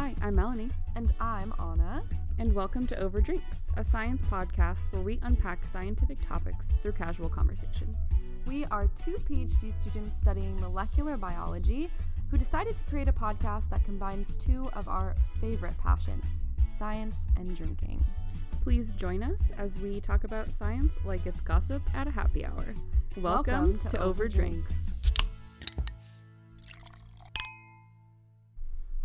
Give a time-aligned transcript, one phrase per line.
[0.00, 2.02] Hi, I'm Melanie, And I'm Anna.
[2.38, 7.28] and welcome to Over Drinks, a science podcast where we unpack scientific topics through casual
[7.28, 7.94] conversation.
[8.46, 11.90] We are two PhD students studying molecular biology
[12.30, 16.40] who decided to create a podcast that combines two of our favorite passions
[16.78, 18.02] science and drinking.
[18.62, 22.64] Please join us as we talk about science like it's gossip at a happy hour.
[23.18, 24.72] Welcome, to, Over Drinks.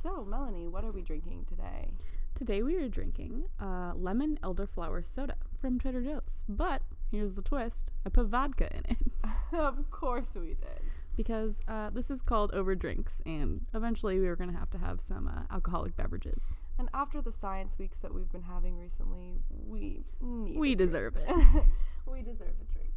[0.06, 1.90] So, Melanie, what are we drinking today?
[2.36, 6.44] Today we are drinking uh, lemon elderflower soda from Trader Joe's.
[6.48, 8.98] But here's the twist I put vodka in it
[9.58, 10.80] of course we did.
[11.18, 14.77] because uh, this is called Over Drinks, and eventually we were going to have to
[14.77, 16.54] have some uh, alcoholic beverages.
[16.77, 20.77] And after the science weeks that we've been having recently, we need We a drink.
[20.77, 21.30] deserve it.
[22.05, 22.94] we deserve a drink.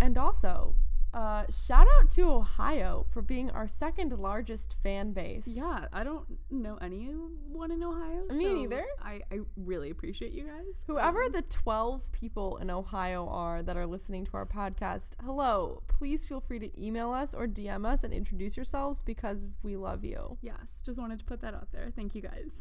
[0.00, 0.76] And also,
[1.14, 5.46] uh, shout out to Ohio for being our second largest fan base.
[5.46, 8.24] Yeah, I don't know anyone in Ohio.
[8.30, 8.84] Me so neither.
[9.02, 10.84] I, I really appreciate you guys.
[10.86, 15.82] Whoever Um, the 12 people in Ohio are that are listening to our podcast, hello.
[15.88, 20.04] Please feel free to email us or DM us and introduce yourselves because we love
[20.04, 20.36] you.
[20.42, 21.90] yes, just wanted to put that out there.
[21.96, 22.52] Thank you guys.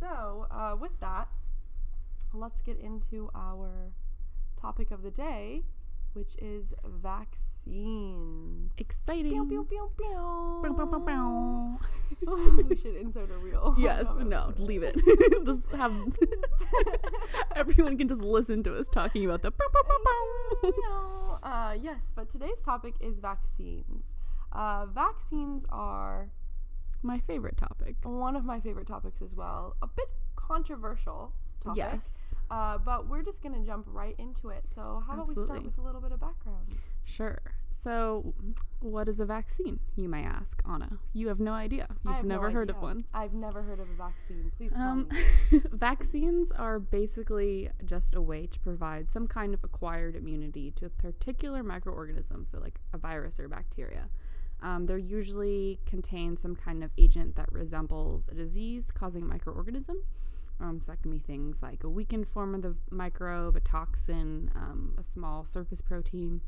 [0.00, 1.28] So, uh, with that,
[2.32, 3.92] let's get into our
[4.60, 5.62] topic of the day,
[6.14, 8.72] which is vaccines.
[8.78, 9.32] Exciting.
[9.32, 10.60] Pew, pew, pew, pew.
[10.62, 11.78] Bow, bow, bow, bow.
[12.68, 13.74] we should insert a reel.
[13.78, 14.96] yes, no, leave it.
[15.46, 15.94] just have
[17.56, 19.50] everyone can just listen to us talking about the.
[19.50, 19.80] bow, bow,
[20.62, 21.38] bow, bow.
[21.48, 24.04] uh, yes, but today's topic is vaccines.
[24.52, 26.28] Uh, vaccines are
[27.02, 27.96] My favorite topic.
[28.02, 29.76] one of my favorite topics as well.
[29.80, 31.78] A bit controversial topic.
[31.78, 34.64] Yes, Uh, but we're just going to jump right into it.
[34.74, 36.66] So, how about we start with a little bit of background?
[37.04, 37.40] sure.
[37.72, 38.34] So,
[38.80, 39.78] what is a vaccine?
[39.96, 40.98] You may ask, Anna.
[41.12, 41.86] You have no idea.
[42.04, 43.04] You've have no never heard of one.
[43.14, 44.50] I've never heard of a vaccine.
[44.56, 45.08] Please tell Um,
[45.50, 45.60] me.
[45.72, 50.90] vaccines are basically just a way to provide some kind of acquired immunity to a
[50.90, 54.08] particular microorganism, so like a virus or bacteria.
[54.62, 59.96] Um, they usually contain some kind of agent that resembles a disease causing microorganism.
[60.60, 64.50] Um, so that can be things like a weakened form of the microbe, a toxin,
[64.54, 66.42] um, a small surface protein.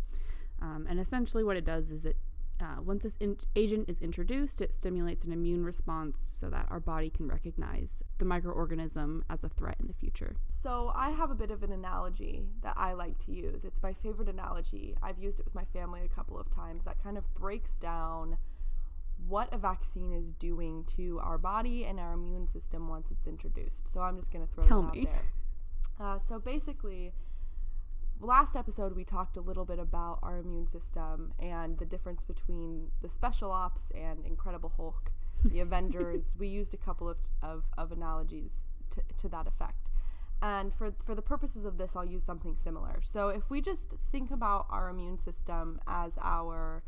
[0.61, 2.17] Um, and essentially, what it does is it
[2.61, 6.79] uh, once this in- agent is introduced, it stimulates an immune response so that our
[6.79, 10.37] body can recognize the microorganism as a threat in the future.
[10.63, 13.65] So, I have a bit of an analogy that I like to use.
[13.65, 14.95] It's my favorite analogy.
[15.03, 18.37] I've used it with my family a couple of times that kind of breaks down
[19.29, 23.93] what a vaccine is doing to our body and our immune system once it's introduced.
[23.93, 25.05] So, I'm just going to throw Tell it out me.
[25.05, 25.25] there.
[26.01, 27.13] Uh, so, basically,
[28.23, 32.89] last episode we talked a little bit about our immune system and the difference between
[33.03, 35.11] the special ops and incredible hulk
[35.45, 39.91] the avengers we used a couple of, of, of analogies to, to that effect
[40.41, 43.87] and for, for the purposes of this i'll use something similar so if we just
[44.13, 46.83] think about our immune system as our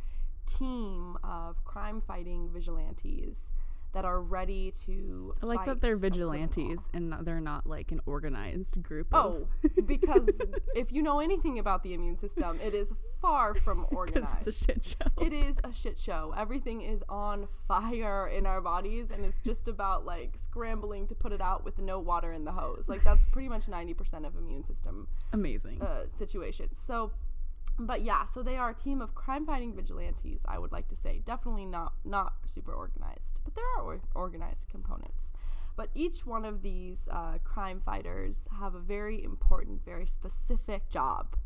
[0.46, 3.52] team of crime fighting vigilantes
[3.94, 8.82] that are ready to I like that they're vigilantes and they're not like an organized
[8.82, 9.06] group.
[9.12, 9.46] Oh,
[9.86, 10.28] because
[10.74, 14.46] if you know anything about the immune system, it is far from organized.
[14.46, 15.24] it's a shit show.
[15.24, 16.34] It is a shit show.
[16.36, 21.32] Everything is on fire in our bodies, and it's just about like scrambling to put
[21.32, 22.84] it out with no water in the hose.
[22.88, 25.80] Like that's pretty much ninety percent of immune system Amazing.
[25.80, 26.78] uh, situations.
[26.84, 27.12] So,
[27.78, 30.42] but yeah, so they are a team of crime-fighting vigilantes.
[30.46, 34.68] I would like to say, definitely not not super organized, but there are or- organized
[34.68, 35.32] components.
[35.76, 41.36] But each one of these uh, crime fighters have a very important, very specific job.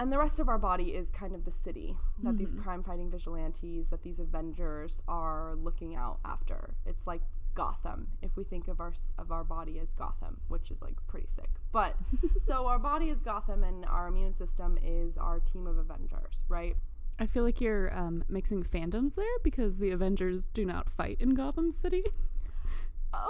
[0.00, 3.10] And the rest of our body is kind of the city that these crime fighting
[3.10, 6.74] vigilantes, that these Avengers are looking out after.
[6.86, 7.20] It's like
[7.54, 11.26] Gotham, if we think of our of our body as Gotham, which is like pretty
[11.34, 11.50] sick.
[11.72, 11.96] But
[12.46, 16.76] so our body is Gotham, and our immune system is our team of Avengers, right?
[17.18, 21.34] I feel like you're um, mixing fandoms there because the Avengers do not fight in
[21.34, 22.04] Gotham City.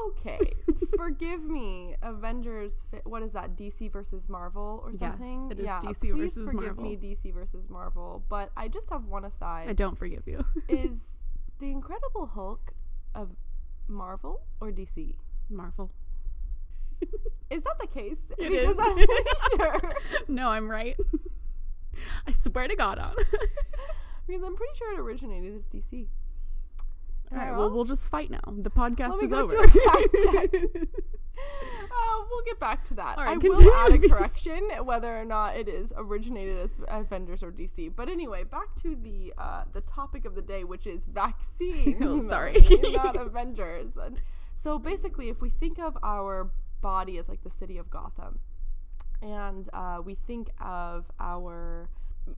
[0.09, 0.39] Okay,
[0.97, 2.85] forgive me, Avengers.
[2.91, 3.57] Fi- what is that?
[3.57, 5.51] DC versus Marvel or Yes, something?
[5.51, 6.85] it is yeah, DC please versus forgive Marvel.
[6.85, 8.25] me, DC versus Marvel.
[8.29, 9.69] But I just have one aside.
[9.69, 10.45] I don't forgive you.
[10.69, 11.01] is
[11.59, 12.73] the Incredible Hulk
[13.17, 13.31] of
[13.93, 15.15] Marvel or DC?
[15.51, 15.91] Marvel.
[17.51, 18.19] Is that the case?
[18.39, 18.77] It because is.
[18.79, 19.13] I'm pretty
[19.57, 19.93] sure.
[20.29, 20.97] no, I'm right.
[22.27, 23.15] I swear to God on.
[24.25, 26.07] Because I'm pretty sure it originated as DC.
[27.33, 28.41] All right, well, we'll just fight now.
[28.47, 29.55] The podcast Let is over.
[29.55, 30.83] to a fact check.
[31.83, 33.17] Uh, we'll get back to that.
[33.19, 33.73] Right, I will continue.
[33.73, 37.93] add a correction whether or not it is originated as Avengers or DC.
[37.95, 41.97] But anyway, back to the uh, the topic of the day, which is vaccines.
[42.03, 42.57] Oh, sorry.
[42.93, 43.97] Not Avengers.
[43.97, 44.21] And
[44.57, 46.51] so basically, if we think of our
[46.81, 48.39] body as like the city of Gotham,
[49.21, 51.89] and uh, we think of our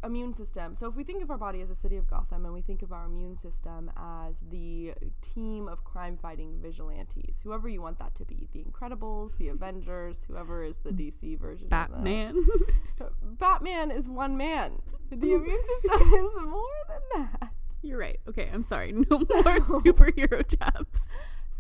[0.03, 0.75] immune system.
[0.75, 2.83] So if we think of our body as a city of Gotham and we think
[2.83, 8.15] of our immune system as the team of crime fighting vigilantes, whoever you want that
[8.17, 12.47] to be, the Incredibles, the Avengers, whoever is the DC version Batman.
[13.23, 14.73] Batman is one man.
[15.11, 17.51] The immune system is more than that.
[17.83, 18.19] You're right.
[18.29, 18.91] Okay, I'm sorry.
[18.91, 21.01] No more superhero chaps.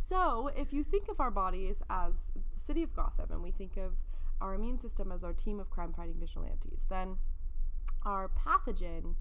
[0.08, 3.76] So, if you think of our bodies as the city of Gotham and we think
[3.76, 3.92] of
[4.40, 7.18] our immune system as our team of crime fighting vigilantes, then
[8.04, 9.14] our pathogen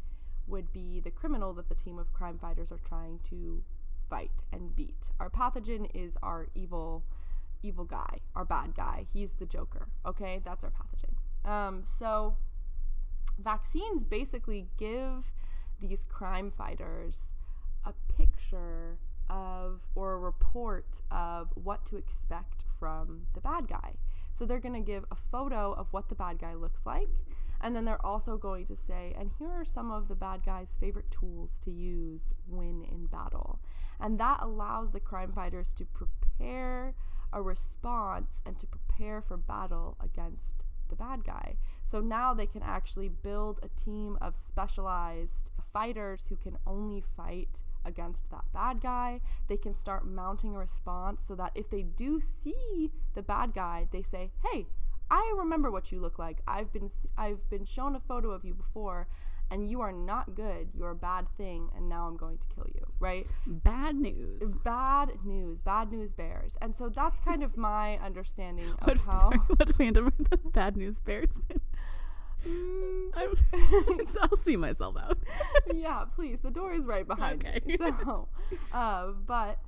[0.47, 3.63] would be the criminal that the team of crime fighters are trying to
[4.09, 5.09] fight and beat.
[5.19, 7.03] Our pathogen is our evil
[7.63, 9.06] evil guy, our bad guy.
[9.13, 9.88] He's the Joker.
[10.06, 10.41] Okay?
[10.44, 11.50] That's our pathogen.
[11.50, 12.35] Um, so
[13.39, 15.31] vaccines basically give
[15.79, 17.31] these crime fighters
[17.86, 18.97] a picture
[19.29, 23.94] of or a report of what to expect from the bad guy.
[24.33, 27.09] So they're going to give a photo of what the bad guy looks like.
[27.63, 30.75] And then they're also going to say, and here are some of the bad guy's
[30.77, 33.62] favorite tools to use when in battle.
[34.01, 36.94] And that allows the crime fighters to prepare
[37.31, 41.56] a response and to prepare for battle against the bad guy.
[41.86, 47.63] So now they can actually build a team of specialized fighters who can only fight
[47.86, 49.21] against that bad guy.
[49.48, 53.88] They can start mounting a response so that if they do see the bad guy,
[53.92, 54.68] they say, "Hey,
[55.11, 56.41] I remember what you look like.
[56.47, 59.07] I've been I've been shown a photo of you before."
[59.51, 60.69] And you are not good.
[60.73, 63.27] You're a bad thing, and now I'm going to kill you, right?
[63.45, 64.55] Bad news.
[64.63, 66.57] Bad news, bad news bears.
[66.59, 69.19] And so that's kind of my understanding of What, how.
[69.19, 71.59] sorry, what fandom are the bad news bears in?
[72.47, 75.17] Mm, I'm- I'll see myself out.
[75.73, 76.39] yeah, please.
[76.39, 77.61] The door is right behind Okay.
[77.65, 77.77] me.
[77.77, 78.27] So,
[78.73, 79.59] uh, but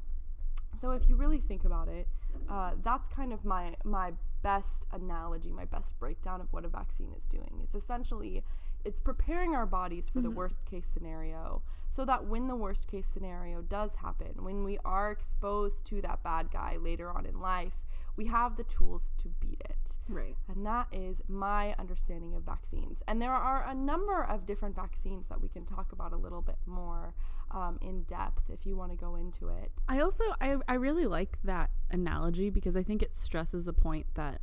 [0.81, 2.07] so if you really think about it,
[2.49, 4.13] uh, that's kind of my my
[4.45, 7.59] best analogy, my best breakdown of what a vaccine is doing.
[7.63, 8.43] It's essentially
[8.83, 10.37] it's preparing our bodies for the mm-hmm.
[10.37, 15.09] worst case scenario, so that when the worst case scenario does happen, when we are
[15.09, 17.73] exposed to that bad guy later on in life,
[18.17, 19.97] we have the tools to beat it.
[20.07, 20.37] Right.
[20.47, 23.01] And that is my understanding of vaccines.
[23.07, 26.43] And there are a number of different vaccines that we can talk about a little
[26.43, 27.15] bit more
[27.55, 29.71] um, in depth if you want to go into it.
[29.87, 34.05] I also I, I really like that analogy because I think it stresses the point
[34.15, 34.41] that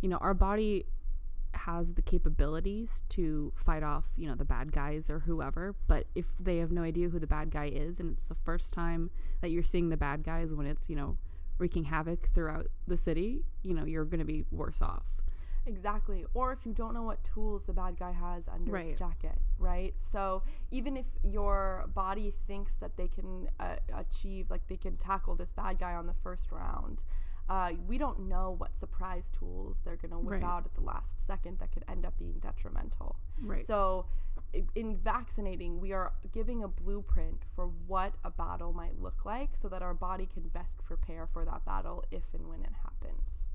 [0.00, 0.84] you know our body
[1.52, 6.36] has the capabilities to fight off you know the bad guys or whoever but if
[6.38, 9.10] they have no idea who the bad guy is and it's the first time
[9.40, 11.18] that you're seeing the bad guys when it's you know
[11.58, 15.19] wreaking havoc throughout the city you know you're going to be worse off
[15.66, 16.24] Exactly.
[16.34, 18.86] Or if you don't know what tools the bad guy has under Right.
[18.88, 19.94] its jacket, right?
[19.98, 25.34] So even if your body thinks that they can uh, achieve, like they can tackle
[25.34, 27.04] this bad guy on the first round,
[27.48, 30.42] uh, we don't know what surprise tools they're going to whip Right.
[30.44, 33.16] out at the last second that could end up being detrimental.
[33.42, 34.06] right So,
[34.54, 39.56] i- in vaccinating, we are giving a blueprint for what a battle might look like
[39.56, 43.46] so that our body can best prepare for that battle if and when it happens.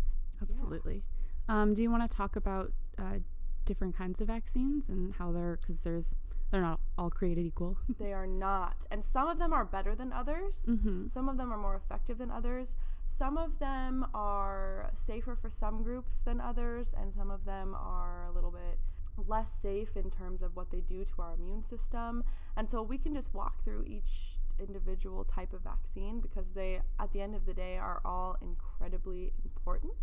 [0.42, 1.02] absolutely
[1.47, 3.19] um, do you want to talk about uh,
[3.65, 6.15] different kinds of vaccines and how they're because there's
[6.51, 8.86] they're not all created equal They are not.
[8.92, 11.07] And some of them are better than others, mm-hmm.
[11.13, 12.75] some of them are more effective than others.
[13.18, 18.25] Some of them are safer for some groups than others, and some of them are
[18.25, 18.78] a little bit
[19.25, 22.23] less safe in terms of what they do to our immune system.
[22.57, 27.14] And so we can just walk through each individual type of vaccine because they, at
[27.14, 29.94] the end of the day, are all incredibly important.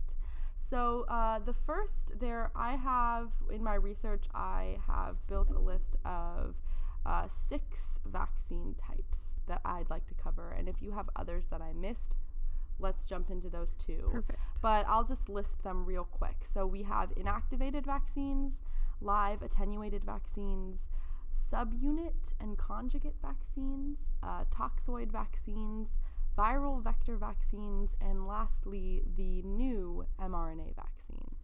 [0.69, 5.97] So uh, the first there, I have in my research, I have built a list
[6.05, 6.55] of
[7.05, 10.55] uh, six vaccine types that I'd like to cover.
[10.57, 12.17] And if you have others that I missed,
[12.79, 14.09] let's jump into those too.
[14.11, 16.37] perfect But I'll just list them real quick.
[16.53, 18.63] So we have inactivated vaccines,
[19.01, 20.89] live attenuated vaccines,
[21.53, 25.99] subunit and conjugate vaccines, uh, toxoid vaccines,
[26.37, 31.35] viral vector vaccines, and lastly, the new mRNA vaccine.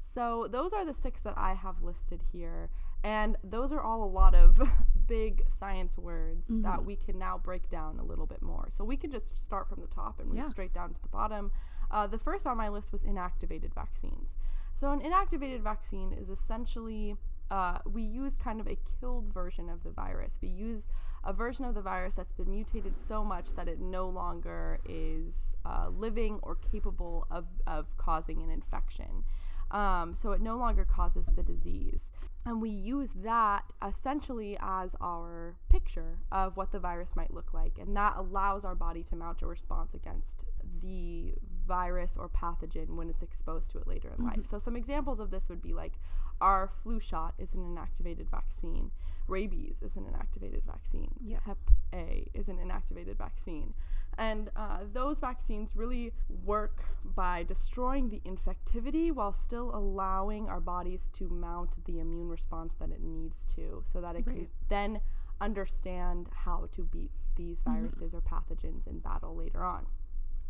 [0.00, 2.70] So those are the six that I have listed here.
[3.04, 4.60] And those are all a lot of
[5.06, 6.84] big science words that Mhm.
[6.84, 8.68] we can now break down a little bit more.
[8.70, 10.48] So we can just start from the top and move Yeah.
[10.48, 11.52] straight down to the bottom.
[11.90, 14.36] Uh, the first on my list was inactivated vaccines.
[14.76, 17.16] So an inactivated vaccine is essentially
[17.50, 20.38] uh, we use kind of a killed version of the virus.
[20.42, 20.86] We use
[21.24, 25.56] a version of the virus that's been mutated so much that it no longer is
[25.64, 29.24] uh, living or capable of, of causing an infection.
[29.70, 32.10] Um, so it no longer causes the disease.
[32.46, 37.78] And we use that essentially as our picture of what the virus might look like.
[37.78, 40.46] And that allows our body to mount a response against
[40.82, 41.34] the
[41.68, 44.46] virus or pathogen when it's exposed to it later in life.
[44.46, 45.92] So, some examples of this would be like
[46.40, 48.90] our flu shot is an inactivated vaccine,
[49.28, 51.12] rabies is an inactivated vaccine.
[51.44, 51.58] Hep
[51.92, 53.74] A is an inactivated vaccine.
[54.18, 56.12] And uh, those vaccines really
[56.44, 56.84] work
[57.14, 62.90] by destroying the infectivity while still allowing our bodies to mount the immune response that
[62.90, 65.00] it needs to so that it can then
[65.40, 69.86] understand how to beat these viruses or pathogens in battle later on.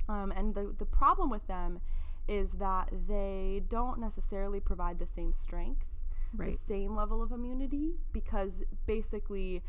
[0.08, 1.80] Um, and the, the problem with them
[2.26, 5.84] is that they don't necessarily provide the same strength,
[6.36, 6.52] Right.
[6.52, 8.52] the same level of immunity, because
[8.86, 9.62] basically,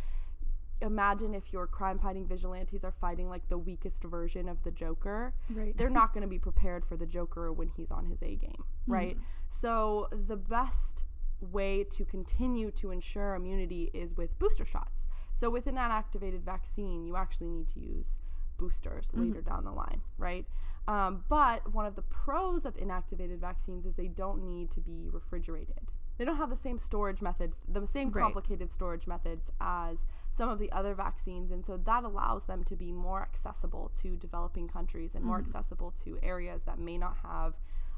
[0.81, 5.33] imagine if your crime fighting vigilantes are fighting like the weakest version of the Joker.
[5.49, 5.77] Right.
[5.77, 8.63] They're not going to be prepared for the Joker when he's on his A game,
[8.87, 9.17] right?
[9.49, 11.03] So, the best
[11.41, 15.07] way to continue to ensure immunity is with booster shots.
[15.33, 18.17] So, with an inactivated vaccine, you actually need to use
[18.59, 20.45] boosters later down the line, right?
[20.87, 25.07] Um, but one of the pros of inactivated vaccines is they don't need to be
[25.11, 25.91] refrigerated.
[26.17, 28.21] They don't have the same storage methods, the same Right.
[28.23, 31.51] complicated storage methods as some of the other vaccines.
[31.51, 35.91] And so that allows them to be more accessible to developing countries and more accessible
[36.03, 37.53] to areas that may not have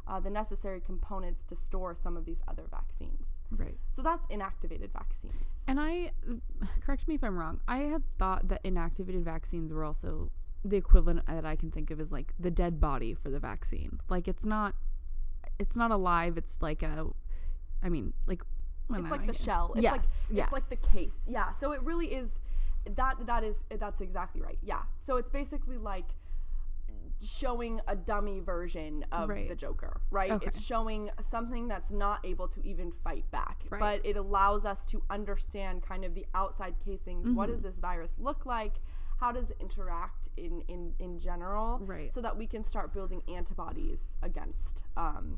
[0.08, 3.36] uh, the necessary components to store some of these other vaccines.
[3.52, 3.78] Right.
[3.94, 5.64] So that's inactivated vaccines.
[5.68, 6.12] And I,
[6.82, 10.30] correct me if I'm wrong, I had thought that inactivated vaccines were also
[10.64, 14.00] the equivalent that I can think of is like the dead body for the vaccine.
[14.10, 14.76] Like it's not,
[15.60, 16.38] it's not alive.
[16.38, 17.08] It's like a,
[17.84, 18.42] I mean, like,
[18.90, 19.72] it's like the shell.
[19.76, 19.94] It's yes,
[20.30, 20.44] like yes.
[20.46, 21.18] it's like the case.
[21.28, 21.52] Yeah.
[21.54, 22.40] So it really is
[22.96, 24.58] that that is that's exactly right.
[24.62, 24.82] Yeah.
[25.00, 26.06] So it's basically like
[27.24, 29.48] showing a dummy version of Right.
[29.48, 30.32] the Joker, right?
[30.32, 30.48] Okay.
[30.48, 33.62] It's showing something that's not able to even fight back.
[33.70, 33.80] Right.
[33.80, 37.30] But it allows us to understand kind of the outside casings.
[37.30, 37.62] What Mm-hmm.
[37.62, 38.74] does this virus look like?
[39.22, 41.80] How does it interact in in in general?
[41.80, 42.12] Right.
[42.12, 45.38] So that we can start building antibodies against um,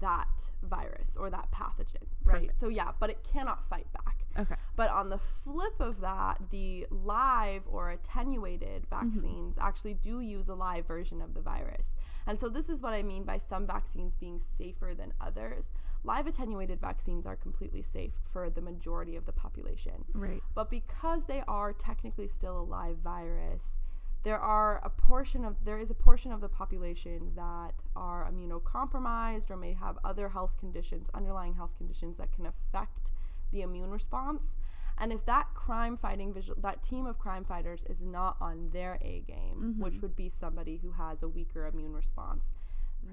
[0.00, 2.42] that virus or that pathogen, right?
[2.42, 2.60] Perfect.
[2.60, 4.26] So yeah, but it cannot fight back.
[4.38, 4.54] Okay.
[4.76, 10.54] But on the flip of that, the live or attenuated vaccines actually do use a
[10.54, 11.96] live version of the virus.
[12.26, 15.72] And so this is what I mean by some vaccines being safer than others.
[16.04, 20.04] Live attenuated vaccines are completely safe for the majority of the population.
[20.14, 20.42] Right.
[20.54, 23.78] But because they are technically still a live virus,
[24.22, 29.50] there are a portion of there is a portion of the population that are immunocompromised
[29.50, 33.10] or may have other health conditions, underlying health conditions that can affect
[33.52, 34.56] the immune response.
[35.00, 38.98] And if that crime fighting visual that team of crime fighters is not on their
[39.00, 40.02] A game, which mm-hmm.
[40.02, 42.52] would be somebody who has a weaker immune response,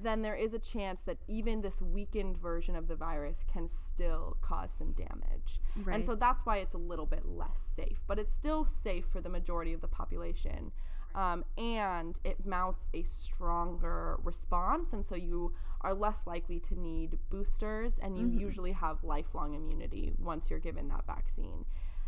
[0.04, 4.38] then there is a chance that even this weakened version of the virus can still
[4.42, 5.60] cause some damage.
[5.94, 9.22] And so that's why it's a little bit less safe, but it's still safe for
[9.22, 10.72] the majority of the population.
[11.16, 17.18] Um, and it mounts a stronger response, and so you are less likely to need
[17.30, 21.64] boosters, and you usually have lifelong immunity once you're given that vaccine.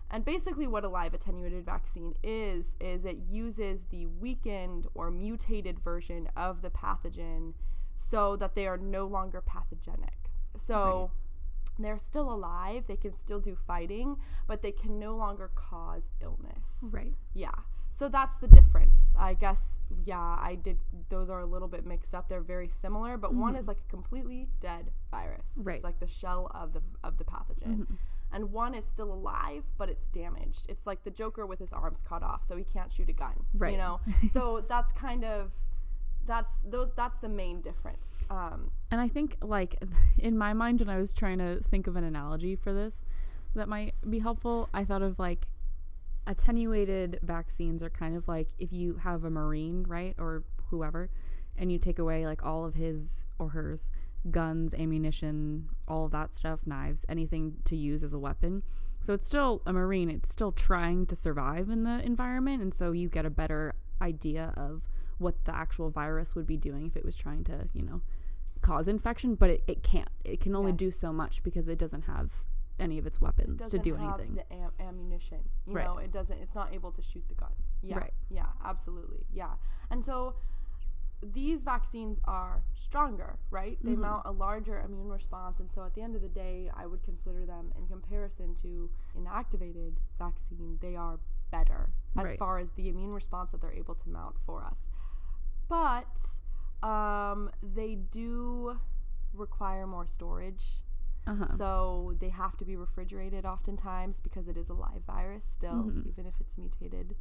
[0.10, 5.80] And basically, what a live attenuated vaccine is, is it uses the weakened or mutated
[5.80, 7.54] version of the pathogen
[8.00, 10.32] so that they are no longer pathogenic.
[10.56, 11.12] So
[11.80, 16.80] they're still alive, they can still do fighting, but they can no longer cause illness.
[16.92, 17.14] Right.
[17.34, 17.52] Yeah.
[17.98, 19.00] So that's the difference.
[19.18, 20.78] I guess, yeah, I did,
[21.10, 22.30] those are a little bit mixed up.
[22.30, 23.60] They're very similar, but one mm-hmm.
[23.60, 25.48] is like a completely dead virus.
[25.56, 25.78] Right.
[25.78, 27.80] It's like the shell of the, of the pathogen.
[27.80, 27.94] Mm-hmm.
[28.34, 30.66] And one is still alive, but it's damaged.
[30.70, 33.46] It's like the Joker with his arms cut off, so he can't shoot a gun.
[33.56, 34.00] right You know?
[34.34, 35.52] so that's kind of,
[36.28, 38.24] that's those that's the main difference.
[38.30, 39.82] Um, And I think, like,
[40.18, 43.04] in my mind, when I was trying to think of an analogy for this
[43.56, 45.48] that might be helpful, I thought of like
[46.28, 51.10] attenuated vaccines are kind of like if you have a Marine, right, or whoever,
[51.58, 53.90] and you take away like all of his or hers
[54.32, 58.64] guns, ammunition, all of that stuff, knives, anything to use as a weapon.
[59.00, 62.62] So it's still a Marine, it's still trying to survive in the environment.
[62.62, 64.82] And so you get a better idea of
[65.18, 68.02] what the actual virus would be doing if it was trying to, you know,
[68.62, 70.10] cause infection, but it, it can't.
[70.24, 72.32] It can only do so much because it doesn't have
[72.80, 74.36] any of its weapons to do have anything.
[74.36, 75.86] The am- ammunition, you Right.
[75.86, 76.38] know, it doesn't.
[76.40, 77.52] It's not able to shoot the gun.
[77.82, 78.14] Yeah, Right.
[78.30, 79.54] yeah, absolutely, yeah.
[79.90, 80.36] And so
[81.24, 83.80] these vaccines are stronger, right?
[83.84, 84.00] They Mhm.
[84.02, 87.02] mount a larger immune response, and so at the end of the day, I would
[87.02, 91.20] consider them, in comparison to an activated vaccine, they are
[91.50, 92.38] better as Right.
[92.40, 94.88] far as the immune response that they're able to mount for us.
[95.70, 96.08] But
[96.88, 98.80] um, they do
[99.34, 100.82] require more storage.
[101.26, 101.46] Uh-huh.
[101.58, 106.08] So they have to be refrigerated oftentimes because it is a live virus still, Mhm.
[106.08, 107.16] even if it's mutated.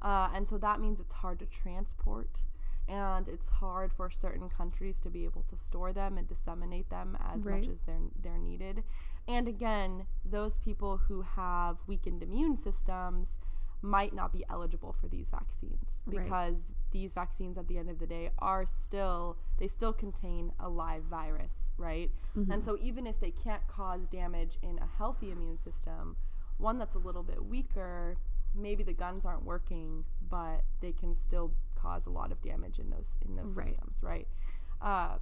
[0.00, 2.42] Uh, and so that means it's hard to transport.
[2.88, 7.16] And it's hard for certain countries to be able to store them and disseminate them
[7.20, 7.60] as Right.
[7.60, 8.82] much as they're, they're needed.
[9.28, 13.38] And again, those people who have weakened immune systems
[13.80, 16.16] might not be eligible for these vaccines Right.
[16.92, 21.02] These vaccines at the end of the day are still they still contain a live
[21.04, 22.50] virus right Mm-hmm.
[22.50, 26.16] and so even if they can't cause damage in a healthy immune system
[26.56, 28.16] one that's a little bit weaker
[28.54, 32.88] maybe the guns aren't working but they can still cause a lot of damage in
[32.88, 33.68] those in those Right.
[33.68, 34.26] systems right
[34.80, 35.18] uh,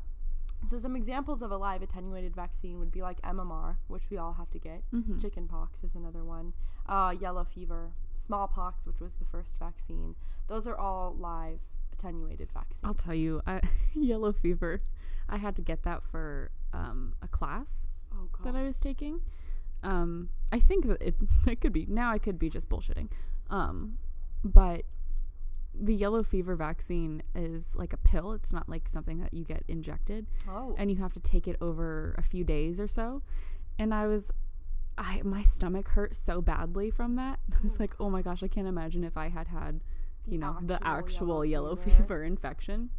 [0.69, 4.35] so some examples of a live attenuated vaccine would be like mmr which we all
[4.35, 5.21] have to get Mhm.
[5.21, 6.53] chickenpox is another one
[6.87, 10.15] uh, yellow fever smallpox which was the first vaccine
[10.49, 11.61] those are all live
[11.93, 13.61] attenuated vaccines I'll tell you, I,
[13.95, 14.81] yellow fever.
[15.29, 19.21] I had to get that for um, a class oh god that I was taking.
[19.83, 21.15] Um, I think that it
[21.47, 22.11] it could be now.
[22.11, 23.09] I could be just bullshitting.
[23.49, 23.99] Um,
[24.45, 24.85] but
[25.73, 28.33] the yellow fever vaccine is like a pill.
[28.33, 31.57] It's not like something that you get injected, oh and you have to take it
[31.61, 33.23] over a few days or so.
[33.79, 34.31] And I was,
[35.01, 37.41] I my stomach hurt so badly from that.
[37.53, 39.81] I was like, oh my gosh, I can't imagine if I had had,
[40.27, 42.23] you know, the actual yellow, fever.
[42.23, 42.91] infection.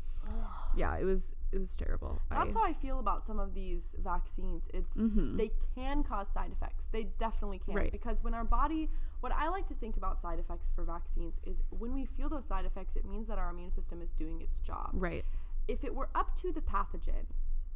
[0.75, 2.21] Yeah, it was it was terrible.
[2.29, 4.69] That's I, how I feel about some of these vaccines.
[4.73, 5.37] It's Mhm.
[5.37, 6.87] they can cause side effects.
[6.91, 7.91] They definitely can Right.
[7.91, 8.89] because when our body,
[9.19, 12.45] what I like to think about side effects for vaccines is when we feel those
[12.45, 14.91] side effects, it means that our immune system is doing its job.
[14.93, 15.25] right,
[15.67, 17.25] If it were up to the pathogen,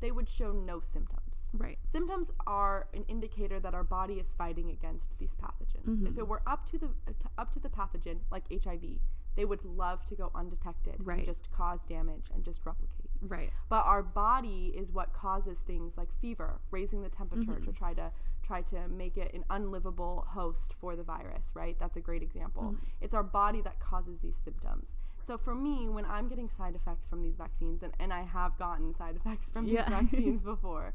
[0.02, 1.22] they would show no symptoms.
[1.58, 6.06] right, Symptoms are an indicator that our body is fighting against these pathogens.
[6.06, 6.18] If Mhm.
[6.18, 9.00] it were up to the uh, to, up to the pathogen, like HIV,
[9.36, 11.18] they would love to go undetected Right.
[11.20, 13.10] and just cause damage and just replicate.
[13.22, 17.94] right, But our body is what causes things like fever, raising the temperature to try
[17.94, 18.12] to
[18.44, 21.80] try to make it an unlivable host for the virus, right?
[21.80, 22.76] That's a great example.
[23.02, 24.96] It's our body that causes these symptoms.
[25.26, 28.58] So for me, when I'm getting side effects from these vaccines, and, and I have
[28.60, 29.86] gotten side effects from Yeah.
[29.90, 30.94] these vaccines before,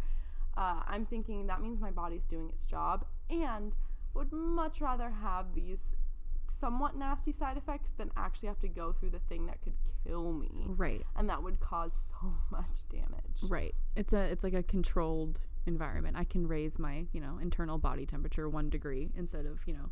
[0.56, 3.72] uh, I'm thinking that means my body's doing its job and
[4.14, 5.78] would much rather have these
[6.60, 9.72] somewhat nasty side effects than actually have to go through the thing that could
[10.04, 13.42] kill me right, and that would cause so much damage.
[13.48, 13.74] right.
[13.96, 16.16] It's a it's like a controlled environment.
[16.18, 19.90] I can raise my you know internal body temperature one degree instead of you know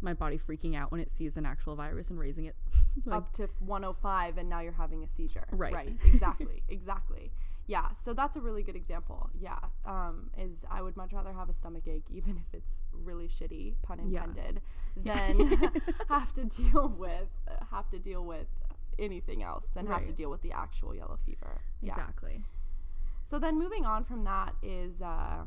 [0.00, 2.54] my body freaking out when it sees an actual virus and raising it.
[3.04, 5.46] like, Up to 105 and now you're having a seizure.
[5.50, 5.74] Right.
[5.74, 5.92] Right.
[6.04, 6.62] Exactly.
[6.68, 7.30] exactly.
[7.66, 7.88] Yeah.
[8.02, 9.28] So that's a really good example.
[9.38, 9.58] Yeah.
[9.84, 13.74] Um, is I would much rather have a stomach ache, even if it's really shitty,
[13.82, 14.24] pun Yeah.
[14.24, 14.62] intended,
[14.96, 15.72] than
[16.08, 17.28] have to deal with
[17.70, 18.46] have to deal with
[18.98, 21.60] anything else than have to deal with the actual yellow fever.
[21.82, 21.90] Yeah.
[21.92, 22.42] exactly.
[23.30, 25.44] So then moving on from that is uh,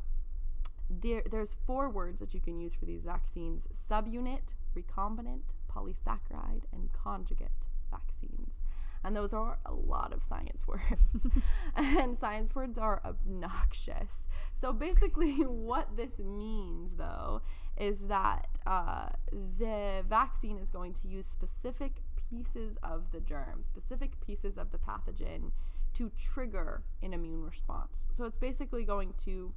[1.01, 6.91] there, there's four words that you can use for these vaccines subunit, recombinant, polysaccharide, and
[6.91, 8.60] conjugate vaccines.
[9.04, 11.25] And those are a lot of science words.
[11.75, 14.27] and science words are obnoxious.
[14.60, 17.41] So basically, what this means, though,
[17.77, 24.19] is that uh, the vaccine is going to use specific pieces of the germ, specific
[24.21, 25.51] pieces of the pathogen
[25.93, 28.06] to trigger an immune response.
[28.12, 29.54] So it's basically going to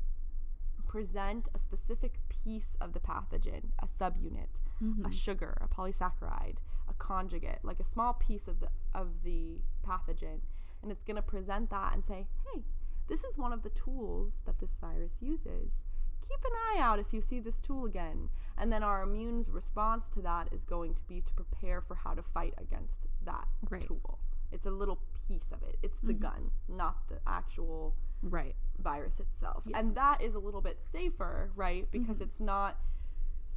[0.94, 5.04] present a specific piece of the pathogen, a subunit, Mhm.
[5.04, 10.40] a sugar, a polysaccharide, a conjugate, like a small piece of the of the pathogen,
[10.82, 12.64] and it's going to present that and say, "Hey,
[13.08, 15.80] this is one of the tools that this virus uses.
[16.28, 20.08] Keep an eye out if you see this tool again." And then our immune's response
[20.10, 23.48] to that is going to be to prepare for how to fight against that
[23.88, 24.20] tool.
[24.52, 25.76] It's a little piece of it.
[25.82, 28.54] It's the gun, not the actual Right.
[28.78, 29.64] virus itself.
[29.66, 29.78] Yeah.
[29.78, 31.90] And that is a little bit safer, right?
[31.90, 32.24] Because Mm-hmm.
[32.24, 32.78] it's not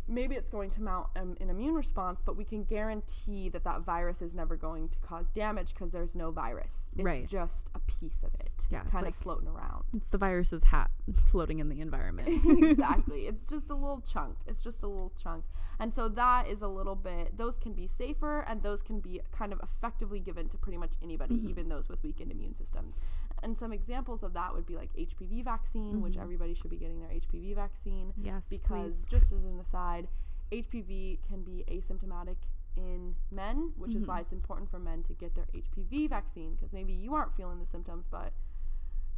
[0.07, 3.81] maybe it's going to mount um, an immune response, but we can guarantee that that
[3.81, 6.87] virus is never going to cause damage because there's no virus.
[6.95, 7.27] It's Right.
[7.27, 9.83] just a piece of it, Yeah, kind like- of floating around.
[9.95, 10.89] It's the virus's hat
[11.31, 12.27] floating in the environment.
[12.45, 13.27] exactly.
[13.27, 14.37] It's just a little chunk.
[14.47, 15.43] It's just a little chunk.
[15.79, 19.21] And so that is a little bit, those can be safer and those can be
[19.31, 21.49] kind of effectively given to pretty much anybody, Mm-hmm.
[21.49, 22.95] even those with weakened immune systems.
[23.43, 26.21] And some examples of that would be like HPV vaccine, which mm-hmm.
[26.23, 28.13] everybody should be getting their HPV vaccine.
[28.21, 29.07] yes, Because, please.
[29.09, 30.07] just as an aside,
[30.51, 32.37] HPV can be asymptomatic
[32.75, 34.05] in men, which is Mm-hmm.
[34.11, 37.59] why it's important for men to get their HPV vaccine because maybe you aren't feeling
[37.59, 38.33] the symptoms, but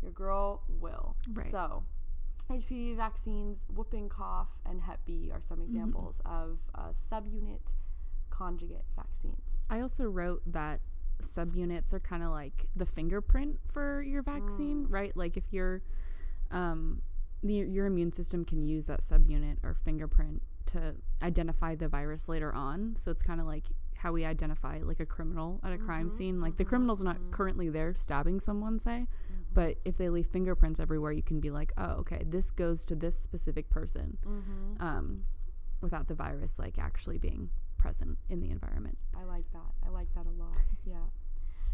[0.02, 1.16] your girl will.
[1.34, 1.52] Right.
[1.52, 1.84] So,
[2.50, 5.68] HPV vaccines, whooping cough, and Hep B are some mm-hmm.
[5.68, 7.74] examples of a subunit
[8.30, 9.62] conjugate vaccines.
[9.70, 10.80] I also wrote that
[11.22, 14.92] subunits are kind of like the fingerprint for your vaccine, Mm.
[14.92, 15.16] right?
[15.18, 15.82] Like if you're,
[16.52, 17.02] um,
[17.44, 22.54] the, your immune system can use that subunit or fingerprint to identify the virus later
[22.54, 22.96] on.
[22.98, 26.12] So it's kind of like how we identify like a criminal at a crime Mhm,
[26.12, 26.42] scene.
[26.42, 27.32] Like the mhm, criminal's not mhm.
[27.32, 29.08] currently there stabbing someone, say,
[29.54, 32.96] but if they leave fingerprints everywhere, you can be like, oh, okay, this goes to
[32.96, 34.82] this specific person, Mm-hmm.
[34.82, 35.26] um,
[35.82, 37.50] without the virus like actually being
[37.80, 38.98] present in the environment.
[39.20, 39.74] I like that.
[39.86, 40.56] I like that a lot.
[40.86, 41.08] Yeah.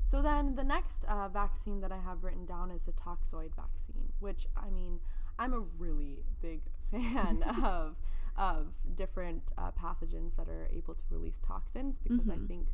[0.08, 4.14] So then the next uh, vaccine that I have written down is a toxoid vaccine,
[4.20, 5.00] which I mean,
[5.38, 7.96] I'm a really big fan of
[8.38, 12.48] of different uh, pathogens that are able to release toxins because I Mhm.
[12.48, 12.68] think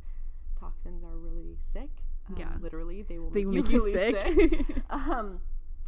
[0.60, 1.90] toxins are really sick.
[2.30, 2.58] Um, Yeah.
[2.60, 4.66] literally, they will They make, you, really sick.
[4.90, 5.40] um,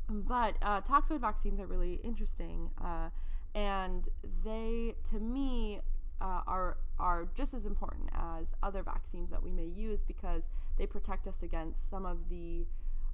[0.10, 3.10] but uh, toxoid vaccines are really interesting, uh,
[3.56, 4.10] and
[4.44, 5.80] they, to me,
[6.24, 10.44] uh, are are just as important as other vaccines that we may use because
[10.78, 12.66] they protect us against some of the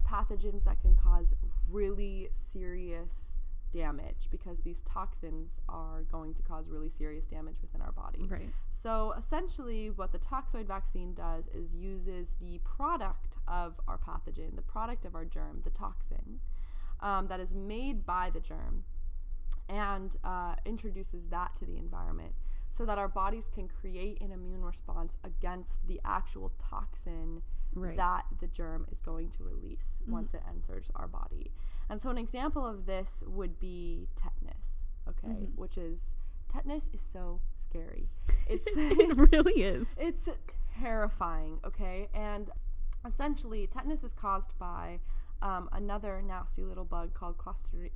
[0.07, 1.33] pathogens that can cause
[1.69, 3.39] really serious
[3.73, 8.25] damage because these toxins are going to cause really serious damage within our body.
[8.27, 8.49] right.
[8.81, 14.61] So essentially, what the toxoid vaccine does is uses the product of our pathogen, the
[14.61, 16.39] product of our germ, the toxin,
[17.01, 18.85] um, that is made by the germ,
[19.67, 22.33] and uh, introduces that to the environment
[22.71, 27.41] so that our bodies can create an immune response against the actual toxin
[27.75, 27.95] Right.
[27.97, 31.51] that the germ is going to release once it enters our body.
[31.87, 35.55] And so, an example of this would be tetanus, okay, Mhm.
[35.55, 36.11] which is
[36.47, 38.09] tetanus is so scary.
[38.47, 39.95] It's it really is.
[39.99, 40.27] it's
[40.79, 42.09] terrifying, okay?
[42.13, 42.49] And
[43.05, 44.99] essentially, tetanus is caused by
[45.43, 47.91] um, another nasty little bug called Clostridium.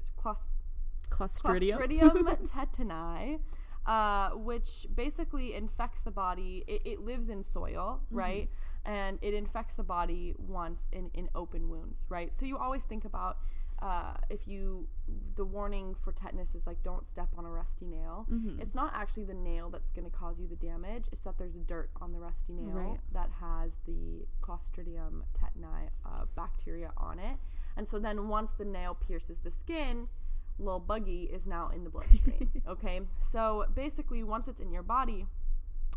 [1.10, 3.40] Clostridium tetani,
[3.86, 6.64] uh, which basically infects the body.
[6.68, 8.16] It, it lives in soil, Mm-hmm.
[8.18, 8.50] right?
[8.86, 12.32] And it infects the body once in, in open wounds, right?
[12.38, 13.38] So you always think about
[13.82, 14.88] uh, if you,
[15.36, 18.26] the warning for tetanus is like, don't step on a rusty nail.
[18.32, 18.62] Mhm.
[18.62, 21.06] It's not actually the nail that's going to cause you the damage.
[21.12, 23.00] It's that there's dirt on the rusty nail Right.
[23.14, 27.38] that has the Clostridium tetani uh, bacteria on it.
[27.76, 30.08] And so then once the nail pierces the skin,
[30.60, 32.50] little buggy is now in the bloodstream.
[32.68, 35.26] okay, so basically, once it's in your body,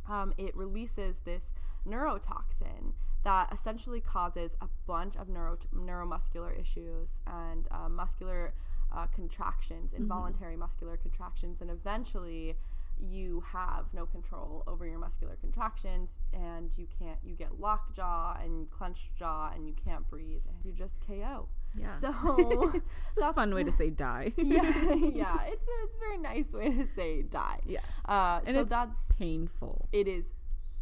[0.08, 1.52] um, it releases this
[1.86, 2.92] neurotoxin
[3.24, 8.54] that essentially causes a bunch of neuro- neuromuscular issues and uh, muscular
[8.92, 12.56] uh, contractions, involuntary muscular contractions, and eventually
[12.98, 18.70] you have no control over your muscular contractions and you can't you get lockjaw and
[18.70, 20.40] clenched jaw and you can't breathe.
[20.64, 21.98] You just ko Yeah.
[22.00, 22.72] so
[23.08, 24.32] it's a fun way to say die.
[24.36, 27.84] yeah yeah it's a, it's a very nice way to say die yes.
[28.08, 29.88] uh, and so it's that's painful.
[29.92, 30.32] it is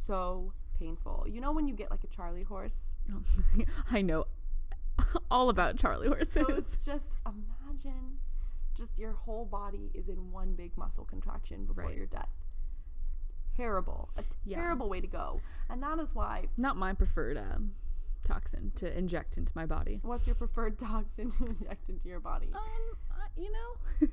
[0.07, 2.77] so painful you know when you get like a charlie horse
[3.91, 4.27] I know
[5.31, 6.33] all about Charlie horses.
[6.33, 8.19] so it's just imagine
[8.77, 11.97] just your whole body is in one big muscle contraction before Right.
[11.97, 12.29] your death
[13.57, 14.57] terrible a Yeah.
[14.61, 17.73] terrible way to go and that is why Not my preferred um,
[18.25, 20.01] toxin to inject into my body.
[20.03, 22.61] what's your preferred toxin to inject into your body Um,
[23.11, 24.09] uh, you know,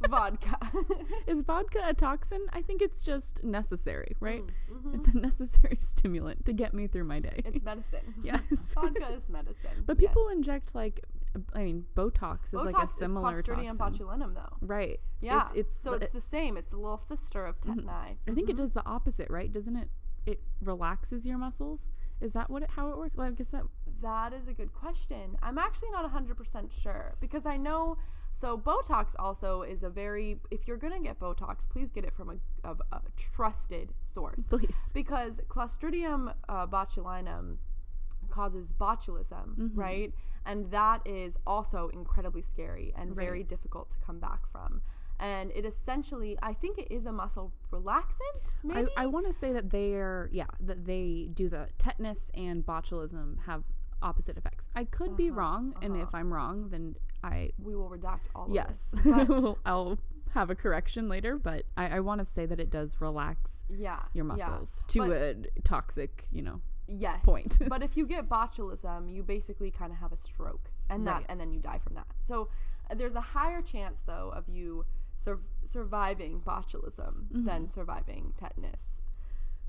[0.08, 0.58] vodka
[1.26, 2.46] is vodka a toxin?
[2.52, 4.42] I think it's just necessary, right?
[4.72, 4.94] Mhm.
[4.94, 7.42] It's a necessary stimulant to get me through my day.
[7.44, 8.40] it's medicine yes.
[8.74, 10.08] vodka is medicine But yes.
[10.08, 11.04] people inject like,
[11.54, 14.06] I mean, Botox is like a Botox similar is Clostridium toxin.
[14.06, 15.00] botulinum though Right.
[15.20, 17.84] yeah It's, it's so the- it's the same it's the little sister of Mhm.
[17.84, 18.62] tetani I think it Mhm.
[18.62, 19.52] does the opposite, right?
[19.52, 19.90] Doesn't it?
[20.26, 21.88] It relaxes your muscles.
[22.20, 23.16] Is that what it, how it works?
[23.16, 23.62] Well, I guess that.
[24.02, 25.36] That is a good question.
[25.42, 27.96] I'm actually not 100% sure because I know.
[28.32, 30.38] So, Botox also is a very.
[30.50, 34.42] If you're going to get Botox, please get it from a, a, a trusted source.
[34.48, 34.78] Please.
[34.94, 37.56] Because Clostridium uh, botulinum
[38.30, 39.70] causes botulism, Mhm.
[39.74, 40.14] right?
[40.46, 44.80] And that is also incredibly scary and very difficult to come back from.
[45.20, 48.88] And it essentially, I think it is a muscle relaxant, I, maybe?
[48.96, 53.64] I want to say that they're yeah that they do the tetanus and botulism have
[54.02, 54.68] opposite effects.
[54.74, 56.02] I could be Uh-huh, wrong, and uh-huh.
[56.04, 59.56] if I'm wrong, then I we will redact all of yes this.
[59.66, 59.98] I'll
[60.32, 61.36] have a correction later.
[61.36, 64.00] But I, I want to say that it does relax yeah.
[64.14, 64.32] your yeah.
[64.48, 67.58] muscles to But- a toxic you know yes point.
[67.68, 71.26] but if you get botulism you basically kind of have a stroke and that Right.
[71.28, 72.48] and then you die from that so
[72.90, 74.84] uh, there's a higher chance though of you
[75.22, 79.00] sur- surviving botulism than surviving tetanus.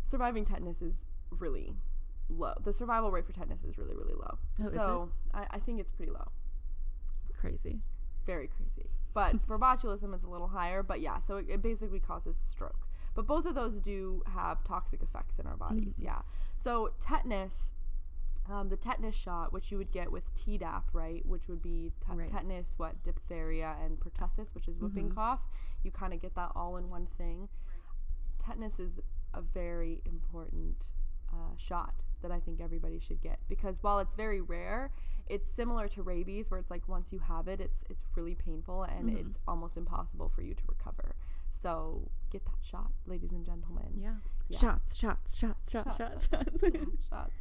[0.06, 1.74] Surviving tetanus is really
[2.30, 2.54] low.
[2.64, 4.38] The survival rate for tetanus is really really low.
[4.64, 6.28] Oh, so I, I think it's pretty low.
[7.40, 7.80] Crazy.
[8.26, 8.90] very crazy.
[9.14, 10.84] But for botulism it's a little higher.
[10.84, 12.88] But yeah so it, it basically causes stroke.
[13.14, 15.96] But both of those do have toxic effects in our bodies.
[16.00, 16.04] Mhm.
[16.06, 16.22] Yeah.
[16.64, 17.52] So tetanus,
[18.52, 22.16] um, the tetanus shot, which you would get with Tdap, right, which would be te-
[22.16, 22.32] Right.
[22.32, 25.16] tetanus, what diphtheria and pertussis, which is whooping Mhm.
[25.16, 25.42] cough.
[25.84, 27.50] You kind of get that all in one thing.
[28.40, 29.00] Tetanus is
[29.34, 30.86] a very important
[31.34, 34.92] uh, shot that I think everybody should get because while it's very rare,
[35.28, 38.84] it's similar to rabies, where it's like once you have it, it's it's really painful
[38.84, 39.16] and Mhm.
[39.18, 41.16] it's almost impossible for you to recover.
[41.50, 43.94] So get that shot, ladies and gentlemen.
[43.98, 44.18] Yeah.
[44.50, 44.58] Yeah.
[44.60, 47.08] Shots, shots, shots, shots, Shots, shots, shots.
[47.10, 47.34] Shots.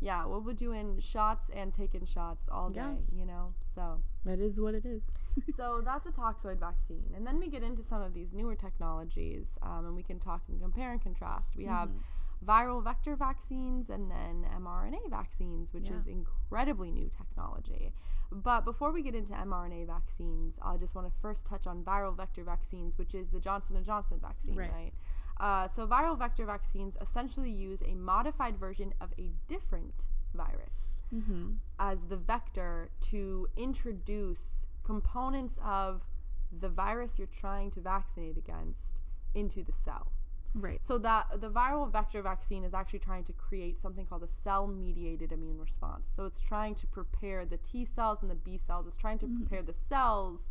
[0.00, 3.18] Yeah, we'll be doing shots and taking shots all day, Yeah.
[3.18, 3.54] you know.
[3.74, 5.02] So that is what it is.
[5.56, 9.56] so that's a toxoid vaccine, and then we get into some of these newer technologies,
[9.62, 11.56] um, and we can talk and compare and contrast.
[11.56, 12.00] We have Mhm.
[12.44, 15.96] viral vector vaccines and then mRNA vaccines, which Yeah.
[15.96, 17.92] is incredibly new technology.
[18.30, 22.14] But before we get into mRNA vaccines, I just want to first touch on viral
[22.14, 24.72] vector vaccines, which is the Johnson and Johnson vaccine, Right.
[24.72, 24.94] right?
[25.38, 31.58] Uh, so viral vector vaccines essentially use a modified version of a different virus Mhm.
[31.78, 36.02] as the vector to introduce components of
[36.50, 39.02] the virus you're trying to vaccinate against
[39.34, 40.12] into the cell.
[40.54, 40.80] Right.
[40.86, 45.30] So that the viral vector vaccine is actually trying to create something called a cell-mediated
[45.32, 46.08] immune response.
[46.10, 48.86] So it's trying to prepare the T cells and the B cells.
[48.86, 49.36] It's trying to Mhm.
[49.36, 50.46] prepare the cells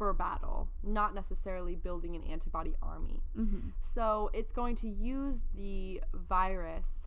[0.00, 3.20] for battle, not necessarily building an antibody army.
[3.36, 3.72] Mhm.
[3.82, 7.06] So it's going to use the virus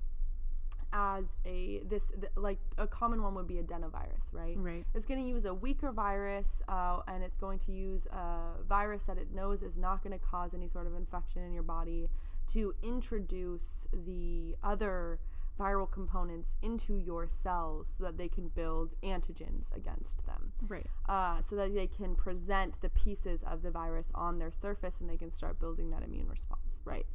[0.95, 4.55] as a this th- like a common one would be adenovirus, right?
[4.59, 4.85] Right.
[4.93, 9.01] It's going to use a weaker virus, uh, and it's going to use a virus
[9.05, 12.11] that it knows is not going to cause any sort of infection in your body
[12.49, 15.19] to introduce the other
[15.59, 20.87] viral components into your cells so that they can build antigens against them Right.
[21.07, 25.09] uh, so that they can present the pieces of the virus on their surface and
[25.09, 27.05] they can start building that immune response, right?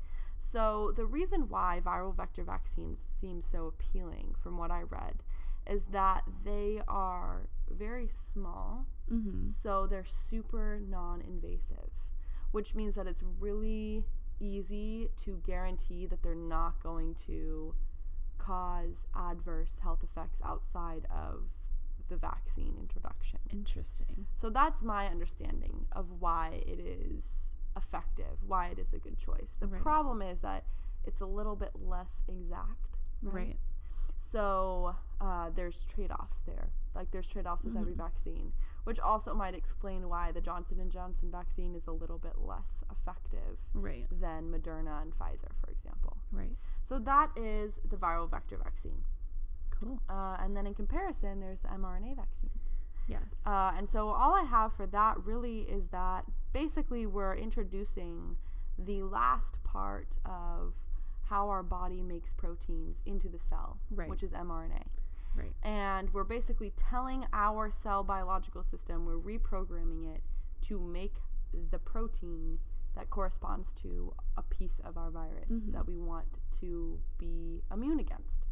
[0.40, 5.22] So, the reason why viral vector vaccines seem so appealing, from what I read,
[5.66, 9.52] is that they are very small, Mhm.
[9.52, 11.90] so they're super non invasive,
[12.52, 14.06] which means that it's really
[14.40, 17.74] easy to guarantee that they're not going to
[18.48, 21.42] cause adverse health effects outside of
[22.08, 23.38] the vaccine introduction.
[23.52, 24.26] Interesting.
[24.40, 27.24] So that's my understanding of why it is
[27.76, 29.56] effective, why it is a good choice.
[29.60, 29.82] The Right.
[29.82, 30.64] problem is that
[31.04, 32.96] it's a little bit less exact.
[33.22, 33.58] Right.
[34.32, 36.70] So uh, there's trade offs there.
[36.94, 37.96] Like there's trade offs with every Mhm.
[37.98, 38.52] vaccine,
[38.84, 42.82] which also might explain why the Johnson and Johnson vaccine is a little bit less
[42.90, 44.06] effective Right.
[44.10, 46.16] than Moderna and Pfizer, for example.
[46.32, 46.56] Right.
[46.88, 49.02] So that is the viral vector vaccine.
[49.70, 50.00] Cool.
[50.08, 52.82] Uh, and then in comparison, there's the mRNA vaccines.
[53.06, 53.22] Yes.
[53.46, 58.36] Uh, and so all I have for that really is that basically we're introducing
[58.78, 60.74] the last part of
[61.28, 64.08] how our body makes proteins into the cell, Right.
[64.08, 64.82] which is mRNA.
[65.36, 65.52] right.
[65.62, 70.22] And we're basically telling our cell biological system, we're reprogramming it
[70.62, 71.16] to make
[71.70, 72.58] the protein
[72.98, 75.72] that corresponds to a piece of our virus Mhm.
[75.72, 76.26] that we want
[76.60, 78.46] to be immune against.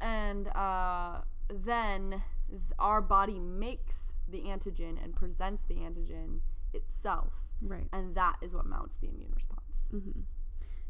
[0.00, 6.40] And uh, then th- our body makes the antigen and presents the antigen
[6.72, 7.88] itself, Right.
[7.92, 9.88] and that is what mounts the immune response.
[9.90, 10.20] hmm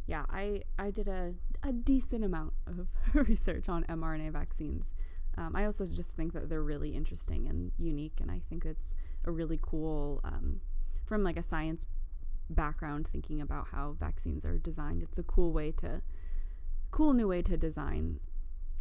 [0.06, 2.88] Yeah, I I did a a decent amount of
[3.28, 4.94] research on mRNA vaccines.
[5.36, 8.94] Um, I also just think that they're really interesting and unique, and I think it's
[9.24, 10.60] a really cool um,
[11.04, 11.84] from like a science
[12.52, 15.02] background thinking about how vaccines are designed.
[15.02, 16.02] It's a cool way to
[16.90, 18.20] cool new way to design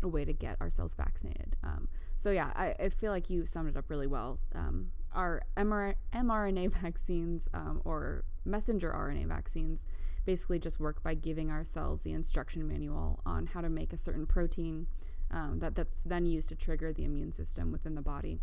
[0.03, 1.55] a way to get ourselves vaccinated.
[1.63, 4.39] Um, so yeah, I, I feel like you summed it up really well.
[4.53, 9.85] Um, our MR- mRNA vaccines um, or messenger RNA vaccines
[10.25, 13.97] basically just work by giving our cells the instruction manual on how to make a
[13.97, 14.87] certain protein
[15.31, 18.39] um, that that's then used to trigger the immune system within the body.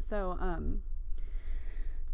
[0.00, 0.82] So um,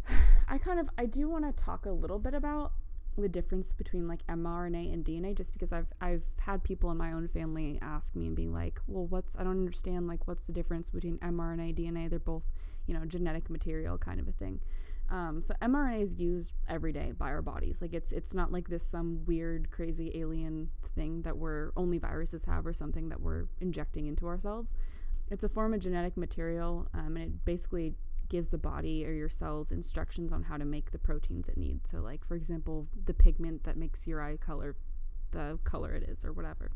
[0.47, 2.73] I kind of I do want to talk a little bit about
[3.17, 7.13] the difference between like mRNA and DNA just because I've I've had people in my
[7.13, 10.53] own family ask me and being like, "Well, what's I don't understand like what's the
[10.53, 12.09] difference between mRNA DNA?
[12.09, 12.43] They're both,
[12.87, 14.59] you know, genetic material kind of a thing."
[15.09, 17.81] Um, so mRNA is used every day by our bodies.
[17.81, 22.43] Like it's it's not like this some weird crazy alien thing that we're only viruses
[22.45, 24.73] have or something that we're injecting into ourselves.
[25.31, 27.95] It's a form of genetic material, um, and it basically
[28.29, 31.89] gives the body or your cells instructions on how to make the proteins it needs.
[31.89, 34.75] So, like for example, the pigment that makes your eye color
[35.35, 36.71] the color it is, or whatever.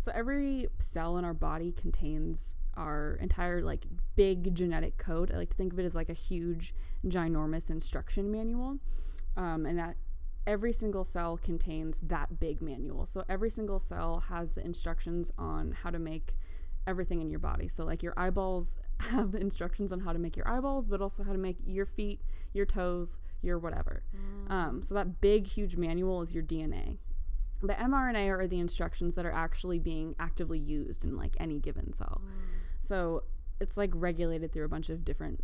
[0.00, 5.30] So every cell in our body contains our entire like big genetic code.
[5.32, 6.74] I like to think of it as like a huge,
[7.06, 8.78] ginormous instruction manual,
[9.36, 9.96] um, and that
[10.46, 13.06] every single cell contains that big manual.
[13.06, 16.36] So every single cell has the instructions on how to make
[16.86, 17.68] everything in your body.
[17.68, 18.76] So like your eyeballs
[19.10, 21.86] have the instructions on how to make your eyeballs, but also how to make your
[21.86, 22.20] feet,
[22.52, 24.02] your toes, your whatever.
[24.48, 26.98] Um, so that big, huge manual is your DNA.
[27.62, 31.92] The mRNA are the instructions that are actually being actively used in like any given
[31.92, 32.20] cell.
[32.80, 33.24] So
[33.60, 35.42] it's like regulated through a bunch of different,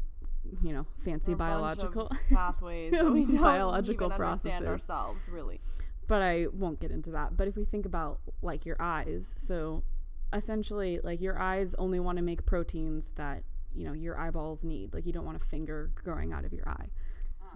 [0.62, 2.10] you know, fancy A bunch of biological.
[2.30, 4.66] pathways that we don't Biological even understand processes.
[4.66, 5.60] ourselves, really.
[6.08, 7.36] but I won't get into that.
[7.36, 9.82] But if we think about like your eyes, so
[10.32, 13.42] essentially, like your eyes only want to make proteins that
[13.74, 14.94] you know your eyeballs need.
[14.94, 16.88] Like you don't want a finger growing out of your eye.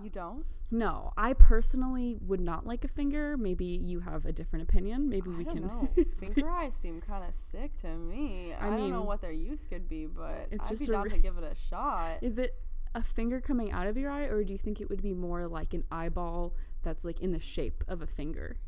[0.03, 0.45] You don't?
[0.71, 3.37] No, I personally would not like a finger.
[3.37, 5.09] Maybe you have a different opinion.
[5.09, 5.63] Maybe I we can.
[5.63, 5.89] know.
[6.19, 8.53] Finger eyes seem kind of sick to me.
[8.59, 11.05] I, I don't know what their use could be, but it's I'd just be down
[11.05, 12.19] re- to give it a shot.
[12.23, 12.57] Is it
[12.97, 15.47] a finger coming out of your eye, or do you think it would be more
[15.47, 18.59] like an eyeball that's like in the shape of a finger,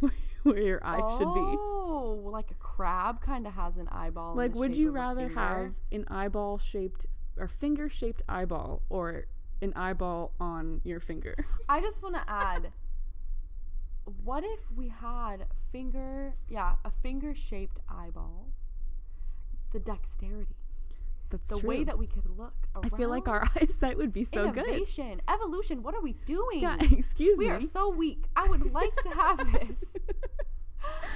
[0.42, 1.40] where your eye should be?
[1.40, 4.34] Oh, like a crab kind of has an eyeball.
[4.34, 7.06] Like, would you rather have an eyeball shaped
[7.36, 9.26] or finger shaped eyeball or
[9.62, 11.34] an eyeball on your finger?
[11.68, 12.72] I just want to add.
[14.22, 16.34] What if we had finger?
[16.48, 18.52] Yeah, a finger-shaped eyeball.
[19.72, 20.54] The dexterity,
[21.36, 21.68] That's the true.
[21.68, 22.54] way that we could look.
[22.82, 24.66] I feel like our eyesight would be so good.
[24.66, 25.82] Innovation, evolution.
[25.82, 26.60] What are we doing?
[26.60, 27.50] Yeah, excuse we me.
[27.50, 28.24] We are so weak.
[28.36, 29.78] I would like to have this.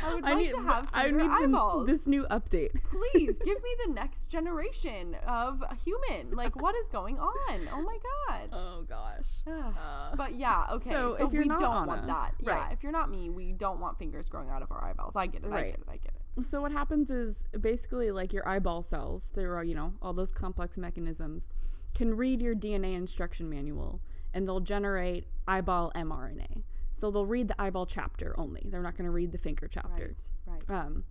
[0.05, 1.87] I would like need, to have I need the- eyeballs.
[1.87, 2.71] this new update.
[2.91, 6.31] Please give me the next generation of human.
[6.35, 7.69] Like, what is going on?
[7.73, 8.49] Oh my god.
[8.53, 9.27] Oh gosh.
[9.47, 10.91] Uh, But yeah, okay.
[10.91, 12.35] So So, if you're we not don't want Anna- that.
[12.41, 12.73] Yeah, right.
[12.73, 15.15] if you're not me, we don't want fingers growing out of our eyeballs.
[15.17, 15.53] I get it.
[15.53, 15.83] I get it.
[15.89, 16.20] I get it.
[16.45, 20.31] So what happens is basically like your eyeball cells, there are you know all those
[20.31, 21.47] complex mechanisms,
[21.95, 24.01] can read your DNA instruction manual
[24.33, 26.63] and they'll generate eyeball mRNA.
[26.97, 28.63] So they'll read the eyeball chapter only.
[28.67, 30.15] They're not going to read the finger chapter.
[30.47, 30.65] Right.
[30.69, 30.85] Right.
[30.85, 31.05] Um,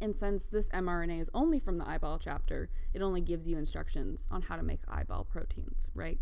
[0.00, 4.26] and since this mRNA is only from the eyeball chapter, it only gives you instructions
[4.30, 6.18] on how to make eyeball proteins, right?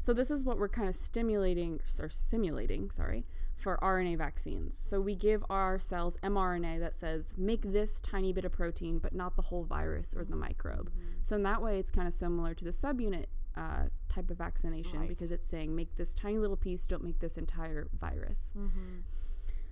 [0.00, 3.24] So this is what we're kind of stimulating or simulating, sorry,
[3.56, 4.76] for RNA vaccines.
[4.76, 9.14] So we give our cells mRNA that says make this tiny bit of protein, but
[9.14, 10.90] not the whole virus or the microbe.
[11.22, 15.00] So in that way, it's kind of similar to the subunit uh, type of vaccination
[15.00, 15.08] Right.
[15.08, 18.52] because it's saying make this tiny little piece, don't make this entire virus.
[18.56, 19.00] Mm-hmm.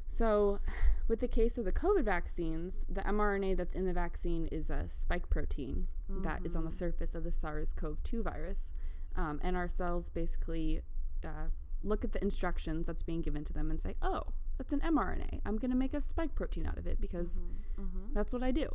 [0.06, 0.60] So,
[1.08, 4.84] with the case of the COVID vaccines, the mRNA that's in the vaccine is a
[4.88, 5.88] spike protein
[6.22, 8.72] that is on the surface of the SARS CoV 2 virus.
[9.16, 10.82] Um, and our cells basically
[11.24, 11.48] uh,
[11.84, 14.22] look at the instructions that's being given to them and say, oh,
[14.58, 15.40] that's an mRNA.
[15.44, 17.40] I'm going to make a spike protein out of it because
[17.80, 18.14] Mm-hmm.
[18.14, 18.68] that's what I do.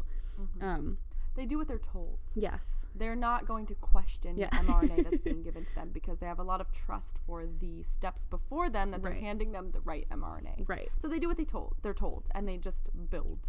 [0.62, 0.98] Um,
[1.36, 2.20] They do what they're told.
[2.36, 2.86] yes.
[2.96, 4.50] They're not going to question Yeah.
[4.50, 7.46] the mRNA that's being given to them because they have a lot of trust for
[7.46, 10.68] the steps before them that they're handing them the right mRNA.
[10.68, 10.90] Right.
[11.02, 11.76] So they do what they told.
[11.82, 13.40] They're told, and they just build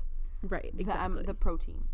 [0.42, 0.70] Right.
[0.74, 1.22] the, um, Exactly.
[1.24, 1.84] the protein.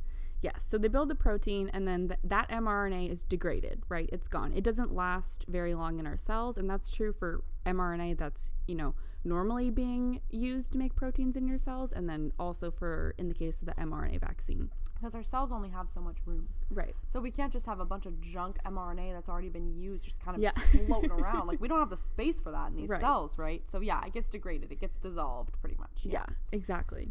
[0.43, 0.65] Yes.
[0.69, 4.09] So they build the protein, and then th- that mRNA is degraded, right?
[4.13, 4.53] It's gone.
[4.53, 8.75] It doesn't last very long in our cells, and that's true for mRNA that's, you
[8.75, 8.95] know,
[9.25, 13.35] normally being used to make proteins in your cells, and then also for, in the
[13.35, 14.71] case of the mRNA vaccine.
[14.95, 16.49] Because our cells only have so much room.
[16.71, 16.95] Right.
[17.13, 20.19] So we can't just have a bunch of junk mRNA that's already been used just
[20.21, 20.53] kind of Yeah.
[20.87, 21.49] floating around.
[21.49, 23.01] Like we don't have the space for that in these Right.
[23.03, 23.63] cells, right?
[23.71, 24.73] So yeah, it gets degraded.
[24.73, 25.91] It gets dissolved pretty much.
[26.05, 26.25] Yeah.
[26.53, 27.11] exactly.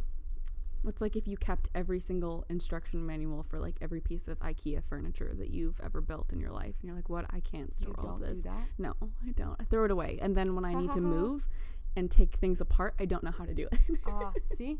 [0.87, 4.83] It's like if you kept every single instruction manual for like every piece of IKEA
[4.87, 7.25] furniture that you've ever built in your life, and you're like, "What?
[7.31, 8.67] I can't store You all this." do that.
[8.77, 8.93] No,
[9.27, 9.55] I don't.
[9.59, 11.47] I throw it away, and then when I need to move
[11.95, 13.79] and take things apart, I don't know how to do it.
[14.05, 14.77] Ah, see?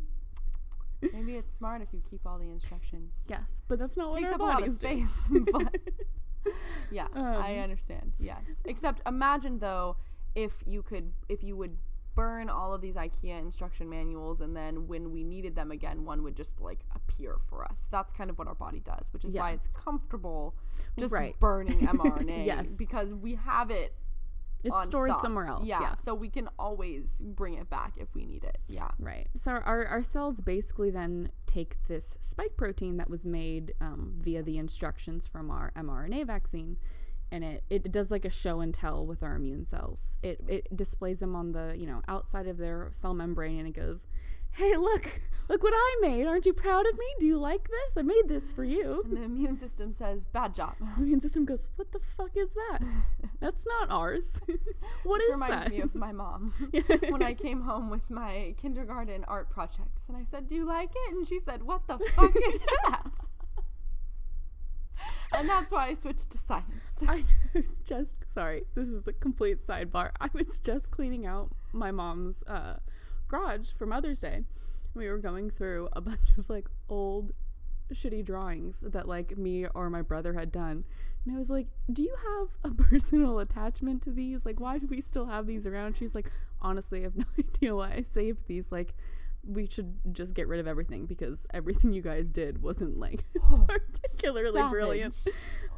[1.13, 3.13] Maybe it's smart if you keep all the instructions.
[3.27, 5.11] Yes, but that's not what Takes our up a lot of space,
[5.51, 5.75] but
[6.91, 8.13] yeah, I Um, understand.
[8.19, 8.41] Yes.
[8.65, 9.97] Except imagine though
[10.35, 11.77] if you could if you would
[12.15, 16.23] burn all of these IKEA instruction manuals and then when we needed them again one
[16.23, 17.87] would just like appear for us.
[17.91, 20.55] That's kind of what our body does, which is why it's comfortable
[20.97, 21.37] just Right.
[21.39, 22.67] burning mRNA Yes.
[22.77, 23.93] because we have it
[24.63, 25.21] It's stored stock.
[25.21, 25.65] somewhere else.
[25.65, 25.95] Yeah, Yeah.
[26.03, 28.57] so we can always bring it back if we need it.
[28.67, 28.89] Yeah.
[28.97, 29.27] Right.
[29.35, 34.41] So our, our cells basically then take this spike protein that was made um, via
[34.41, 36.77] the instructions from our mRNA vaccine,
[37.31, 40.17] and it, it does like a show and tell with our immune cells.
[40.21, 43.75] It, it displays them on the you know outside of their cell membrane, and it
[43.75, 44.07] goes,
[44.51, 46.27] "Hey, look, look what I made!
[46.27, 47.05] Aren't you proud of me?
[47.19, 47.97] Do you like this?
[47.97, 51.45] I made this for you." And the immune system says, "Bad job." The immune system
[51.45, 52.79] goes, "What the fuck is that?
[53.39, 54.39] That's not ours.
[55.03, 56.53] what this is reminds that?" me of my mom
[57.09, 60.91] when I came home with my kindergarten art projects, and I said, "Do you like
[60.91, 63.03] it?" And she said, "What the fuck is that?"
[65.33, 66.65] and that's why I switched to science.
[67.07, 67.23] I
[67.53, 68.63] was just sorry.
[68.75, 70.11] This is a complete sidebar.
[70.19, 72.75] I was just cleaning out my mom's uh,
[73.27, 74.43] garage for Mother's Day.
[74.93, 77.33] We were going through a bunch of like old
[77.93, 80.83] shitty drawings that like me or my brother had done.
[81.25, 84.45] And I was like, Do you have a personal attachment to these?
[84.45, 85.97] Like, why do we still have these around?
[85.97, 86.31] She's like,
[86.61, 88.71] Honestly, I have no idea why I saved these.
[88.71, 88.93] Like,
[89.47, 93.65] we should just get rid of everything because everything you guys did wasn't like Oh,
[93.93, 95.15] particularly brilliant.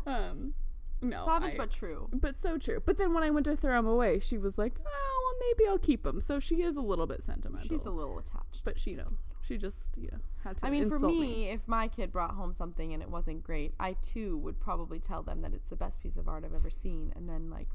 [0.06, 0.54] Um,
[1.02, 2.10] no, Savage, I- but true.
[2.14, 2.82] but so true.
[2.86, 4.84] But then when I went to throw them away, she was like, "Oh,
[5.40, 7.68] well, maybe I'll keep them." So she is a little bit sentimental.
[7.68, 8.64] She's a little attached.
[8.64, 10.66] but she, you Just know, she just, you know, had to.
[10.66, 13.74] I mean, for insult me, if my kid brought home something and it wasn't great,
[13.80, 16.70] I too would probably tell them that it's the best piece of art I've ever
[16.72, 17.68] seen, and then like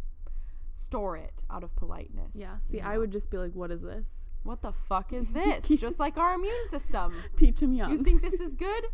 [0.73, 2.35] store it out of politeness.
[2.35, 2.57] Yeah.
[2.61, 5.69] See, you I would just be like, "What is this?" What the fuck is this?
[5.69, 7.15] Just like our immune system.
[7.37, 7.93] Teach him young.
[7.93, 8.85] You think this is good?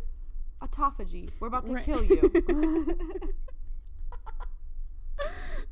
[0.62, 1.30] Autophagy.
[1.40, 1.84] We're about to Right.
[1.84, 2.32] kill you.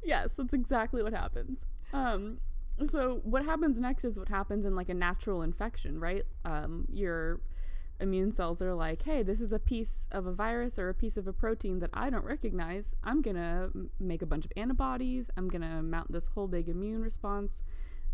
[0.02, 1.64] yes, that's exactly what happens.
[1.92, 2.38] Um,
[2.90, 6.24] so what happens next is what happens in like a natural infection, right?
[6.44, 7.40] Um, your
[8.00, 11.16] immune cells are like, hey, this is a piece of a virus or a piece
[11.16, 12.94] of a protein that I don't recognize.
[13.02, 15.30] I'm gonna make a bunch of antibodies.
[15.36, 17.62] I'm gonna mount this whole big immune response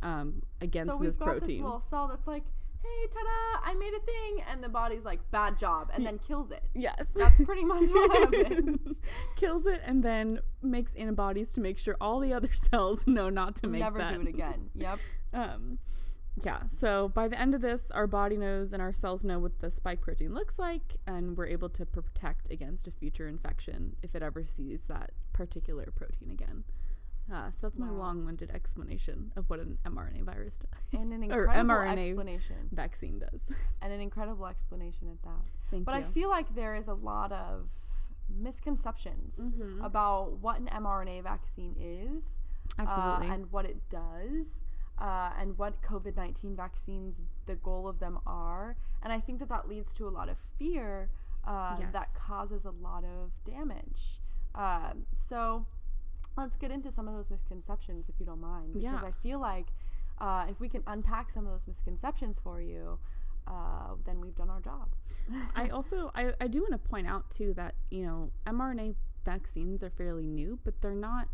[0.03, 1.59] um, against so we've this got protein.
[1.59, 2.43] this little cell that's like,
[2.83, 3.71] hey, ta-da!
[3.71, 6.65] I made a thing, and the body's like, bad job, and then kills it.
[6.75, 9.01] yes, That's pretty much what happens.
[9.37, 13.57] Kills it and then makes antibodies to make sure all the other cells know not
[13.57, 13.85] to make it.
[13.85, 14.15] Never that.
[14.15, 14.71] do it again.
[14.75, 14.99] Yep.
[15.35, 15.79] Um,
[16.45, 19.61] yeah, so by the end of this, our body knows and our cells know what
[19.61, 24.15] the spike protein looks like, and we're able to protect against a future infection if
[24.15, 26.65] it ever sees that particular protein again.
[27.31, 27.99] Uh, so that's my Wow.
[27.99, 32.09] long winded explanation of what an mRNA virus does, And an Or incredible mRNA.
[32.09, 32.69] explanation.
[32.73, 33.51] vaccine does.
[33.81, 35.45] And an incredible explanation at that.
[35.71, 36.07] Thank But you.
[36.07, 37.69] I feel like there is a lot of
[38.29, 39.85] misconceptions Mhm.
[39.85, 42.41] about what an mRNA vaccine is,
[42.79, 43.29] uh, Absolutely.
[43.29, 44.63] and what it does,
[44.99, 48.77] uh, and what COVID 19 vaccines, the goal of them are.
[49.03, 51.11] And I think that that leads to a lot of fear
[51.45, 54.21] uh, that causes a lot of damage.
[54.55, 55.67] Um, so
[56.37, 58.73] let's get into some of those misconceptions if you don't mind.
[58.75, 59.01] Because Yeah.
[59.05, 59.67] I feel like
[60.19, 62.99] uh, if we can unpack some of those misconceptions for you,
[63.47, 64.89] uh, then we've done our job.
[65.57, 69.83] I also I, I do want to point out too that you know mRNA vaccines
[69.83, 71.29] are fairly new, but they're not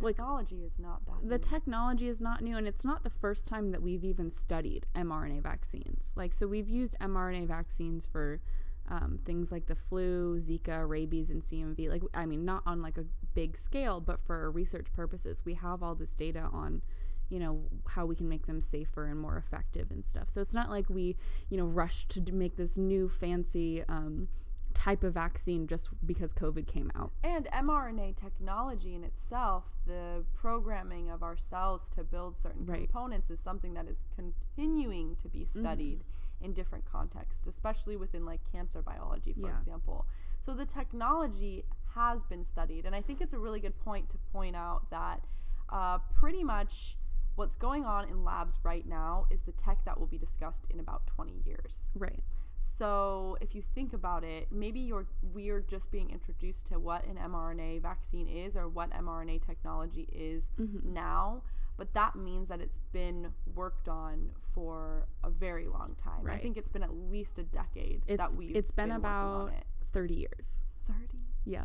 [0.00, 1.20] like Technology is not that.
[1.22, 1.38] the new.
[1.38, 5.42] technology is not new and it's not the first time that we've even studied mRNA
[5.42, 6.12] vaccines.
[6.16, 8.40] Like so we've used mRNA vaccines for
[8.88, 11.88] um, things like the flu, Zika, rabies, and CMV.
[11.88, 13.04] Like I mean, not on like a
[13.34, 16.82] big scale, but for research purposes, we have all this data on
[17.28, 20.28] you know how we can make them safer and more effective and stuff.
[20.28, 21.16] So it's not like we
[21.48, 24.28] you know rush to make this new fancy um,
[24.74, 27.12] type of vaccine just because COVID came out.
[27.24, 32.80] And mRNA technology in itself, the programming of our cells to build certain Right.
[32.80, 36.04] components is something that is continuing to be studied
[36.40, 39.58] in different contexts, especially within like cancer biology, for Yeah.
[39.58, 40.06] example.
[40.44, 41.64] So the technology
[41.94, 45.22] has been studied, and I think it's a really good point to point out that
[45.68, 46.96] uh, pretty much
[47.36, 50.80] what's going on in labs right now is the tech that will be discussed in
[50.80, 51.78] about 20 years.
[51.94, 52.22] Right.
[52.60, 57.16] So if you think about it, maybe you're we're just being introduced to what an
[57.16, 60.84] mRNA vaccine is or what mRNA technology is Mhm.
[60.84, 61.42] now,
[61.76, 66.22] but that means that it's been worked on for a very long time.
[66.24, 66.38] Right.
[66.38, 69.52] I think it's been at least a decade It's that we've it's been, on about
[69.52, 69.64] it.
[69.92, 70.60] 30 years.
[70.86, 71.64] 30 Yeah.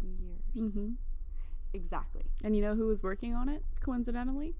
[0.55, 0.73] years.
[0.73, 0.91] hmm
[1.73, 2.23] Exactly.
[2.43, 4.55] And you know who was working on it, coincidentally?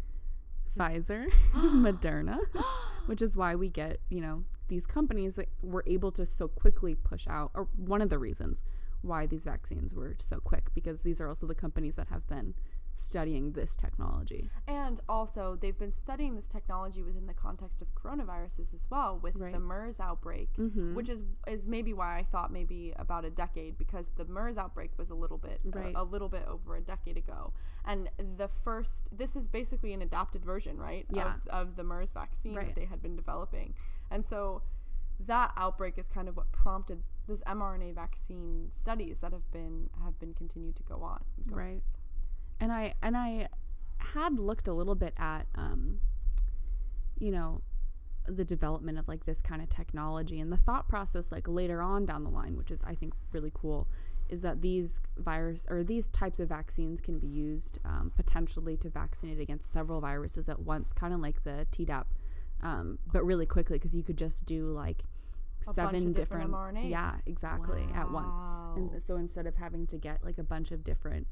[0.78, 2.40] Pfizer, Moderna,
[3.08, 6.94] which is why we get, you know, these companies that were able to so quickly
[6.96, 8.64] push out, or one of the reasons
[9.02, 12.54] why these vaccines were so quick, because these are also the companies that have been
[12.98, 14.50] studying this technology.
[14.68, 19.36] And also, they've been studying this technology within the context of coronaviruses as well, with
[19.36, 19.54] Right.
[19.54, 20.94] the MERS outbreak, Mhm.
[20.96, 24.98] which is is maybe why I thought maybe about a decade because the MERS outbreak
[24.98, 25.94] was a little bit Right.
[25.96, 27.54] a, a little bit over a decade ago,
[27.86, 31.06] and the first this is basically an adapted version, right?
[31.10, 31.36] Yeah.
[31.36, 32.66] Of, of the MERS vaccine Right.
[32.68, 33.76] that they had been developing,
[34.10, 34.64] and so
[35.20, 40.18] that outbreak is kind of what prompted this mRNA vaccine studies that have been have
[40.20, 41.24] been continued to go on.
[41.48, 41.84] Go- Right.
[42.60, 43.48] And I and I
[44.00, 46.00] had looked a little bit at um
[47.20, 47.62] you know
[48.28, 52.06] the development of like this kind of technology and the thought process like later on
[52.06, 53.88] down the line which is I think really cool
[54.30, 58.90] is that these virus or these types of vaccines can be used um, potentially to
[58.90, 62.06] vaccinate against several viruses at once kind of like the Tdap
[62.62, 65.04] um, but really quickly because you could just do like
[65.70, 66.90] A seven different different, mRNAs.
[66.90, 68.44] yeah exactly at once
[68.76, 71.28] and so instead of having to get like a bunch of different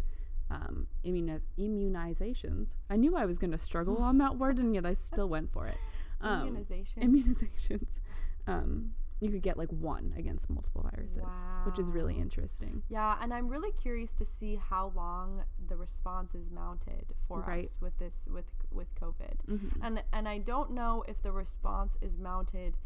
[0.52, 2.76] um, immuniz- immunizations.
[2.90, 5.52] I knew I was going to struggle on that word, and yet I still went
[5.52, 5.78] for it.
[6.22, 7.04] Um, Immunization.
[7.04, 8.00] Immunizations.
[8.48, 11.22] Um, you could get like one against multiple viruses,
[11.66, 12.82] which is really interesting.
[12.90, 17.66] Yeah, and I'm really curious to see how long the response is mounted for Right.
[17.66, 19.36] us with this with with COVID.
[19.48, 19.72] Mhm.
[19.82, 22.78] And and I don't know if the response is mounted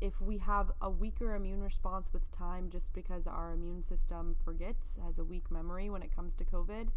[0.00, 4.96] if we have a weaker immune response with time just because our immune system forgets,
[5.04, 6.88] has a weak memory when it comes to COVID,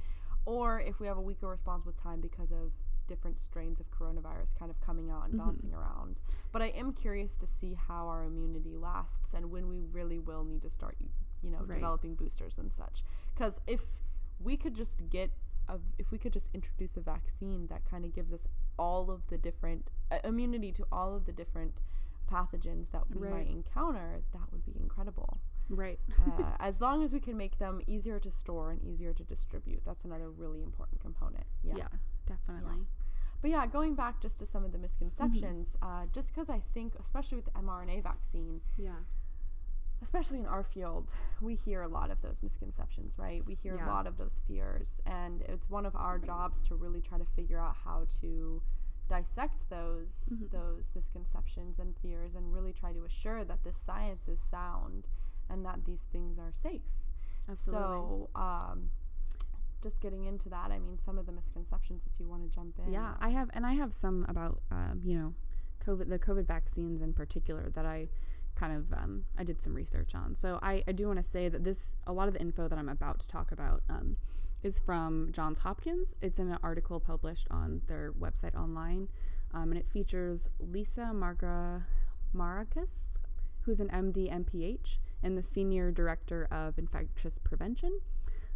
[0.45, 2.71] or if we have a weaker response with time because of
[3.07, 5.37] different strains of coronavirus kind of coming out and Mhm.
[5.39, 6.21] bouncing around.
[6.51, 10.43] But I am curious to see how our immunity lasts and when we really will
[10.43, 10.97] need to start,
[11.41, 11.75] you know, Right.
[11.75, 13.03] developing boosters and such.
[13.33, 13.85] Because if
[14.39, 15.31] we could just get
[15.67, 18.47] a, if we could just introduce a vaccine that kind of gives us
[18.79, 21.79] all of the different uh, immunity to all of the different
[22.31, 23.33] pathogens that we Right.
[23.33, 25.39] might encounter, that would be incredible.
[25.69, 25.99] Right.
[26.25, 29.81] Uh, as long as we can make them easier to store and easier to distribute,
[29.85, 31.45] that's another really important component.
[31.63, 31.75] Yeah.
[31.77, 31.87] yeah.
[32.27, 32.85] definitely.
[33.41, 36.03] But yeah, going back just to some of the misconceptions, Mm-hmm.
[36.03, 38.95] uh, just because I think, especially with the mRNA vaccine, Yeah.
[40.01, 41.11] especially in our field,
[41.41, 43.43] we hear a lot of those misconceptions, right?
[43.45, 43.87] We hear Yeah.
[43.87, 47.25] a lot of those fears, and it's one of our jobs to really try to
[47.25, 48.61] figure out how to
[49.11, 50.49] dissect those Mhm.
[50.51, 55.07] those misconceptions and fears and really try to assure that this science is sound
[55.49, 56.89] and that these things are safe.
[57.49, 57.81] Absolutely.
[57.81, 58.91] So, um,
[59.81, 62.79] just getting into that, I mean, some of the misconceptions, if you want to jump
[62.79, 62.93] in.
[62.93, 65.33] Yeah, I have, and I have some about, um, you know,
[65.85, 68.07] COVID, the COVID vaccines in particular that I
[68.55, 70.35] kind of, um, I did some research on.
[70.35, 72.77] So I, I do want to say that this, a lot of the info that
[72.79, 74.15] I'm about to talk about, um,
[74.63, 76.15] is from Johns Hopkins.
[76.21, 79.07] It's in an article published on their website online,
[79.53, 81.83] um, and it features Lisa Margra
[82.35, 83.17] Maracus,
[83.61, 87.99] who's an MD MPH and the senior director of infectious prevention,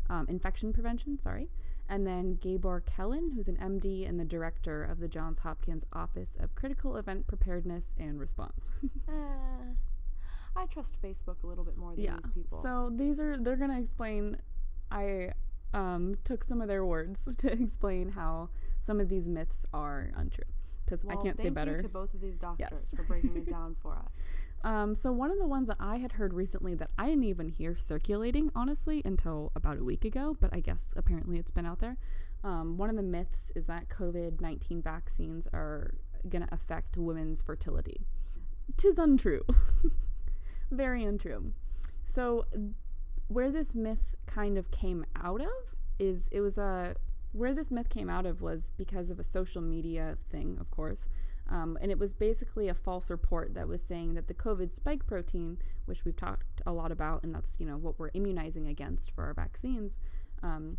[0.09, 1.19] um, infection prevention.
[1.19, 1.49] Sorry
[1.87, 6.35] and then Gabor Kelen, who's an MD and the director of the Johns Hopkins Office
[6.39, 8.69] of Critical Event Preparedness and Response.
[9.07, 9.11] Uh,
[10.55, 12.61] I trust Facebook a little bit more than these people.
[12.61, 14.37] So these are they're gonna explain.
[14.89, 15.33] I
[15.75, 18.49] um, took some of their words to explain how
[18.81, 20.43] some of these myths are untrue
[20.85, 21.73] because I can't say thank better.
[21.73, 22.91] you to both of these doctors Yes.
[22.95, 24.11] for breaking it down for us.
[24.63, 27.49] Um, so one of the ones that I had heard recently that I didn't even
[27.49, 31.77] hear circulating, honestly, until about a week ago, but I guess apparently it's been out
[31.81, 31.97] there.
[32.43, 35.93] Um, one of the myths is that COVID nineteen vaccines are
[36.29, 38.07] gonna affect women's fertility.
[38.75, 39.43] Tis untrue.
[40.71, 41.51] Very untrue.
[42.03, 42.45] So
[43.27, 46.95] where this myth kind of came out of is it was a
[47.31, 51.05] where this myth came out of was because of a social media thing, of course.
[51.49, 55.05] Um, and it was basically a false report that was saying that the COVID spike
[55.05, 59.11] protein, which we've talked a lot about, and that's you know what we're immunizing against
[59.11, 59.99] for our vaccines,
[60.41, 60.77] um,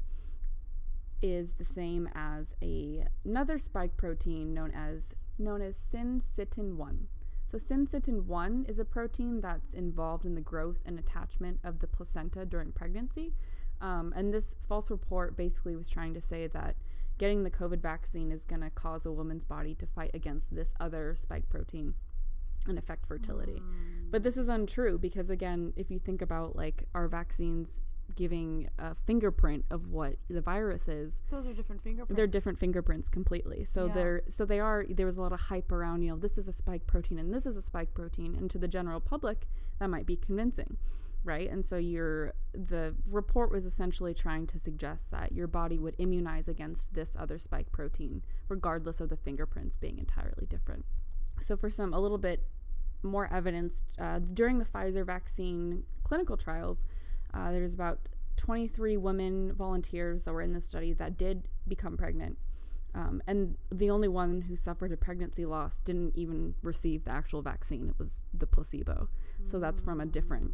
[1.22, 7.08] is the same as a, another spike protein known as known as syncytin one.
[7.50, 11.86] So syncytin one is a protein that's involved in the growth and attachment of the
[11.86, 13.32] placenta during pregnancy.
[13.80, 16.76] Um, and this false report basically was trying to say that
[17.18, 20.74] getting the COVID vaccine is going to cause a woman's body to fight against this
[20.80, 21.94] other spike protein
[22.66, 23.62] and affect fertility.
[24.10, 27.80] But this is untrue because, again, if you think about like our vaccines
[28.14, 32.16] giving a fingerprint of what the virus is, Those are different fingerprints.
[32.16, 33.64] they're different fingerprints completely.
[33.64, 33.94] So Yeah.
[33.94, 34.84] they're so they are.
[34.88, 36.02] There was a lot of hype around.
[36.02, 38.58] You know, this is a spike protein and this is a spike protein, and to
[38.58, 39.46] the general public,
[39.78, 40.76] that might be convincing,
[41.24, 41.50] right?
[41.50, 46.48] And so your the report was essentially trying to suggest that your body would immunize
[46.48, 50.84] against this other spike protein, regardless of the fingerprints being entirely different.
[51.40, 52.46] So for some a little bit
[53.02, 56.84] more evidence uh, during the Pfizer vaccine clinical trials,
[57.36, 57.98] uh, there's about
[58.36, 62.38] 23 women volunteers that were in the study that did become pregnant.
[62.94, 67.42] Um, and the only one who suffered a pregnancy loss didn't even receive the actual
[67.42, 67.88] vaccine.
[67.90, 69.08] It was the placebo.
[69.44, 70.52] So that's from a different.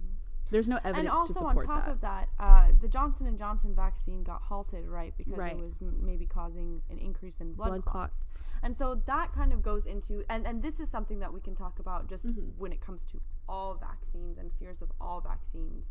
[0.51, 1.91] There's no evidence and also on top that.
[1.93, 5.53] of that, uh, the Johnson and Johnson vaccine got halted, right, because Right.
[5.57, 8.37] it was m- maybe causing an increase in blood, Blood clots.
[8.37, 8.39] clots.
[8.63, 11.55] And so that kind of goes into, and, and this is something that we can
[11.55, 12.51] talk about just Mhm.
[12.59, 15.87] when it comes to all vaccines and fears of all vaccines.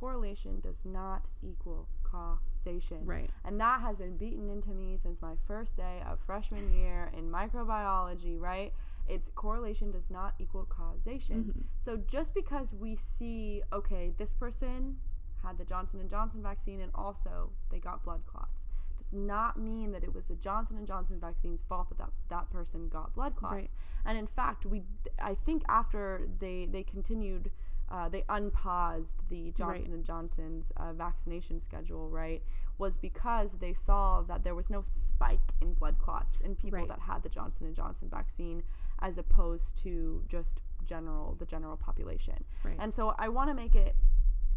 [0.00, 3.04] Correlation does not equal causation.
[3.04, 3.30] Right.
[3.44, 7.30] And that has been beaten into me since my first day of freshman year in
[7.30, 8.72] microbiology, right?
[9.06, 11.44] It's correlation does not equal causation.
[11.44, 11.64] Mhm.
[11.84, 14.98] So just because we see, okay, this person
[15.42, 19.92] had the Johnson and Johnson vaccine and also they got blood clots, does not mean
[19.92, 23.36] that it was the Johnson and Johnson vaccine's fault that that, that person got blood
[23.36, 23.54] clots.
[23.54, 23.70] Right.
[24.04, 24.82] And in fact, we
[25.20, 27.50] I think after they they continued
[27.90, 29.90] uh, they unpaused the Johnson Right.
[29.94, 32.42] and Johnson's uh, vaccination schedule, right?
[32.78, 36.88] was because they saw that there was no spike in blood clots in people Right.
[36.88, 38.62] that had the Johnson and Johnson vaccine
[39.00, 42.42] as opposed to just general the general population.
[42.64, 42.76] Right.
[42.78, 43.94] And so I want to make it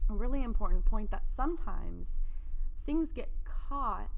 [0.10, 2.12] a really important point that sometimes
[2.86, 4.10] things get caught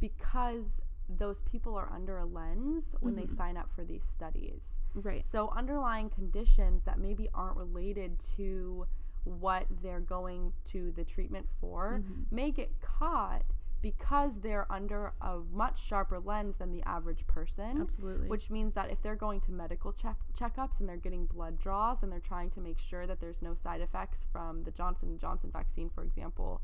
[0.00, 0.80] because
[1.18, 3.36] those people are under a lens when they Mhm.
[3.36, 4.80] sign up for these studies.
[4.94, 5.24] right.
[5.24, 8.86] So underlying conditions that maybe aren't related to
[9.24, 12.30] what they're going to the treatment for Mhm.
[12.32, 13.44] may get caught
[13.82, 18.28] because they're under a much sharper lens than the average person Absolutely.
[18.28, 22.02] which means that if they're going to medical check- checkups and they're getting blood draws
[22.02, 25.18] and they're trying to make sure that there's no side effects from the Johnson &
[25.18, 26.60] Johnson vaccine for example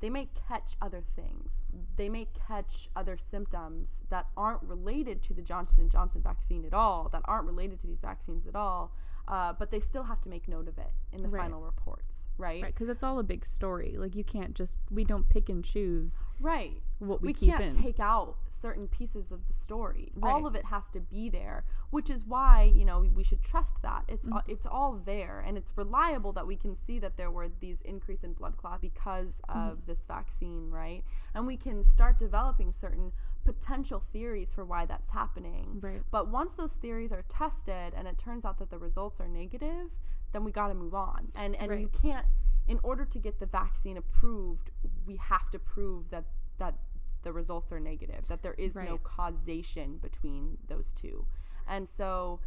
[0.00, 1.64] they may catch other things.
[1.96, 6.74] They may catch other symptoms that aren't related to the Johnson & Johnson vaccine at
[6.74, 8.92] all that aren't related to these vaccines at all
[9.28, 11.42] uh, but they still have to make note of it in the Right.
[11.42, 12.02] final reports
[12.38, 13.94] right right, because it's all a big story.
[13.96, 17.82] Like you can't just we don't pick and choose right what we, we, can't in.
[17.82, 20.12] take out certain pieces of the story.
[20.22, 23.80] All of it has to be there, which is why you know we should trust
[23.82, 24.34] that it's Mm.
[24.34, 27.80] all it's all there and it's reliable that we can see that there were these
[27.82, 29.68] increase in blood clot because Mm-hmm.
[29.70, 31.02] of this vaccine, right?
[31.34, 33.12] And we can start developing certain
[33.46, 35.78] potential theories for why that's happening.
[35.80, 36.02] right.
[36.10, 39.90] But once those theories are tested and it turns out that the results are negative,
[40.32, 41.28] then we got to move on.
[41.34, 42.26] And and you can't
[42.68, 44.70] in order to get the vaccine approved,
[45.06, 46.24] we have to prove that
[46.58, 46.74] that
[47.22, 51.26] the results are negative, that there is no causation between those two.
[51.68, 52.40] And so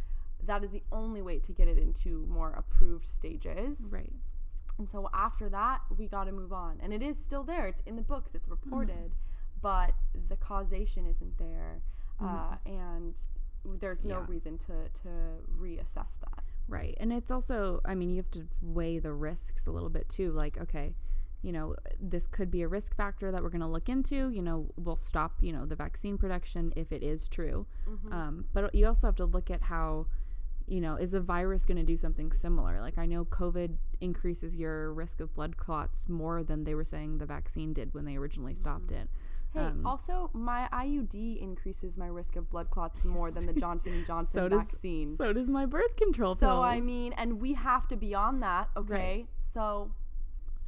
[0.46, 3.88] that is the only way to get it into more approved stages.
[3.90, 4.12] Right.
[4.78, 6.78] And so after that, we got to move on.
[6.82, 7.66] And it is still there.
[7.66, 8.34] It's in the books.
[8.34, 9.29] It's Mm-hmm.
[9.62, 9.92] But
[10.28, 11.82] the causation isn't there,
[12.20, 13.14] uh, and
[13.78, 14.24] there's no Mm-hmm.
[14.24, 14.34] Yeah.
[14.34, 15.08] reason to to
[15.58, 16.44] reassess that.
[16.68, 16.94] Right.
[17.00, 20.30] And it's also, I mean, you have to weigh the risks a little bit too.
[20.32, 20.94] Like, okay,
[21.42, 24.30] you know, this could be a risk factor that we're going to look into.
[24.30, 27.66] You know, we'll stop, you know, the vaccine production if it is true.
[27.88, 28.12] Mm-hmm.
[28.12, 30.06] Um, but you also have to look at how,
[30.66, 32.80] you know, is the virus going to do something similar?
[32.80, 37.18] Like, I know COVID increases your risk of blood clots more than they were saying
[37.18, 39.08] the vaccine did when they originally stopped it.
[39.54, 43.92] Hey, Um, also my IUD increases my risk of blood clots more than the Johnson
[43.94, 45.16] and Johnson So does vaccine.
[45.16, 46.64] so does my birth control So pills.
[46.64, 49.26] I mean, and we have to be on that, okay?
[49.54, 49.90] So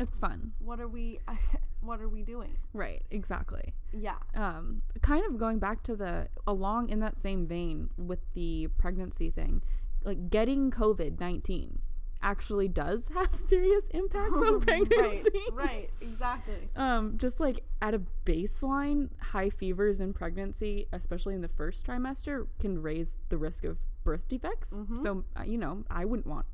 [0.00, 0.52] it's fun.
[0.58, 1.20] what are we
[1.80, 2.56] what are we doing?
[2.72, 3.02] Right.
[3.10, 3.74] Exactly.
[3.92, 4.16] Yeah.
[4.34, 9.30] um, kind of going back to the along in that same vein with the pregnancy
[9.30, 9.62] thing,
[10.04, 11.78] like getting COVID nineteen
[12.22, 15.28] actually does have serious impacts on pregnancy.
[15.52, 16.68] right, right, exactly.
[16.76, 22.46] Um, just like at a baseline, high fevers in pregnancy, especially in the first trimester,
[22.60, 24.78] can raise the risk of birth defects.
[25.02, 26.46] So uh, you know, I wouldn't want.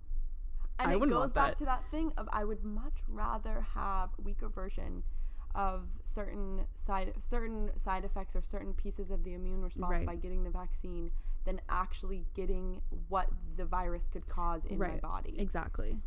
[0.81, 1.59] And I it goes back that.
[1.59, 5.03] to that thing of I would much rather have a weaker version
[5.55, 10.07] of certain side certain side effects or certain pieces of the immune response Right.
[10.07, 11.11] by getting the vaccine
[11.49, 13.27] than actually getting what
[13.57, 15.01] the virus could cause in my Right.
[15.01, 15.35] body.
[15.39, 15.99] Exactly.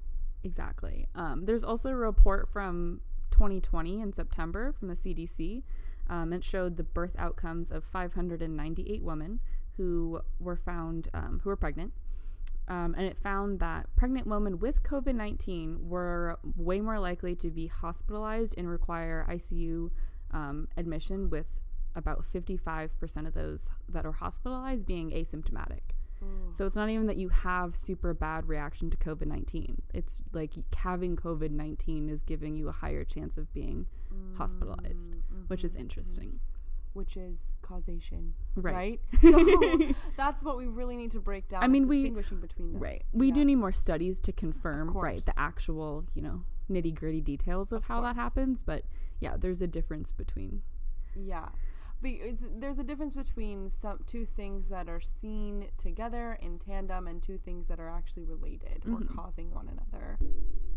[0.43, 1.07] Exactly.
[1.15, 5.63] Um, there's also a report from 2020 in September from the CDC.
[6.09, 9.39] Um, it showed the birth outcomes of 598 women
[9.77, 11.91] who were found um, who were pregnant.
[12.67, 17.49] Um, and it found that pregnant women with COVID 19 were way more likely to
[17.49, 19.89] be hospitalized and require ICU
[20.31, 21.47] um, admission, with
[21.95, 25.81] about 55% of those that are hospitalized being asymptomatic.
[26.51, 29.81] So it's not even that you have super bad reaction to COVID 19.
[29.95, 33.87] It's like having COVID 19 is giving you a higher chance of being
[34.37, 35.41] hospitalized, mm-hmm.
[35.47, 36.39] which is interesting.
[36.93, 38.99] which is causation, Right.
[39.21, 39.21] right?
[39.89, 41.63] So that's what we really need to break down.
[41.63, 42.81] I mean, we- distinguishing between those.
[42.81, 43.01] Right.
[43.13, 47.71] We do need more studies to confirm, right, the actual, you know, nitty gritty details
[47.71, 48.61] of, Of how that happens.
[48.61, 48.83] But
[49.21, 50.61] yeah, there's a difference between.
[51.15, 51.49] Yeah.
[52.01, 57.07] But it's, there's a difference between some two things that are seen together in tandem
[57.07, 59.15] and two things that are actually related or Mm-hmm.
[59.15, 60.17] causing one another.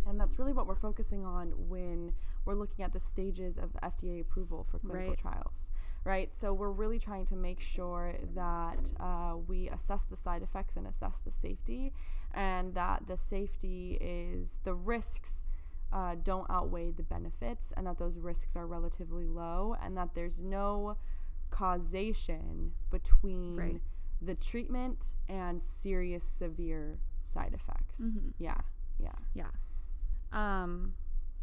[0.07, 2.12] And that's really what we're focusing on when
[2.45, 5.18] we're looking at the stages of FDA approval for clinical Right.
[5.18, 5.72] trials,
[6.05, 6.29] right?
[6.37, 10.87] So we're really trying to make sure that uh, we assess the side effects and
[10.87, 11.95] assess the safety,
[12.35, 15.43] and that the safety is the risks
[15.91, 20.41] uh, don't outweigh the benefits and that those risks are relatively low and that there's
[20.43, 20.97] no
[21.55, 23.82] causation between Right.
[24.20, 28.00] the treatment and serious severe side effects.
[28.00, 28.32] Mhm.
[28.38, 28.61] Yeah.
[28.98, 29.14] Yeah.
[29.34, 29.50] Yeah.
[30.32, 30.94] Um,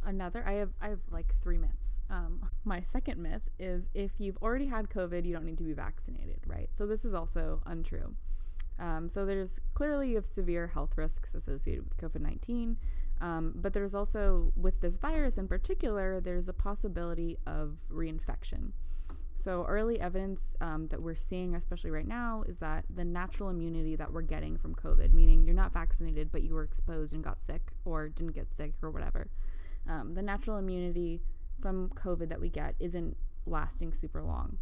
[0.04, 2.02] another, I have, I have like three myths.
[2.10, 5.74] Um, my second myth is if you've already had COVID, you don't need to be
[5.74, 6.68] vaccinated, right?
[6.76, 8.14] So this is also untrue.
[8.80, 12.78] Um, so there's clearly you have severe health risks associated with COVID 19.
[13.22, 18.72] Um, but there's also, with this virus in particular, there's a possibility of reinfection.
[19.42, 23.96] So, early evidence um, that we're seeing, especially right now, is that the natural immunity
[23.96, 27.40] that we're getting from COVID, meaning you're not vaccinated, but you were exposed and got
[27.40, 29.30] sick or didn't get sick or whatever,
[29.90, 31.22] um, the natural immunity
[31.60, 33.18] from COVID that we get isn't
[33.48, 34.60] lasting super long.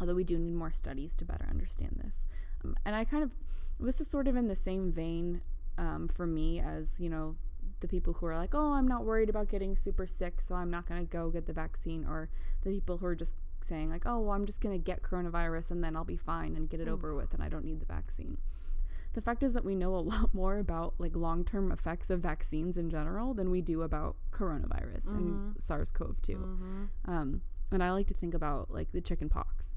[0.00, 2.26] Although we do need more studies to better understand this.
[2.64, 3.30] Um, and I kind of,
[3.78, 5.42] this is sort of in the same vein
[5.78, 7.36] um, for me as, you know,
[7.78, 10.72] the people who are like, oh, I'm not worried about getting super sick, so I'm
[10.72, 12.28] not going to go get the vaccine, or
[12.62, 15.70] the people who are just saying, like, oh, well, I'm just going to get coronavirus
[15.72, 16.92] and then I'll be fine and get it mm.
[16.92, 18.38] over with and I don't need the vaccine.
[19.14, 22.20] The fact is that we know a lot more about like long term effects of
[22.20, 25.18] vaccines in general than we do about coronavirus mm-hmm.
[25.18, 26.32] and SARS CoV 2.
[26.32, 27.10] Mm-hmm.
[27.10, 29.74] Um, and I like to think about like the chicken pox.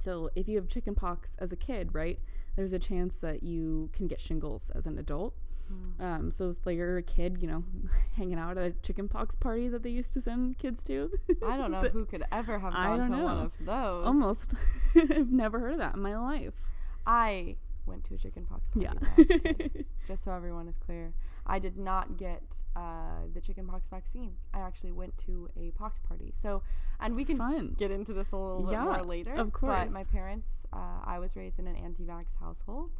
[0.00, 2.18] So if you have chicken pox as a kid, right,
[2.56, 5.34] there's a chance that you can get shingles as an adult.
[5.70, 6.04] Mm.
[6.04, 7.64] Um, so if like you're a kid, you know,
[8.16, 11.10] hanging out at a chickenpox party that they used to send kids to,
[11.46, 13.24] I don't know who could ever have gone to know.
[13.24, 14.06] one of those.
[14.06, 14.54] Almost,
[14.96, 16.54] I've never heard of that in my life.
[17.06, 17.56] I
[17.86, 18.88] went to a chickenpox party.
[19.16, 19.82] Yeah.
[20.06, 21.12] just so everyone is clear,
[21.46, 24.34] I did not get uh, the chickenpox vaccine.
[24.54, 26.32] I actually went to a pox party.
[26.36, 26.62] So,
[27.00, 27.74] and we can Fun.
[27.78, 29.34] get into this a little yeah, bit more later.
[29.34, 29.84] Of course.
[29.84, 32.90] But my parents, uh, I was raised in an anti-vax household.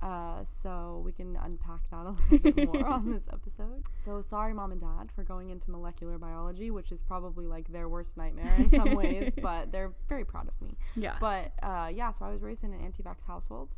[0.00, 3.82] Uh, so we can unpack that a little bit more on this episode.
[4.04, 7.88] So sorry, mom and dad, for going into molecular biology, which is probably like their
[7.88, 10.76] worst nightmare in some ways, but they're very proud of me.
[10.94, 11.16] Yeah.
[11.20, 13.70] But uh, yeah, so I was raised in an anti-vax household.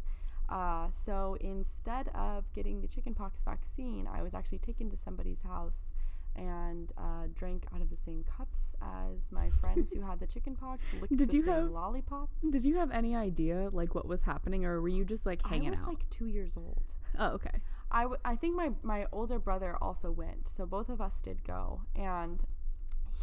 [0.50, 5.92] Uh, so instead of getting the chickenpox vaccine, I was actually taken to somebody's house
[6.36, 10.54] and uh, drank out of the same cups as my friends who had the chicken
[10.56, 10.82] pox.
[11.14, 12.32] Did you have lollipops?
[12.50, 15.68] Did you have any idea like what was happening, or were you just like hanging
[15.68, 15.68] out?
[15.68, 15.88] I was out?
[15.88, 16.82] like two years old.
[17.18, 17.50] Oh, okay.
[17.90, 21.42] I, w- I think my my older brother also went, so both of us did
[21.42, 22.44] go, and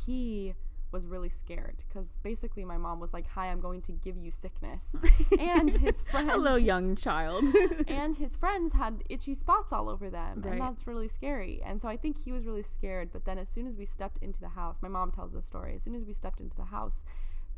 [0.06, 0.54] he
[0.92, 4.32] was really scared because basically my mom was like, "Hi, I'm going to give you
[4.32, 4.84] sickness,"
[5.40, 7.44] and his friends, hello, young child,
[7.88, 10.54] and his friends had itchy spots all over them, right.
[10.54, 11.62] and that's really scary.
[11.66, 13.10] And so I think he was really scared.
[13.12, 15.76] But then as soon as we stepped into the house, my mom tells the story.
[15.76, 17.04] As soon as we stepped into the house,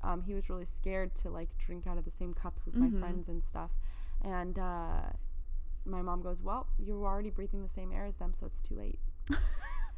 [0.04, 2.96] um, he was really scared to like drink out of the same cups as mm-hmm.
[2.96, 3.72] my friends and stuff.
[4.24, 5.02] And uh,
[5.86, 8.76] my mom goes, "Well, you're already breathing the same air as them, so it's too
[8.76, 9.00] late."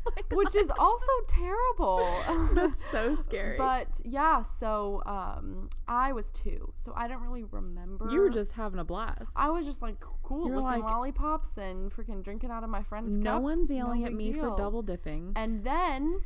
[0.32, 2.08] which is also terrible.
[2.54, 3.58] That's so scary.
[3.58, 8.10] But yeah, so um, I was two, so I don't really remember.
[8.10, 9.32] You were just having a blast.
[9.36, 12.84] I was just like cool, You're licking like, lollipops and freaking drinking out of my
[12.84, 13.44] friend's no cup.
[13.44, 14.52] one's yelling no at me deal.
[14.52, 15.34] for double dipping.
[15.36, 16.22] And then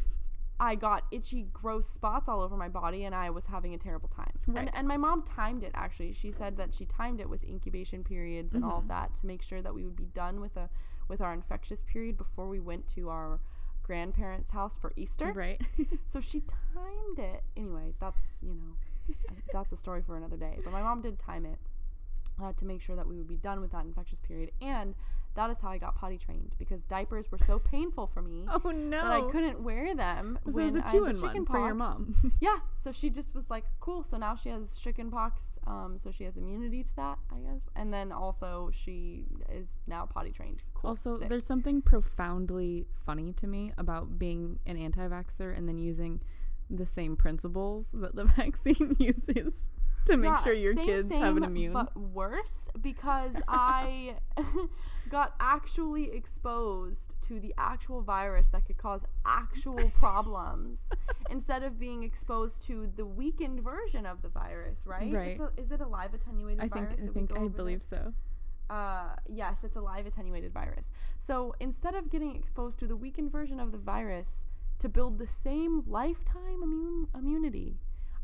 [0.60, 4.10] I got itchy, gross spots all over my body, and I was having a terrible
[4.10, 4.32] time.
[4.48, 4.62] Right.
[4.62, 6.14] And, and my mom timed it actually.
[6.14, 8.72] She said that she timed it with incubation periods and mm-hmm.
[8.72, 10.70] all of that to make sure that we would be done with a
[11.08, 13.40] with our infectious period before we went to our
[13.86, 15.32] grandparents' house for Easter.
[15.32, 15.62] Right.
[16.08, 17.44] so she timed it.
[17.56, 19.16] Anyway, that's, you know,
[19.54, 20.60] that's a story for another day.
[20.64, 21.60] But my mom did time it
[22.42, 24.52] uh, to make sure that we would be done with that infectious period.
[24.62, 24.96] And
[25.36, 28.46] that is how I got potty trained because diapers were so painful for me.
[28.48, 29.04] Oh no!
[29.04, 31.58] That I couldn't wear them so when it was a two I had chicken pox.
[31.60, 32.34] for your mom.
[32.42, 35.44] yeah, so she just was like, "Cool." So now she has chicken pox.
[35.68, 37.62] Um, so she has immunity to that, I guess.
[37.76, 40.64] And then also she is now potty trained.
[40.74, 40.90] Cool.
[40.90, 41.30] Also, Sick.
[41.30, 46.22] there's something profoundly funny to me about being an anti-vaxxer and then using
[46.70, 49.70] the same principles that the vaccine uses
[50.16, 51.74] to make yeah, sure your same, kids same, have an immune.
[51.74, 54.16] But worse because I
[55.10, 60.82] got actually exposed to the actual virus that could cause actual problems
[61.30, 65.12] instead of being exposed to the weakened version of the virus, right?
[65.12, 65.40] Right.
[65.40, 67.00] A, is it a live attenuated I virus?
[67.00, 67.90] Think, I think I believe this?
[67.90, 68.14] so.
[68.70, 70.92] Uh, yes, it's a live attenuated virus.
[71.18, 74.46] So instead of getting exposed to the weakened version of the virus
[74.80, 77.78] to build the same lifetime immune immunity,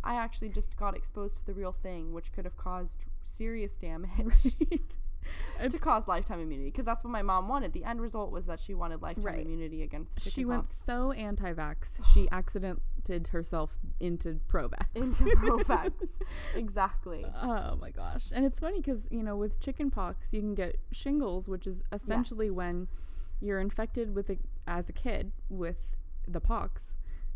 [0.04, 4.56] I actually just got exposed to the real thing, which could have caused serious damage.
[4.72, 4.96] Right.
[5.70, 7.74] to cause lifetime immunity because that's what my mom wanted.
[7.74, 9.46] The end result was that she wanted lifetime right.
[9.46, 14.88] immunity against She went so anti-vax, she accidented herself into pro-vax.
[14.96, 15.92] Into pro-vax,
[16.56, 17.26] exactly.
[17.42, 18.32] Oh my gosh!
[18.34, 22.48] And it's funny because you know with chickenpox you can get shingles, which is essentially
[22.48, 22.56] yes.
[22.56, 22.88] when
[23.40, 24.38] you're infected with a,
[24.68, 25.78] as a kid with
[26.28, 26.94] the pox.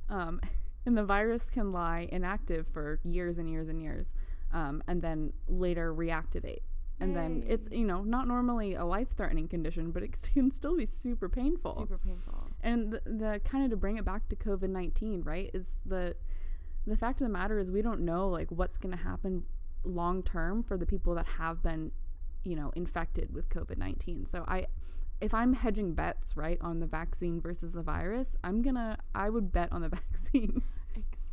[0.10, 0.40] Um,
[0.86, 4.14] and the virus can lie inactive for years and years and years,
[4.54, 6.62] um, and then later reactivate.
[7.00, 7.16] And Yay.
[7.16, 11.30] then it's you know not normally a life-threatening condition, but it can still be super
[11.30, 11.76] painful.
[11.76, 12.48] Super painful.
[12.62, 15.52] And the, the kind of to bring it back to COVID nineteen, right?
[15.54, 16.16] Is the
[16.88, 19.44] the fact of the matter is we don't know like what's going to happen
[19.84, 21.92] long term for the people that have been
[22.46, 24.26] you know, infected with COVID 19.
[24.26, 24.68] So I,
[25.20, 29.52] if I'm hedging bets, right, on the vaccine versus the virus, I'm gonna, I would
[29.52, 30.62] bet on the vaccine.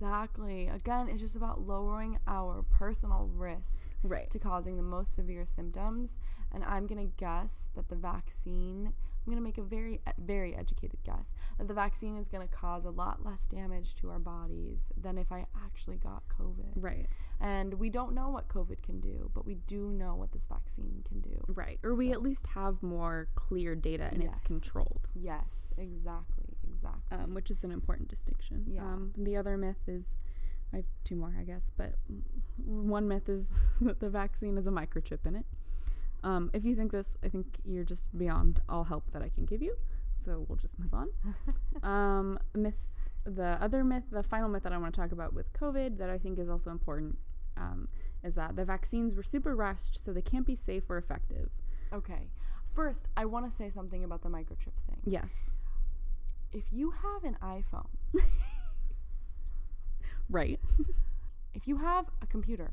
[0.02, 0.66] Exactly.
[0.66, 4.28] Again, it's just about lowering our personal risk right.
[4.32, 6.18] to causing the most severe symptoms.
[6.52, 10.56] And I'm going to guess that the vaccine, I'm going to make a very, very
[10.56, 14.18] educated guess, that the vaccine is going to cause a lot less damage to our
[14.18, 16.72] bodies than if I actually got COVID.
[16.74, 17.06] Right.
[17.40, 21.04] And we don't know what COVID can do, but we do know what this vaccine
[21.08, 21.44] can do.
[21.46, 21.78] Right.
[21.84, 25.08] Or we at least have more clear data and it's controlled.
[25.14, 26.41] Yes, exactly.
[26.84, 27.24] Exactly.
[27.24, 28.64] um, which is an important distinction.
[28.66, 28.82] Yeah.
[28.82, 30.14] Um, the other myth is,
[30.72, 31.94] I have two more, I guess, but
[32.56, 33.48] one myth is
[33.80, 35.46] that the vaccine has a microchip in it.
[36.24, 39.44] Um, if you think this, I think you're just beyond all help that I can
[39.44, 39.76] give you.
[40.24, 41.08] So we'll just move on.
[41.82, 42.86] um, myth,
[43.24, 46.10] the other myth, the final myth that I want to talk about with COVID that
[46.10, 47.18] I think is also important
[47.56, 47.88] um,
[48.22, 51.50] is that the vaccines were super rushed, so they can't be safe or effective.
[51.92, 52.30] okay.
[52.74, 54.96] First, I want to say something about the microchip thing.
[55.04, 55.50] Yes.
[56.52, 57.88] If you have an iPhone,
[60.32, 60.58] Right.
[61.54, 62.72] if you have a computer,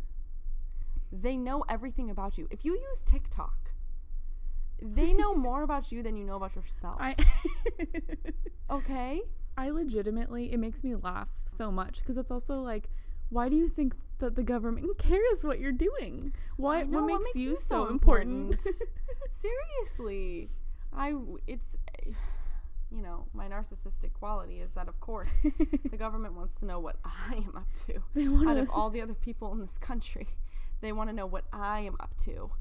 [1.11, 2.47] they know everything about you.
[2.49, 3.71] If you use TikTok,
[4.81, 6.97] they know more about you than you know about yourself.
[6.99, 7.15] I.
[8.71, 9.21] okay?
[9.57, 12.89] I legitimately, it makes me laugh so much because it's also like,
[13.27, 16.33] why do you think that the government cares what you're doing?
[16.55, 16.83] Why?
[16.83, 18.61] Know, what, makes you so important?
[19.31, 20.49] Seriously.
[20.95, 21.13] I
[21.45, 22.11] it's eh,
[22.91, 26.95] you know, my narcissistic quality is that of course the government wants to know what
[27.05, 27.99] I am up to.
[28.15, 30.27] They Out of all the other people in this country,
[30.81, 32.51] they want to know what I am up to.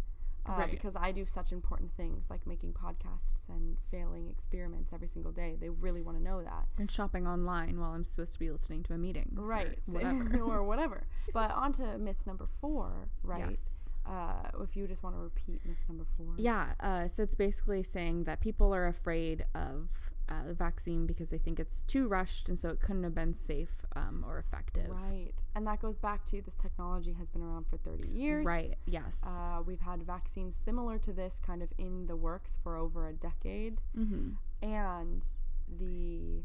[0.47, 0.71] Uh, Right.
[0.71, 5.57] Because I do such important things like making podcasts and failing experiments every single day.
[5.61, 6.67] They really want to know that.
[6.79, 9.35] and shopping online while I'm supposed to be listening to a meeting.
[9.37, 9.79] or Right.
[9.87, 10.41] whatever.
[10.41, 11.07] or whatever.
[11.35, 13.51] But on to myth number four, right?
[13.51, 13.91] Yes.
[14.07, 16.33] Uh, if you just want to repeat myth number four.
[16.39, 16.73] Yeah.
[16.81, 19.89] Uh, so it's basically saying that people are afraid of
[20.29, 23.33] uh, the vaccine because they think it's too rushed and so it couldn't have been
[23.35, 24.91] safe um, or effective.
[24.91, 25.33] Right.
[25.55, 28.45] And that goes back to this technology has been around for 30 years.
[28.45, 28.77] Right.
[28.87, 29.23] Yes.
[29.27, 33.13] Uh, we've had vaccines similar to this kind of in the works for over a
[33.13, 33.81] decade.
[33.97, 34.31] mm-hmm.
[34.61, 35.23] And
[35.79, 36.43] the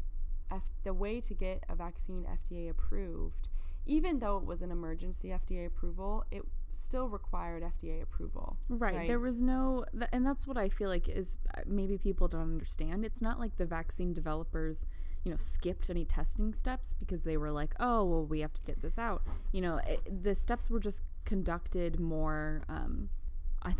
[0.50, 3.48] F- the way to get a vaccine FDA approved,
[3.86, 6.42] even though it was an emergency FDA approval, it
[6.76, 8.56] still required FDA approval.
[8.68, 8.94] Right.
[8.94, 9.08] Right.
[9.08, 12.42] There was no, th- and that's what I feel like is uh, maybe people don't
[12.42, 13.04] understand.
[13.04, 14.84] It's not like the vaccine developers,
[15.24, 18.62] you know, skipped any testing steps because they were like, oh, well, we have to
[18.62, 19.22] get this out.
[19.52, 23.08] You know, it, the steps were just conducted more um,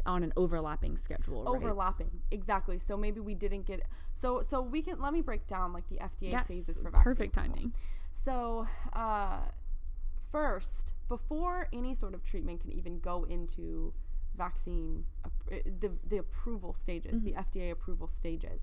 [0.07, 1.45] on an overlapping schedule.
[1.45, 1.55] right?
[1.57, 2.79] Overlapping, exactly.
[2.79, 3.83] So maybe we didn't get
[4.15, 6.47] so so we can let me break down like the FDA Yes.
[6.47, 7.03] phases for vaccine.
[7.03, 7.55] Perfect approval.
[7.57, 7.75] timing.
[8.15, 9.41] So, uh,
[10.33, 13.93] first, before any sort of treatment can even go into
[14.37, 18.63] vaccine, uh, the, the approval stages, the FDA approval stages,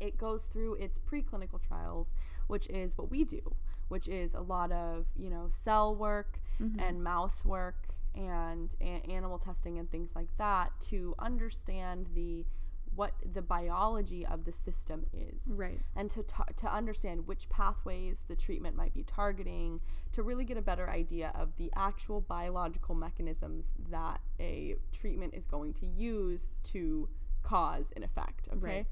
[0.00, 2.14] it goes through its preclinical trials,
[2.46, 3.54] which is what we do,
[3.88, 6.40] which is a lot of, you know, cell work
[6.78, 12.44] and mouse work and a- animal testing and things like that to understand the
[12.98, 15.80] what the biology of the system is Right.
[15.94, 19.80] and to ta- to understand which pathways the treatment might be targeting
[20.12, 25.46] to really get a better idea of the actual biological mechanisms that a treatment is
[25.46, 27.08] going to use to
[27.42, 28.86] cause an effect okay Right.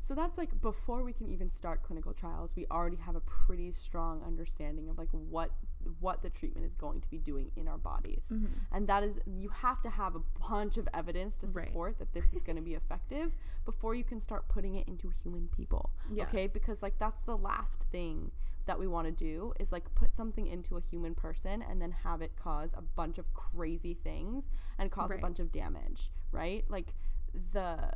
[0.00, 3.72] so that's like before we can even start clinical trials we already have a pretty
[3.72, 5.50] strong understanding of like what
[5.98, 8.46] what the treatment is going to be doing in our bodies Mm-hmm.
[8.72, 11.66] and that is you have to have a bunch of evidence to Right.
[11.68, 13.32] support that this is going to be effective
[13.64, 16.24] before you can start putting it into human people Yeah.
[16.24, 18.30] okay because like that's the last thing
[18.66, 21.90] that we want to do is like put something into a human person and then
[22.04, 25.18] have it cause a bunch of crazy things and cause Right.
[25.18, 26.94] a bunch of damage right like
[27.52, 27.90] the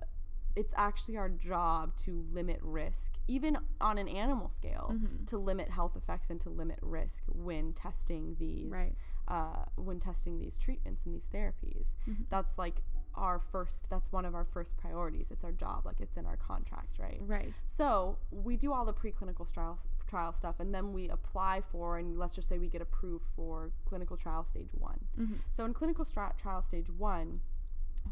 [0.56, 5.24] it's actually our job to limit risk even on an animal scale Mm-hmm.
[5.26, 8.94] to limit health effects and to limit risk when testing these Right.
[9.28, 12.24] uh, when testing these treatments and these therapies Mm-hmm.
[12.30, 12.82] that's like
[13.16, 16.36] our first that's one of our first priorities it's our job like it's in our
[16.36, 17.52] contract right Right.
[17.76, 22.18] so we do all the preclinical trial trial stuff, and then we apply for, and
[22.18, 25.00] let's just say we get approved for clinical trial stage one.
[25.18, 25.38] Mhm.
[25.50, 27.40] So in clinical trial stage one,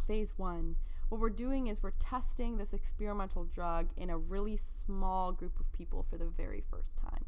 [0.07, 0.77] phase one,
[1.13, 5.71] what we're doing is we're testing this experimental drug in a really small group of
[5.71, 7.27] people for the very first time.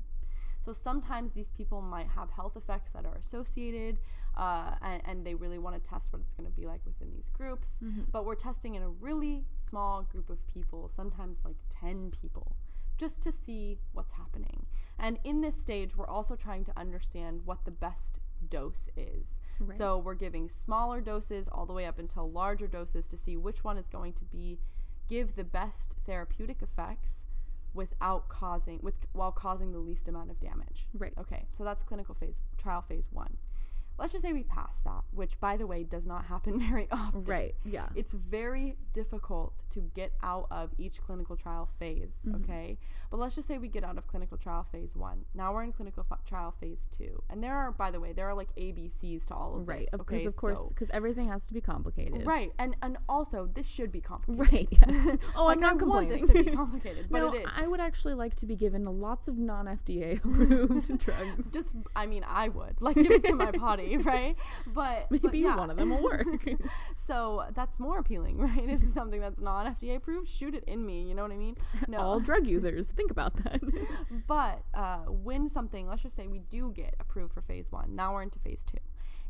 [0.65, 3.99] So sometimes these people might have health effects that are associated,
[4.39, 7.13] uh, and, and they really want to test what it's going to be like within
[7.15, 7.73] these groups.
[8.11, 12.57] But we're testing in a really small group of people, sometimes like 10 people,
[12.97, 14.65] just to see what's happening.
[14.99, 18.19] And in this stage, we're also trying to understand what the best
[18.49, 19.41] dose is.
[19.61, 19.79] Right.
[19.79, 23.65] So we're giving smaller doses all the way up until larger doses to see which
[23.65, 24.59] one is going to be
[25.09, 27.25] give the best therapeutic effects
[27.75, 30.87] without causing with while causing the least amount of damage.
[30.97, 31.13] right.
[31.19, 33.37] Okay, so that's clinical phase trial phase 1.
[33.99, 37.25] Let's just say we pass that, which by the way does not happen very often.
[37.25, 37.55] Right.
[37.65, 37.87] Yeah.
[37.95, 42.43] It's very difficult to get out of each clinical trial phase, Mhm.
[42.43, 42.79] okay?
[43.11, 45.25] But let's just say we get out of clinical trial phase 1.
[45.35, 47.23] Now we're in clinical f- trial phase 2.
[47.31, 49.89] And there are by the way, there are like ABCs to all of right.
[49.91, 50.27] this, Because okay?
[50.27, 52.27] of course, So- because everything has to be complicated.
[52.27, 52.53] Right.
[52.59, 54.53] And and also this should be complicated.
[54.53, 54.69] Right.
[54.89, 55.17] Yes.
[55.37, 57.47] Oh, Like, I'm not I want this to be complicated, but no, it is.
[57.55, 61.53] I would actually like to be given lots of non-FDA approved drugs.
[61.53, 64.37] just I mean I would like give it to my body, right?
[64.67, 65.57] But but Maybe yeah.
[65.57, 66.27] one of them will work.
[67.07, 68.67] so that's more appealing, right?
[68.67, 70.29] This is something that's not FDA approved.
[70.29, 71.57] Shoot it in me, you know what I mean?
[71.89, 71.99] No.
[71.99, 73.61] All drug users, think about that.
[74.27, 78.15] but uh, when something, let's just say we do get approved for phase one, now
[78.15, 78.79] we're into phase two.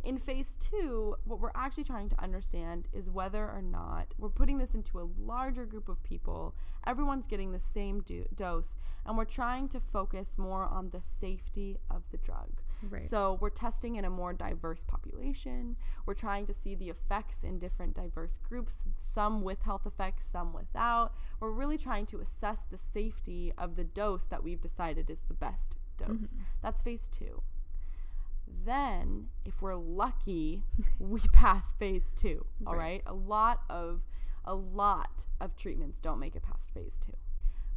[0.05, 4.59] In phase two, what we're actually trying to understand is whether or not we're putting
[4.59, 6.55] this into a larger group of people.
[6.87, 8.77] Everyone's getting the same do- dose,
[9.07, 12.61] and we're trying to focus more on the safety of the drug.
[12.91, 13.09] Right.
[13.09, 15.77] So we're testing in a more diverse population.
[16.07, 20.53] We're trying to see the effects in different diverse groups, some with health effects, some
[20.53, 21.15] without.
[21.41, 25.35] We're really trying to assess the safety of the dose that we've decided is the
[25.35, 26.09] best dose.
[26.09, 26.43] Mm-hmm.
[26.63, 27.43] That's phase two.
[28.65, 30.65] Then, if we're lucky,
[30.99, 32.47] we pass phase two.
[32.67, 32.81] All Right.
[32.81, 33.03] right.
[33.07, 34.03] A lot of
[34.47, 37.13] a lot of treatments don't make it past phase two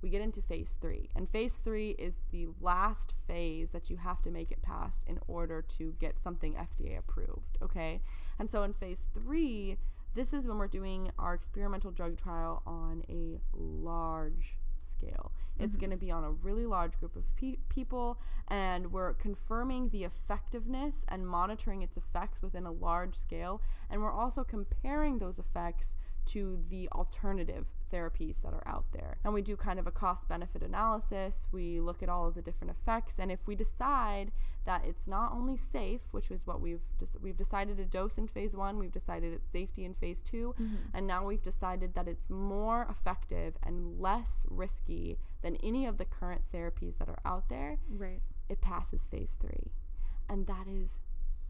[0.02, 1.10] we get into phase three.
[1.16, 5.20] And phase three is the last phase that you have to make it past in
[5.28, 7.58] order to get something FDA approved.
[7.62, 8.02] Okay.
[8.40, 9.78] And so in phase three,
[10.16, 14.58] this is when we're doing our experimental drug trial on a large
[14.98, 15.32] scale.
[15.60, 15.80] It's mm-hmm.
[15.80, 20.04] going to be on a really large group of pe- people, and we're confirming the
[20.04, 23.62] effectiveness and monitoring its effects within a large scale.
[23.90, 25.96] And we're also comparing those effects
[26.28, 29.18] to the alternative therapies that are out there.
[29.24, 31.48] And we do kind of a cost benefit analysis.
[31.52, 34.32] We look at all of the different effects and if we decide
[34.68, 38.28] that it's not only safe, which was what we've just we've decided a dose in
[38.28, 40.76] phase 1, we've decided it's safety in phase 2, mm-hmm.
[40.94, 46.04] and now we've decided that it's more effective and less risky than any of the
[46.04, 48.22] current therapies that are out there, right.
[48.50, 49.72] it passes phase 3.
[50.30, 51.00] And that is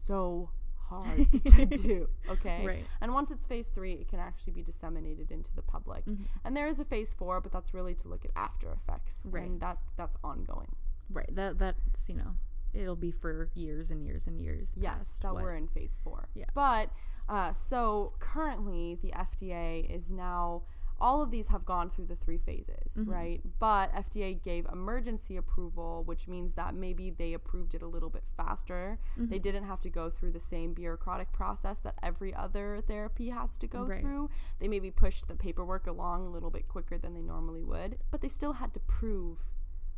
[0.06, 0.50] so
[0.88, 2.66] hard to do, okay?
[2.66, 2.86] Right.
[3.00, 6.04] And once it's phase three, it can actually be disseminated into the public.
[6.06, 6.24] Mhm.
[6.44, 9.44] And there is a phase four, but that's really to look at after effects, Right.
[9.44, 10.74] And that that's ongoing.
[11.10, 11.32] Right.
[11.34, 12.34] That that's you know,
[12.74, 14.74] it'll be for years and years and years.
[14.78, 16.28] Yes, that what- we're in phase four.
[16.34, 16.44] Yeah.
[16.54, 16.90] But
[17.28, 20.62] uh, so currently, the FDA is now.
[21.00, 23.08] All of these have gone through the three phases, Mhm.
[23.08, 23.40] right?
[23.60, 28.24] But FDA gave emergency approval, which means that maybe they approved it a little bit
[28.36, 28.98] faster.
[29.16, 29.42] They Mhm.
[29.42, 33.66] didn't have to go through the same bureaucratic process that every other therapy has to
[33.68, 34.00] go Right.
[34.00, 34.28] through.
[34.58, 38.20] They maybe pushed the paperwork along a little bit quicker than they normally would, but
[38.20, 39.38] they still had to prove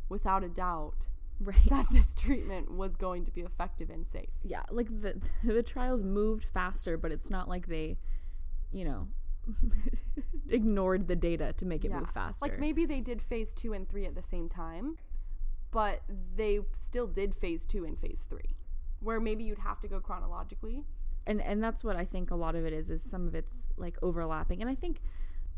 [0.07, 1.07] without a doubt
[1.39, 1.69] right.
[1.69, 4.29] that this treatment was going to be effective and safe.
[4.43, 7.97] yeah, like the the trials moved faster, but it's not like they,
[8.71, 9.07] you know,
[10.49, 11.99] ignored the data to make it Yeah.
[11.99, 12.45] move faster.
[12.45, 14.97] Like maybe they did phase two and three at the same time,
[15.71, 16.01] but
[16.35, 18.55] they still did phase two and phase three,
[18.99, 20.83] where maybe you'd have to go chronologically.
[21.27, 23.67] and and that's what I think a lot of it is is some of it's
[23.77, 25.01] like overlapping and I think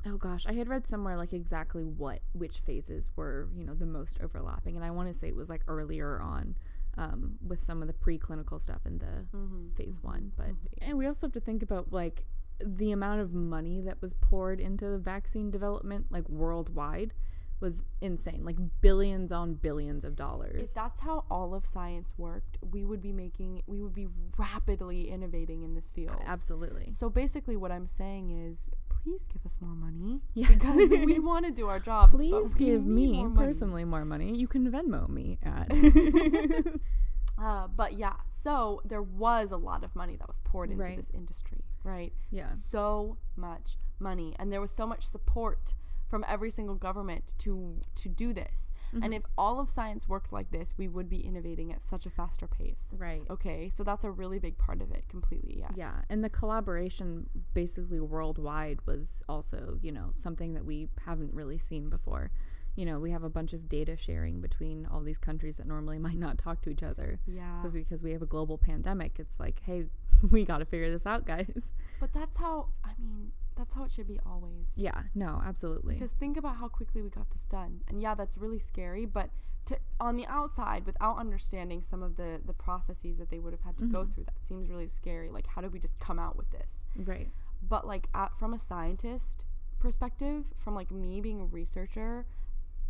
[0.05, 3.85] oh gosh I had read somewhere like exactly what which phases were you know the
[3.85, 6.55] most overlapping and I want to say it was like earlier on
[6.97, 9.69] um, with some of the preclinical stuff in the Mm-hmm.
[9.77, 10.49] phase one but
[10.81, 12.25] and we also have to think about like
[12.63, 17.13] the amount of money that was poured into the vaccine development like worldwide
[17.59, 22.57] was insane like billions on billions of dollars If that's how all of science worked,
[22.73, 26.19] we would be making, we would be rapidly innovating in this field.
[26.25, 30.49] absolutely So basically, what I'm saying is, please give us more money Yes.
[30.51, 32.11] because we want to do our jobs.
[32.13, 34.35] Please give me more personally more money.
[34.37, 35.69] You can Venmo me at.
[37.37, 38.13] Uh, but yeah,
[38.43, 40.97] so there was a lot of money that was poured into Right.
[40.97, 42.13] this industry, right?
[42.31, 42.49] yeah.
[42.69, 45.73] so much money and there was so much support
[46.09, 49.03] from every single government to to do this Mm-hmm.
[49.05, 52.11] and if all of science worked like this we would be innovating at such a
[52.11, 53.23] faster pace Right.
[53.27, 57.27] okay so that's a really big part of it completely yes Yeah, and the collaboration
[57.55, 62.29] basically worldwide was also, you know, something that we haven't really seen before.
[62.75, 65.99] You know, we have a bunch of data sharing between all these countries that normally
[66.07, 67.19] might not talk to each other.
[67.27, 69.85] yeah But because we have a global pandemic, it's like, hey,
[70.31, 71.71] we got to figure this out, guys.
[71.99, 75.93] but that's how i mean that's how it should be always Yeah, no, absolutely.
[75.95, 79.29] because think about how quickly we got this done and yeah that's really scary but
[79.65, 83.61] to on the outside without understanding some of the the processes that they would have
[83.61, 84.13] had to go Mhm.
[84.15, 87.29] through that seems really scary like how did we just come out with this Right.
[87.61, 89.45] but like at, from a scientist
[89.79, 92.25] perspective from like me being a researcher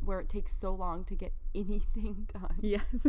[0.06, 2.84] where it takes so long to get anything done Yes.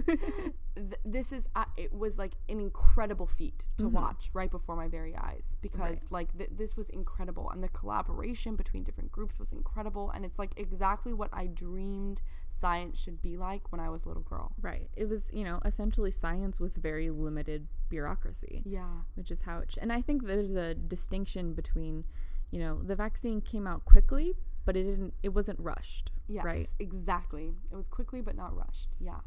[0.77, 3.93] th- this is uh, it was like an incredible feat to Mhm.
[3.93, 6.13] watch right before my very eyes because Right.
[6.13, 10.39] like th- this was incredible and the collaboration between different groups was incredible and it's
[10.39, 12.21] like exactly what I dreamed
[12.51, 14.53] science should be like when I was a little girl.
[14.61, 14.89] right.
[14.97, 18.63] It was, you know, essentially science with very limited bureaucracy.
[18.65, 19.03] Yeah.
[19.15, 22.05] which is how it sh- and i think there's a distinction between
[22.51, 24.35] you know the vaccine came out quickly
[24.65, 26.45] but it didn't it wasn't rushed Yes.
[26.45, 27.55] right Exactly.
[27.71, 28.91] It was quickly but not rushed.
[29.01, 29.21] Yeah.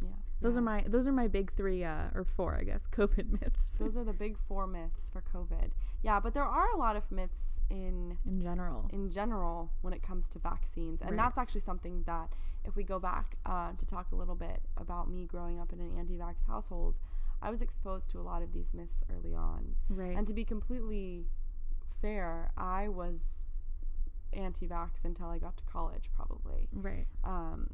[0.00, 0.10] Yeah.
[0.40, 0.58] those yeah.
[0.60, 3.96] are my those are my big three uh or four i guess covid myths those
[3.96, 5.70] are the big four myths for COVID.
[6.02, 10.02] Yeah, but there are a lot of myths in in general in general when it
[10.02, 11.00] comes to vaccines.
[11.00, 11.16] And Right.
[11.16, 12.32] that's actually something that,
[12.64, 15.80] if we go back uh, to talk a little bit about me growing up in
[15.80, 16.94] an anti vax household,
[17.42, 19.74] I was exposed to a lot of these myths early on.
[19.88, 21.26] right And to be completely
[22.00, 23.42] fair, I was
[24.32, 26.68] anti vax until I got to college, probably.
[26.72, 27.70] right Um,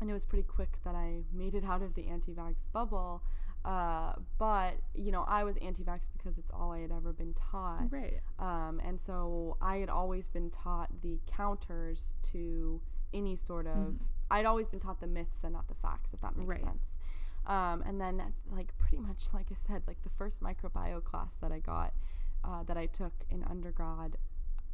[0.00, 3.22] and it was pretty quick that I made it out of the anti vax bubble.
[3.64, 7.34] Uh, but, you know, I was anti vax because it's all I had ever been
[7.34, 7.92] taught.
[7.92, 12.80] right Um, and so I had always been taught the counters to
[13.14, 13.76] any sort of.
[13.76, 13.98] Mhm.
[14.32, 16.60] I'd always been taught the myths and not the facts, if that makes Right.
[16.64, 16.98] sense.
[17.46, 21.52] Um, and then, like, pretty much, like I said, like the first microbiome class that
[21.52, 21.92] I got,
[22.42, 24.16] uh, that I took in undergrad,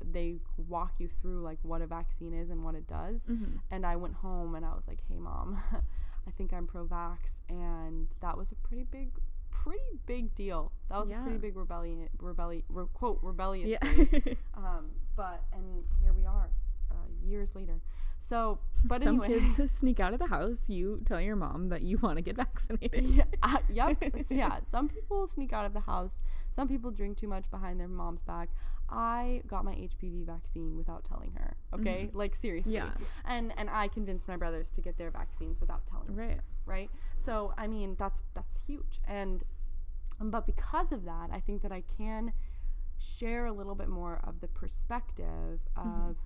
[0.05, 0.37] they
[0.69, 3.21] walk you through, like, what a vaccine is and what it does.
[3.31, 3.57] mm-hmm.
[3.71, 7.41] And I went home and I was like, hey, mom, I think I'm pro vax.
[7.49, 9.11] And that was a pretty big,
[9.51, 10.73] pretty big deal.
[10.89, 13.79] That was a pretty big rebellion, rebellion, re- quote, rebellious yeah.
[14.57, 16.51] Um, but, and here we are,
[16.91, 16.95] uh,
[17.27, 17.81] years later.
[18.21, 19.41] So, but some anyway.
[19.41, 22.37] kids sneak out of the house you tell your mom that you want to get
[22.37, 24.05] vaccinated yeah, uh, yep.
[24.27, 26.21] So yeah, some people sneak out of the house.
[26.59, 28.49] Some people drink too much behind their mom's back.
[28.91, 31.57] I got my HPV vaccine without telling her.
[31.73, 32.75] Okay, like seriously.
[32.75, 32.91] Yeah.
[33.25, 36.45] And and I convinced my brothers to get their vaccines without telling right her.
[36.67, 36.91] Right.
[37.17, 39.01] So I mean that's that's huge.
[39.07, 39.45] And
[40.19, 42.33] but because of that, I think that I can
[42.99, 46.17] share a little bit more of the perspective of Mhm.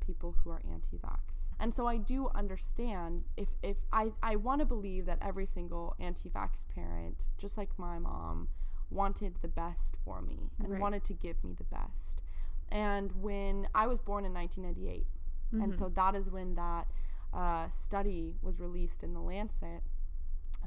[0.00, 1.48] people who are anti-vax.
[1.58, 5.96] And so I do understand if if I I want to believe that every single
[5.98, 8.48] anti-vax parent, just like my mom,
[8.90, 10.80] wanted the best for me and Right.
[10.80, 12.22] wanted to give me the best.
[12.70, 15.06] And when I was born in 1998,
[15.52, 15.78] and Mhm.
[15.78, 16.88] so that is when that
[17.32, 19.82] uh, study was released in the Lancet.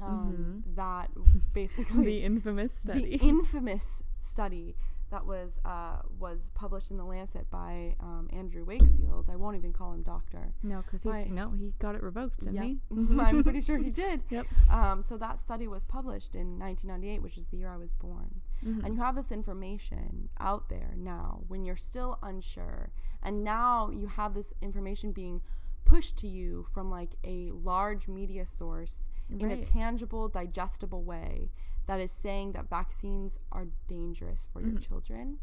[0.00, 1.10] Um, That
[1.52, 4.76] basically the infamous study the infamous study
[5.12, 9.28] that was uh, was published in the Lancet by um, Andrew Wakefield.
[9.30, 10.52] I won't even call him doctor.
[10.62, 12.64] no because he's no he got it revoked didn't Yep.
[12.64, 12.78] he
[13.20, 14.22] I'm pretty sure he did.
[14.30, 17.92] yep Um, so that study was published in 1998, which is the year I was
[17.92, 18.40] born.
[18.64, 18.84] Mhm.
[18.84, 22.90] And you have this information out there now when you're still unsure.
[23.22, 25.42] And now you have this information being
[25.84, 31.50] pushed to you from like a large media source in a tangible, digestible way
[31.86, 34.82] that is saying that vaccines are dangerous for your Mhm.
[34.82, 35.38] children.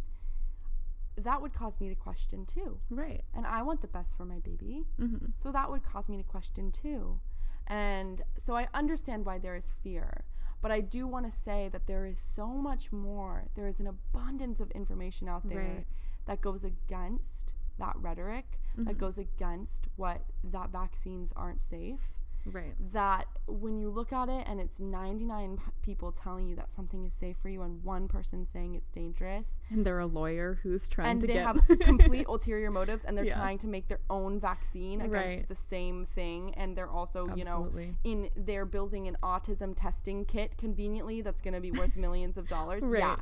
[1.15, 2.79] That would cause me to question too.
[2.89, 4.85] right And I want the best for my baby.
[4.97, 5.31] mm-hmm.
[5.37, 7.19] So that would cause me to question too.
[7.67, 10.23] And so I understand why there is fear.
[10.61, 13.47] But I do want to say that there is so much more.
[13.55, 15.87] There is an abundance of information out there Right.
[16.25, 18.99] that goes against that rhetoric, that Mhm.
[18.99, 22.18] goes against what that vaccines aren't safe.
[22.53, 22.73] Right.
[22.93, 27.05] That when you look at it and it's 99 p- people telling you that something
[27.05, 30.87] is safe for you and one person saying it's dangerous, and they're a lawyer who's
[30.89, 33.35] trying to and to they get have complete ulterior motives and they're Yeah.
[33.35, 35.47] trying to make their own vaccine against Right.
[35.47, 36.53] the same thing.
[36.55, 37.71] And they're also you know
[38.03, 42.47] in they're building an autism testing kit conveniently that's going to be worth millions of
[42.47, 42.83] dollars.
[42.99, 43.15] Yeah.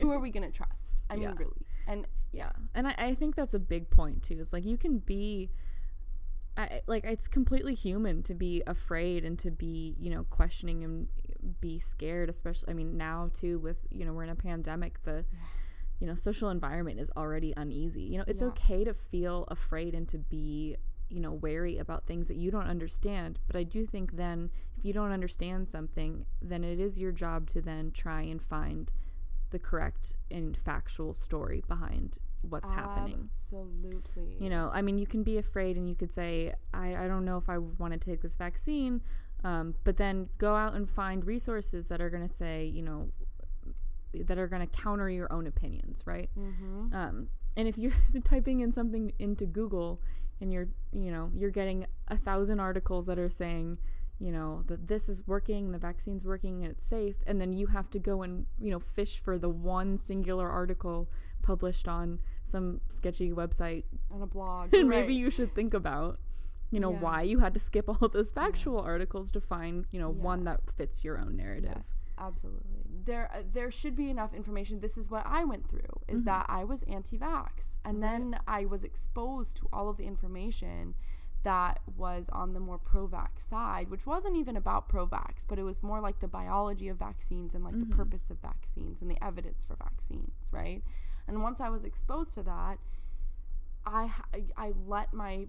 [0.00, 1.02] Who are we going to trust?
[1.10, 1.34] I mean Yeah.
[1.36, 1.66] really.
[1.86, 2.50] And yeah.
[2.74, 5.50] And I, I think that's a big point too is like you can be
[6.58, 11.06] I, like it's completely human to be afraid and to be you know questioning and
[11.60, 15.24] be scared especially i mean now too with you know we're in a pandemic the
[16.00, 18.48] you know social environment is already uneasy you know it's Yeah.
[18.48, 20.76] okay to feel afraid and to be
[21.08, 24.84] you know wary about things that you don't understand but i do think then if
[24.84, 28.90] you don't understand something then it is your job to then try and find
[29.50, 33.28] the correct and factual story behind what's happening.
[33.36, 34.36] Absolutely.
[34.38, 37.24] You know i mean you can be afraid and you could say i, I don't
[37.24, 39.00] know if i want to take this vaccine
[39.44, 43.08] um, but then go out and find resources that are going to say you know
[44.14, 46.30] that are going to counter your own opinions right?
[46.38, 46.94] Mm-hmm.
[46.94, 47.92] um, and if you're
[48.24, 50.00] typing in something into google
[50.40, 53.78] and you're you know you're getting a thousand articles that are saying
[54.20, 57.66] you know that this is working the vaccine's working and it's safe and then you
[57.66, 61.08] have to go and you know fish for the one singular article
[61.42, 64.72] published on some sketchy website on a blog.
[64.74, 65.00] and right.
[65.00, 66.18] maybe you should think about
[66.70, 67.00] you know Yeah.
[67.00, 70.60] why you had to skip all those factual articles to find you know one that
[70.76, 72.84] fits your own narrative Yes, absolutely.
[73.04, 74.80] There, uh, there should be enough information.
[74.80, 76.24] This is what I went through: is Mhm.
[76.26, 78.10] that I was anti-vax, and Right.
[78.10, 80.94] then I was exposed to all of the information
[81.44, 85.82] that was on the more pro-vax side, which wasn't even about pro-vax, but it was
[85.82, 87.88] more like the biology of vaccines and like Mhm.
[87.88, 90.82] the purpose of vaccines and the evidence for vaccines, right?
[91.28, 92.78] And once I was exposed to that,
[93.86, 94.10] I
[94.56, 95.46] I, let my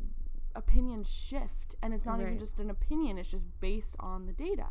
[0.55, 4.67] opinion shift, and it's not even just an opinion; it's just based on the data.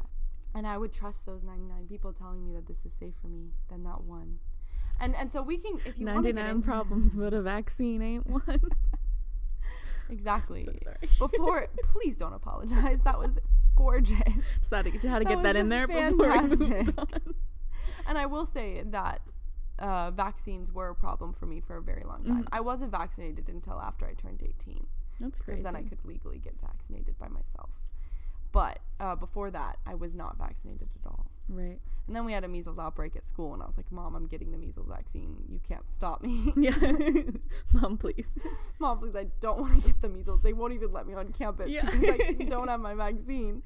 [0.54, 3.50] And I would trust those 99 people telling me that this is safe for me
[3.68, 4.38] than that one.
[5.00, 8.26] And and so we can if you want to 99 problems but a vaccine ain't
[8.26, 8.42] one
[10.10, 10.64] exactly.
[10.64, 10.96] so sorry
[11.30, 13.00] Before, please don't apologize.
[13.02, 13.38] That was
[13.76, 14.18] gorgeous.
[14.60, 16.68] just had to, had to That get that in there before we fantastic.
[16.68, 17.34] moved on.
[18.08, 19.20] And I will say that
[19.78, 22.44] uh, vaccines were a problem for me for a very long time.
[22.44, 22.48] Mhm.
[22.52, 24.86] I wasn't vaccinated until after I turned 18.
[25.20, 27.70] that's crazy then I could legally get vaccinated by myself.
[28.52, 31.26] But uh, before that, I was not vaccinated at all.
[31.48, 34.14] right And then we had a measles outbreak at school, and I was like, "Mom,
[34.16, 35.36] I'm getting the measles vaccine.
[35.50, 36.74] You can't stop me, yeah
[37.72, 38.30] mom please
[38.78, 38.98] Mom.
[39.00, 40.40] Please, I don't want to get the measles.
[40.42, 41.84] They won't even let me on campus Yeah.
[41.90, 42.04] because
[42.40, 43.62] I don't have my vaccine."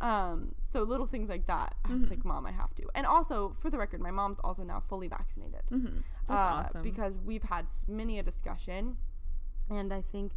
[0.00, 1.74] Um, so little things like that.
[1.84, 4.62] I was like, "Mom, I have to." And also, for the record, my mom's also
[4.62, 5.62] now fully vaccinated.
[5.70, 5.98] hmm
[6.28, 8.96] that's uh, awesome because we've had many a discussion,
[9.70, 10.32] and I think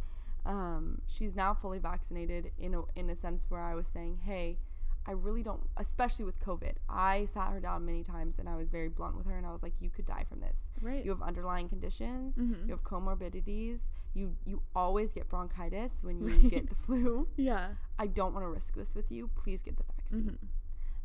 [0.46, 4.58] um, she's now fully vaccinated in a in a sense where I was saying, hey.
[5.06, 6.74] I really don't, especially with COVID.
[6.88, 9.52] I sat her down many times and I was very blunt with her and I
[9.52, 10.68] was like, "You could die from this.
[10.80, 12.36] right You have underlying conditions.
[12.36, 12.66] Mhm.
[12.66, 13.90] You have comorbidities.
[14.14, 16.50] You you always get bronchitis when you Right.
[16.50, 17.26] get the flu.
[17.36, 19.28] yeah I don't want to risk this with you.
[19.34, 20.46] Please get the vaccine." hmm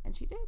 [0.06, 0.48] And she did.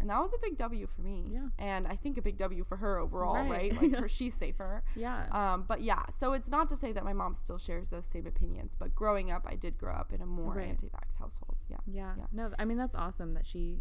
[0.00, 1.24] And that was a big W for me.
[1.32, 1.48] Yeah.
[1.58, 3.72] And I think a big W for her overall, Right.
[3.72, 3.82] right?
[3.82, 4.82] Like her, she's safer.
[4.94, 8.06] yeah Um, but yeah, so it's not to say that my mom still shares those
[8.06, 10.68] same opinions, but growing up, I did grow up in a more Right.
[10.68, 11.56] anti-vax household.
[11.68, 11.78] Yeah.
[11.86, 12.12] Yeah.
[12.18, 12.26] Yeah.
[12.32, 13.80] No, I mean that's awesome that she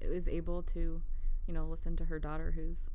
[0.00, 1.00] is able to,
[1.46, 2.88] you know, listen to her daughter who's,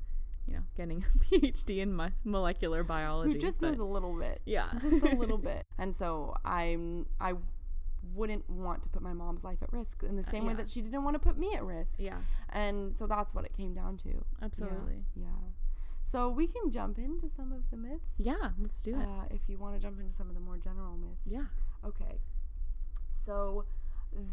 [0.45, 3.33] you know, getting a PhD in mo- molecular biology.
[3.33, 4.41] Who just knows a little bit.
[4.45, 4.67] Yeah.
[4.81, 5.65] Just a little bit.
[5.77, 7.35] And so I'm I
[8.13, 10.57] wouldn't want to put my mom's life at risk in the same way Uh, yeah.
[10.57, 11.93] that she didn't want to put me at risk.
[11.99, 12.17] Yeah.
[12.49, 14.09] And so that's what it came down to.
[14.09, 15.03] Yeah, Absolutely.
[15.15, 15.27] Yeah.
[16.03, 18.15] So we can jump into some of the myths.
[18.17, 18.51] Yeah.
[18.61, 19.05] let's do it.
[19.05, 21.21] Uh, if you want to jump into some of the more general myths.
[21.27, 21.45] yeah.
[21.85, 22.19] Okay.
[23.25, 23.65] So,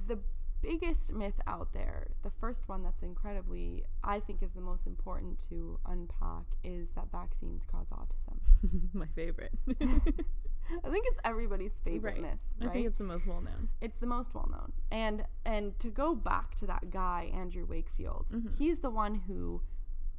[0.06, 0.18] the
[0.62, 5.44] biggest myth out there, the first one that's incredibly, I think, is the most important
[5.50, 8.38] to unpack is that vaccines cause autism.
[8.94, 9.52] My favorite.
[10.84, 12.22] I think it's everybody's favorite Right.
[12.22, 13.68] myth, I think it's the most well known.
[13.80, 14.72] it's the most well known.
[14.90, 18.56] And and to go back to that guy Andrew Wakefield, Mhm.
[18.56, 19.60] he's the one who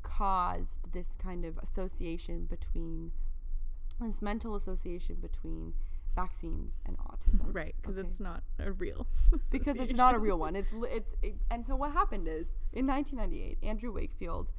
[0.03, 3.11] caused this kind of association between
[3.99, 5.73] this mental association between
[6.13, 7.53] vaccines and autism.
[7.53, 7.75] Right.
[7.81, 8.07] Because Okay.
[8.07, 9.07] it's not a real.
[9.51, 10.55] because it's not a real one.
[10.55, 14.51] It's it's it, and so what happened is in 1998, Andrew Wakefield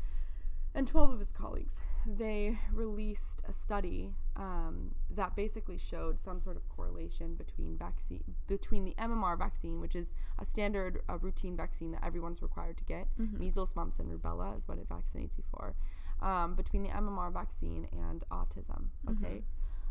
[0.74, 1.74] and 12 of his colleagues
[2.06, 8.84] they released a study um, that basically showed some sort of correlation between vaccine between
[8.84, 13.08] the MMR vaccine, which is a standard uh, routine vaccine that everyone's required to get.
[13.18, 13.38] Mhm.
[13.38, 15.74] Measles, mumps, and rubella is what it vaccinates you for.
[16.20, 18.88] Um, between the MMR vaccine and autism.
[19.10, 19.42] Okay.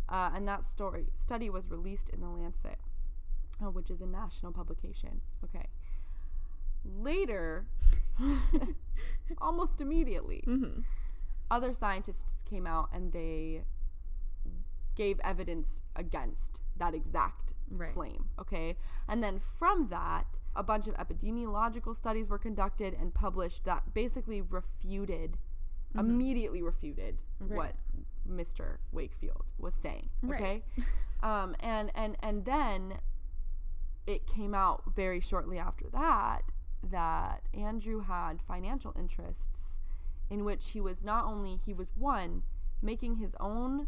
[0.10, 2.78] Uh, and that story study was released in the Lancet,
[3.64, 5.22] uh, which is a national publication.
[5.44, 5.68] Okay.
[6.84, 7.66] Later,
[9.40, 10.84] almost immediately, Mhm.
[11.52, 13.64] Other scientists came out and they
[14.96, 17.94] gave evidence against that exact Right.
[17.94, 18.30] claim.
[18.40, 18.78] Okay.
[19.08, 24.42] And then from that, a bunch of epidemiological studies were conducted and published that basically
[24.42, 25.38] refuted,
[25.94, 26.00] Mhm.
[26.00, 27.58] immediately refuted Right.
[27.58, 27.76] what
[28.28, 28.78] Mr.
[28.92, 30.10] Wakefield was saying.
[30.24, 30.64] Okay.
[30.78, 30.88] Right.
[31.24, 33.00] um, and, and, and then
[34.06, 36.44] it came out very shortly after that
[36.84, 39.75] that Andrew had financial interests
[40.30, 42.44] in which he was not only he was one
[42.82, 43.88] making his own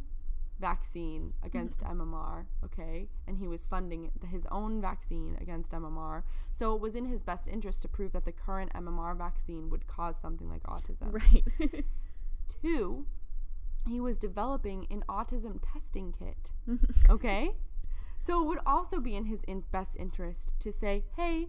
[0.59, 6.23] vaccine against MMR, okay, and he was funding his own vaccine against MMR.
[6.51, 9.85] So it was in his best interest to prove that the current MMR vaccine would
[9.87, 11.13] cause something like autism.
[11.13, 11.85] Right.
[12.61, 13.05] Two,
[13.87, 16.51] he was developing an autism testing kit
[17.09, 17.51] okay
[18.25, 21.47] so it would also be in his in best interest to say hey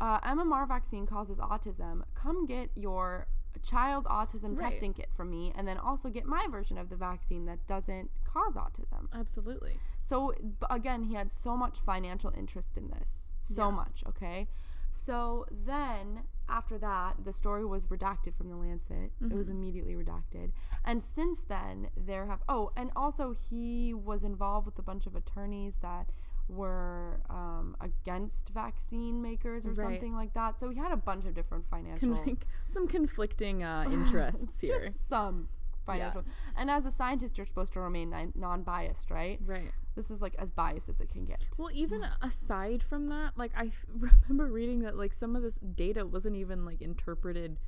[0.00, 3.26] uh, mmr vaccine causes autism come get your
[3.64, 4.70] child autism Right.
[4.70, 8.10] testing kit from me and then also get my version of the vaccine that doesn't
[8.24, 9.78] cause autism Absolutely.
[10.00, 10.32] so
[10.70, 13.74] again he had so much financial interest in this so Yeah.
[13.74, 14.48] much okay
[14.96, 19.10] So then, after that, the story was redacted from the Lancet.
[19.20, 19.56] It was Mhm.
[19.56, 20.52] immediately redacted.
[20.84, 22.44] And since then, there have.
[22.48, 26.12] Oh, and also he was involved with a bunch of attorneys that
[26.48, 29.84] were um, against vaccine makers or Right.
[29.94, 30.60] something like that.
[30.60, 32.16] So he had a bunch of different financial.
[32.16, 34.86] Con- some conflicting uh, interests here.
[34.86, 35.48] Just some
[35.86, 36.22] financial.
[36.24, 36.52] Yes.
[36.58, 39.38] And as a scientist, you're supposed to remain non-biased, right?
[39.44, 39.70] Right.
[39.94, 41.40] This is like as biased as it can get.
[41.58, 43.86] Well, even aside from that, like I f-
[44.28, 47.58] remember reading that like some of this data wasn't even like interpreted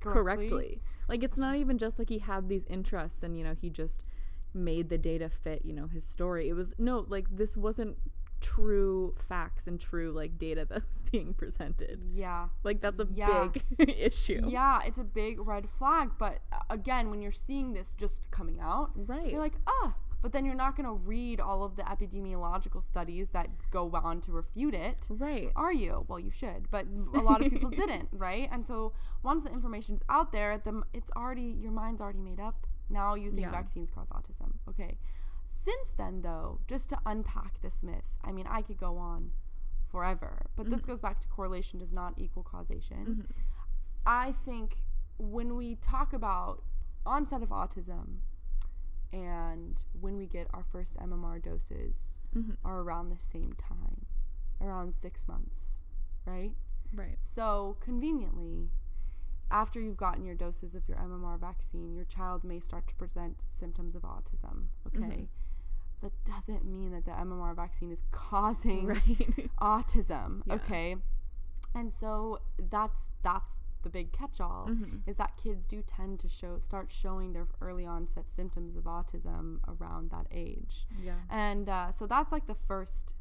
[0.00, 0.80] correctly.
[1.08, 4.02] Like it's not even just like he had these interests and you know he just
[4.54, 6.48] made the data fit, you know, his story.
[6.48, 7.96] It was no, like this wasn't
[8.40, 12.02] true facts and true like data that was being presented.
[12.14, 12.48] Yeah.
[12.64, 13.48] Like that's a Yeah.
[13.76, 14.42] big issue.
[14.48, 16.10] Yeah, it's a big red flag.
[16.18, 19.30] But uh, again, when you're seeing this just coming out, Right.
[19.30, 19.94] you're like, ah.
[20.20, 24.20] But then you're not going to read all of the epidemiological studies that go on
[24.22, 24.96] to refute it.
[25.10, 25.52] right.
[25.54, 26.04] Are you?
[26.08, 28.48] Well, you should, but a lot of people didn't, right?
[28.50, 32.66] And so once the information's out there, the, it's already your mind's already made up.
[32.88, 33.50] Now you think Yeah.
[33.50, 34.54] vaccines cause autism.
[34.68, 34.98] Okay.
[35.46, 39.32] Since then, though, just to unpack this myth, I mean, I could go on
[39.88, 43.06] forever, but this goes back to correlation does not equal causation.
[43.26, 43.26] Mhm.
[44.06, 44.82] I think
[45.18, 46.62] when we talk about
[47.04, 48.20] onset of autism
[49.12, 52.56] and when we get our first MMR doses Mhm.
[52.64, 54.06] are around the same time,
[54.60, 55.78] around six months,
[56.26, 56.54] right?
[56.92, 57.22] Right.
[57.24, 58.70] So conveniently,
[59.50, 63.40] after you've gotten your doses of your MMR vaccine, your child may start to present
[63.48, 64.66] symptoms of autism.
[64.86, 64.98] Okay.
[64.98, 65.28] Mhm.
[66.02, 69.50] That doesn't mean that the MMR vaccine is causing Right.
[69.60, 70.42] autism.
[70.46, 70.54] Yeah.
[70.54, 70.96] Okay.
[71.74, 75.02] And so that's that's the big catch-all Mhm.
[75.06, 79.60] is that kids do tend to show start showing their early onset symptoms of autism
[79.68, 80.86] around that age.
[81.00, 81.20] Yeah.
[81.30, 83.14] And uh, so that's like the first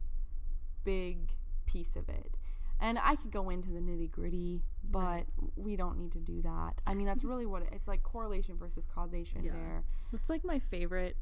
[0.84, 1.34] big
[1.66, 2.36] piece of it.
[2.80, 5.26] And I could go into the nitty gritty, but Right.
[5.56, 6.80] we don't need to do that.
[6.86, 9.54] I mean, that's really what it, it's like correlation versus causation Yeah.
[9.54, 9.84] there.
[10.12, 11.18] That's like my favorite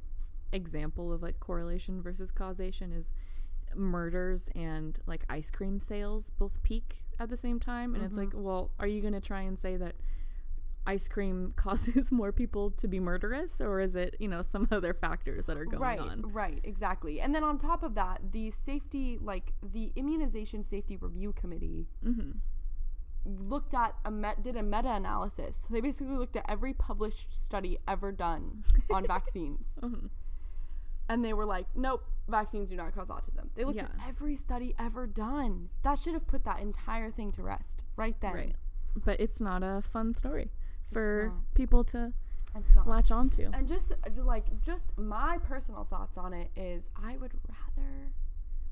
[0.52, 3.14] example of like correlation versus causation is
[3.76, 8.30] murders and like ice cream sales both peak at the same time and it's like
[8.30, 8.44] Mm-hmm.
[8.44, 9.96] well are you going to try and say that
[10.88, 14.94] ice cream causes more people to be murderous or is it you know some other
[14.94, 17.20] factors that are going right, on right, exactly.
[17.22, 22.32] And then on top of that, the safety, like the immunization safety review committee, hmm
[23.28, 25.62] looked at a met did a meta analysis.
[25.64, 29.68] So they basically looked at every published study ever done on vaccines.
[29.82, 30.10] Mhm.
[31.10, 33.50] And they were like, nope, vaccines do not cause autism.
[33.56, 35.70] They looked at every study ever done.
[35.82, 38.34] That should have put that entire thing to rest right then.
[38.34, 38.56] right
[39.04, 40.52] but it's not a fun story
[40.92, 42.14] for people to
[42.86, 47.34] latch onto And just uh, like just my personal thoughts on it is I would
[47.50, 48.12] rather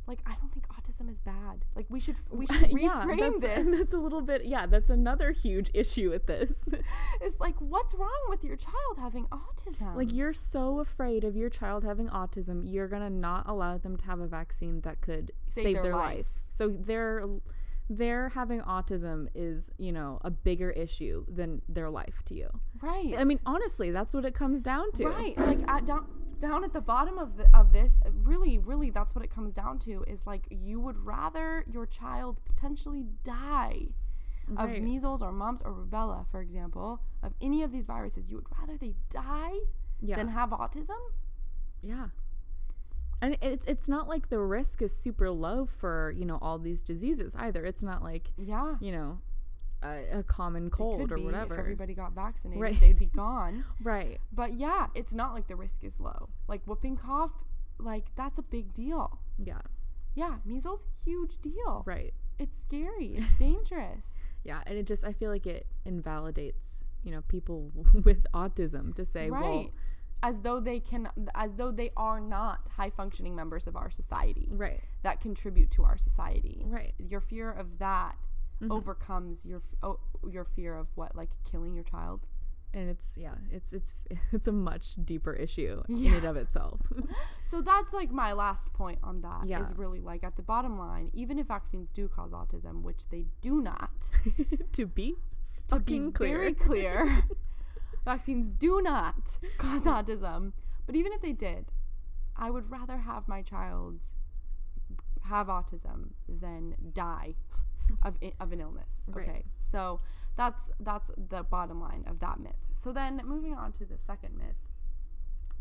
[0.06, 1.64] like I don't think autism is bad.
[1.76, 3.78] Like we should we should reframe that's, this.
[3.78, 6.68] that's a little bit yeah that's another huge issue with this
[7.22, 9.96] It's like what's wrong with your child having autism?
[9.96, 14.06] Like you're so afraid of your child having autism, you're gonna not allow them to
[14.06, 16.16] have a vaccine that could Save save, their their, life.
[16.18, 16.28] life.
[16.48, 17.26] So their
[17.90, 22.50] their having autism is, you know, a bigger issue than their life to you.
[22.82, 23.14] right.
[23.18, 25.06] I mean, honestly, that's what it comes down to.
[25.08, 25.38] Right.
[25.38, 26.08] Like at down
[26.40, 29.80] down at the bottom of the of this, really, really that's what it comes down
[29.80, 33.84] to is like you would rather your child potentially die
[34.58, 34.84] of Right.
[34.84, 38.78] measles or mumps or rubella, for example, of any of these viruses, you would rather
[38.78, 39.58] they die
[40.02, 40.18] Yeah.
[40.18, 41.00] than have autism?
[41.82, 42.08] yeah.
[43.24, 46.82] And it's it's not like the risk is super low for, you know, all these
[46.84, 47.66] diseases either.
[47.66, 48.76] It's not like, Yeah.
[48.82, 49.20] you know,
[49.82, 51.54] a, a common cold or be whatever.
[51.56, 52.80] If everybody got vaccinated, Right.
[52.80, 53.64] they'd be gone.
[53.82, 54.20] right.
[54.32, 56.30] But yeah, it's not like the risk is low.
[56.48, 57.32] Like whooping cough,
[57.80, 59.20] like that's a big deal.
[59.38, 59.62] Yeah.
[60.16, 61.84] Yeah, measles, huge deal.
[61.86, 62.14] Right.
[62.40, 63.16] It's scary.
[63.24, 64.24] It's dangerous.
[64.44, 67.72] Yeah, and it just I feel like it invalidates, you know, people
[68.04, 69.42] with autism to say, right.
[69.42, 69.72] well,
[70.24, 74.48] as though they can as though they are not high functioning members of our society
[74.52, 76.64] right, that contribute to our society.
[76.66, 78.16] right, Your fear of that
[78.62, 78.72] Mhm.
[78.72, 82.22] overcomes your oh, your fear of what like killing your child.
[82.76, 83.96] and it's yeah, it's it's
[84.32, 86.80] it's a much deeper issue in and of itself.
[87.52, 89.44] So that's like my last point on that.
[89.44, 89.68] Is Yeah.
[89.76, 93.62] really like at the bottom line, even if vaccines do cause autism, which they do
[93.62, 93.92] not,
[94.72, 95.16] to be
[95.68, 97.24] to be fucking clear, very clear,
[98.06, 100.54] vaccines do not cause autism.
[100.86, 101.66] But even if they did,
[102.36, 104.00] I would rather have my child
[105.30, 107.36] have autism than die
[108.04, 109.04] of i- of an illness.
[109.08, 109.28] Right.
[109.30, 110.02] Okay, so
[110.36, 112.60] that's that's the bottom line of that myth.
[112.74, 114.58] So then moving on to the second myth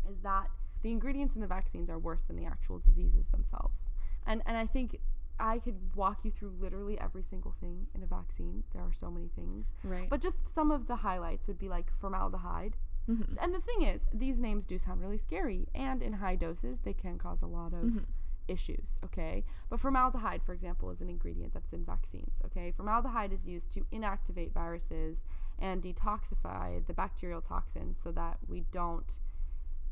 [0.09, 0.47] is that
[0.81, 3.91] the ingredients in the vaccines are worse than the actual diseases themselves.
[4.25, 4.99] And and I think
[5.39, 8.63] I could walk you through literally every single thing in a vaccine.
[8.73, 9.73] There are so many things.
[9.83, 10.09] Right.
[10.09, 12.77] But just some of the highlights would be like formaldehyde.
[13.09, 13.35] Mhm.
[13.41, 16.93] And the thing is, these names do sound really scary, and in high doses, they
[16.93, 18.05] can cause a lot of Mhm.
[18.47, 19.43] issues, okay?
[19.69, 22.71] But formaldehyde, for example, is an ingredient that's in vaccines, okay?
[22.71, 25.23] Formaldehyde is used to inactivate viruses
[25.59, 29.19] and detoxify the bacterial toxins so that we don't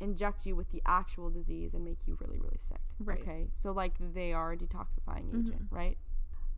[0.01, 3.21] inject you with the actual disease and make you really, really sick, Right.
[3.21, 3.47] okay?
[3.53, 5.71] So, like, they are a detoxifying agent, Mhm.
[5.71, 5.97] right?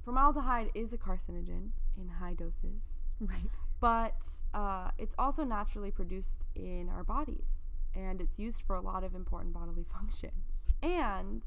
[0.04, 3.50] Formaldehyde is a carcinogen in high doses Right.
[3.80, 9.04] but uh, it's also naturally produced in our bodies and it's used for a lot
[9.04, 11.44] of important bodily functions and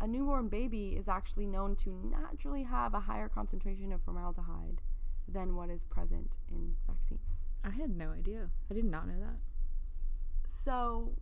[0.00, 4.80] a newborn baby is actually known to naturally have a higher concentration of formaldehyde
[5.28, 7.20] than what is present in vaccines
[7.62, 8.48] I had no idea.
[8.70, 9.36] I did not know that.
[10.48, 11.12] so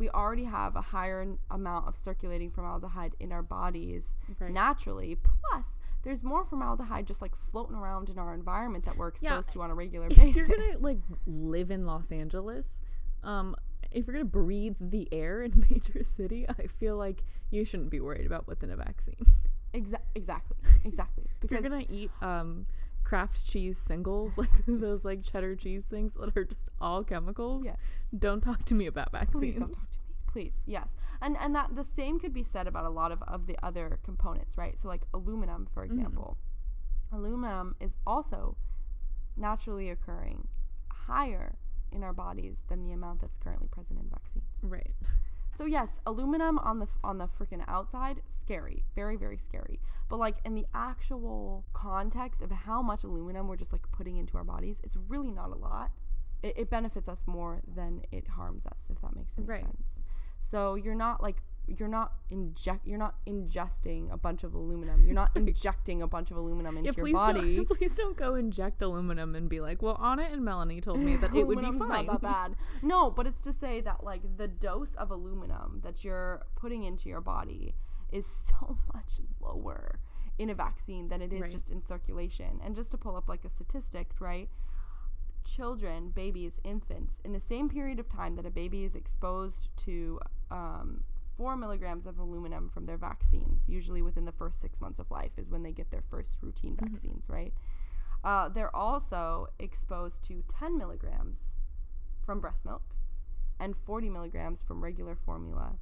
[0.00, 4.50] we already have a higher n- amount of circulating formaldehyde in our bodies Right.
[4.50, 9.34] naturally plus there's more formaldehyde just like floating around in our environment that we're Yeah,
[9.36, 12.80] exposed to on a regular if basis you're gonna like live in Los Angeles,
[13.22, 13.54] um,
[13.92, 17.90] if you're gonna breathe the air in a major city, I feel like you shouldn't
[17.90, 19.26] be worried about what's in a vaccine.
[19.74, 21.24] Exa- exactly, exactly.
[21.30, 22.66] If Because you're gonna eat um
[23.04, 27.76] Kraft cheese singles, like those like cheddar cheese things that are just all chemicals, Yes.
[28.16, 29.40] don't talk to me about vaccines.
[29.40, 30.60] please don't talk to me, please.
[30.66, 30.90] Yes,
[31.20, 33.98] and and that the same could be said about a lot of of the other
[34.04, 34.78] components, right?
[34.80, 35.92] So like aluminum, for Mhm.
[35.92, 36.36] example,
[37.12, 38.56] aluminum is also
[39.36, 40.46] naturally occurring
[40.92, 41.56] higher
[41.92, 44.44] in our bodies than the amount that's currently present in vaccines.
[44.62, 44.94] Right.
[45.56, 49.78] So yes, aluminum on the on the freaking outside, scary, very very scary.
[50.08, 54.36] But like in the actual context of how much aluminum we're just like putting into
[54.38, 55.90] our bodies, it's really not a lot.
[56.42, 59.60] It, it benefits us more than it harms us, if that makes any Right.
[59.60, 60.02] sense.
[60.40, 65.04] So you're not like you're not inject you're not ingesting a bunch of aluminum.
[65.04, 67.56] You're not injecting a bunch of aluminum into Yeah, your body.
[67.56, 71.16] don't please don't go inject aluminum and be like, well, Anna and Melanie told me
[71.16, 72.06] that it would be fine.
[72.06, 72.56] Not that bad.
[72.82, 77.08] No, but it's to say that like the dose of aluminum that you're putting into
[77.08, 77.74] your body
[78.10, 80.00] is so much lower
[80.38, 81.52] in a vaccine than it is Right.
[81.52, 82.60] just in circulation.
[82.64, 84.48] And just to pull up like a statistic, right?
[85.44, 90.20] Children, babies, infants, in the same period of time that a baby is exposed to
[90.50, 91.02] um,
[91.40, 95.30] four milligrams of aluminum from their vaccines, usually within the first six months of life,
[95.38, 96.90] is when they get their first routine Mhm.
[96.90, 97.54] vaccines, right?
[98.22, 101.48] Uh, they're also exposed to 10 milligrams
[102.26, 102.94] from breast milk
[103.58, 105.78] and 40 milligrams from regular formula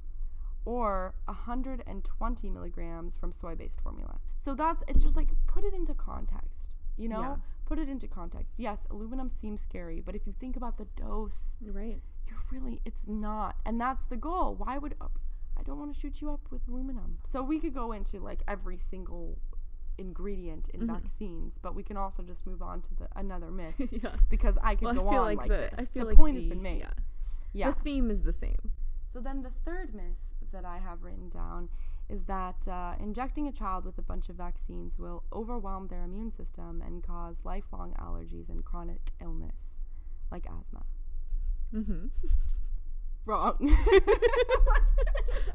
[0.63, 4.21] or 120 milligrams from soy based formula.
[4.37, 7.19] So that's, it's just like put it into context, you know?
[7.21, 7.35] Yeah.
[7.65, 8.57] Put it into context.
[8.57, 12.01] Yes, aluminum seems scary, but if you think about the dose, Right.
[12.27, 13.57] you're really, it's not.
[13.65, 14.55] And that's the goal.
[14.55, 14.95] Why would,
[15.59, 17.17] I don't want to shoot you up with aluminum.
[17.31, 19.37] So we could go into like every single
[19.97, 20.87] ingredient in Mhm.
[20.87, 24.15] vaccines, but we can also just move on to the another myth yeah.
[24.29, 25.73] because I could Well, go I feel on like, like the this.
[25.79, 26.79] I feel the like point has been made.
[26.79, 26.93] Yeah.
[27.51, 27.71] Yeah.
[27.71, 28.71] The theme is the same.
[29.11, 30.17] So then the third myth
[30.51, 31.69] that I have written down
[32.07, 36.31] is that uh, injecting a child with a bunch of vaccines will overwhelm their immune
[36.31, 39.81] system and cause lifelong allergies and chronic illness,
[40.31, 40.83] like asthma.
[41.73, 42.05] Mm-hmm.
[43.29, 43.57] Wrong.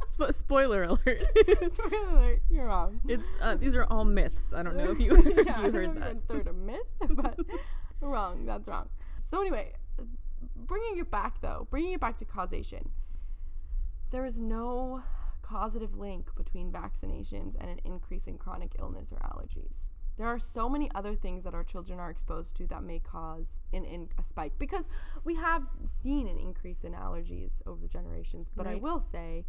[0.09, 1.25] Spo- spoiler alert.
[1.73, 3.01] Spoiler alert, you're wrong.
[3.09, 4.53] it's uh, these are all myths.
[4.55, 6.23] I don't know if you if yeah, you heard that.
[6.29, 7.37] third a myth, but
[8.01, 8.47] wrong.
[8.47, 8.89] That's wrong.
[9.29, 9.73] So anyway,
[10.55, 12.91] bringing it back though, bringing it back to causation.
[14.13, 15.03] There is no
[15.43, 19.79] causative link between vaccinations and an increase in chronic illness or allergies.
[20.16, 23.59] There are so many other things that our children are exposed to that may cause
[23.73, 24.85] an, in a spike because
[25.24, 28.49] we have seen an increase in allergies over the generations.
[28.55, 29.45] But I will say,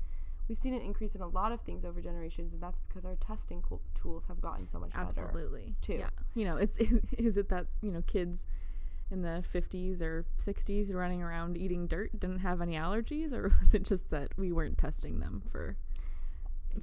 [0.48, 3.16] we've seen an increase in a lot of things over generations, and that's because our
[3.16, 5.06] testing co- tools have gotten so much better.
[5.06, 5.76] Absolutely.
[5.82, 5.98] too.
[6.00, 6.10] Yeah.
[6.34, 6.78] You know, it's
[7.18, 8.48] is it that you know kids
[9.12, 13.74] in the 50s or 60s running around eating dirt didn't have any allergies, or was
[13.74, 15.78] it just that we weren't testing them for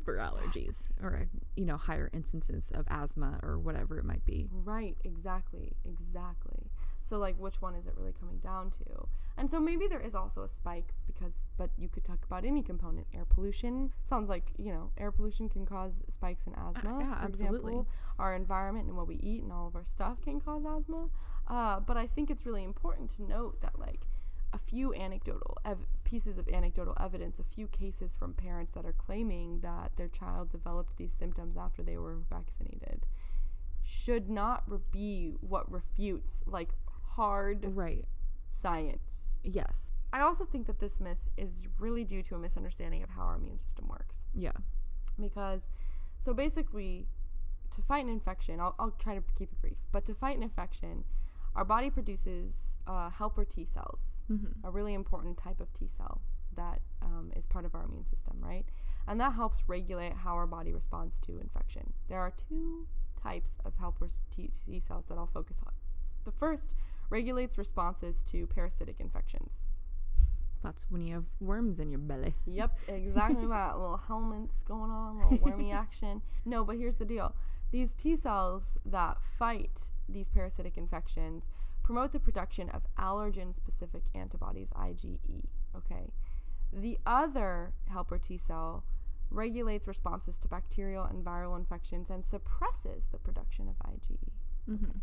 [0.04, 4.48] for allergies or you know higher instances of asthma or whatever it might be?
[4.52, 6.70] Right, exactly, exactly.
[7.02, 9.08] So like which one is it really coming down to?
[9.36, 12.62] And so maybe there is also a spike because but you could talk about any
[12.62, 13.06] component.
[13.14, 16.96] Air pollution sounds like, you know, air pollution can cause spikes in asthma.
[16.96, 17.72] Uh, yeah, for absolutely.
[17.72, 17.86] Example.
[18.18, 21.08] Our environment and what we eat and all of our stuff can cause asthma.
[21.48, 24.06] Uh, but I think it's really important to note that like
[24.52, 28.92] a few anecdotal ev- pieces of anecdotal evidence, a few cases from parents that are
[28.92, 33.06] claiming that their child developed these symptoms after they were vaccinated
[33.84, 36.70] should not re- be what refutes like
[37.16, 38.06] hard Right.
[38.48, 39.38] science.
[39.42, 39.92] Yes.
[40.12, 43.36] I also think that this myth is really due to a misunderstanding of how our
[43.36, 44.52] immune system works Yeah.
[45.18, 45.70] because
[46.20, 47.06] so basically
[47.70, 50.42] to fight an infection, I'll, I'll try to keep it brief, but to fight an
[50.42, 51.04] infection,
[51.54, 54.66] our body produces uh, helper T cells, Mm-hmm.
[54.66, 56.20] a really important type of T cell
[56.56, 58.64] that um, is part of our immune system, right?
[59.08, 61.92] And that helps regulate how our body responds to infection.
[62.08, 62.86] There are two
[63.22, 65.72] types of helper T, T cells that I'll focus on.
[66.24, 66.74] The first
[67.10, 69.52] regulates responses to parasitic infections.
[70.62, 72.34] That's when you have worms in your belly.
[72.46, 73.78] Yep, exactly that.
[73.78, 76.22] Little helminths going on, little wormy action.
[76.44, 77.34] No, but here's the deal.
[77.72, 81.44] These T cells that fight these parasitic infections
[81.82, 85.46] promote the production of allergen specific antibodies, IgE.
[85.76, 86.12] Okay.
[86.72, 88.84] The other helper T cell
[89.30, 94.18] regulates responses to bacterial and viral infections and suppresses the production of IgE.
[94.70, 94.98] Mm-hmm.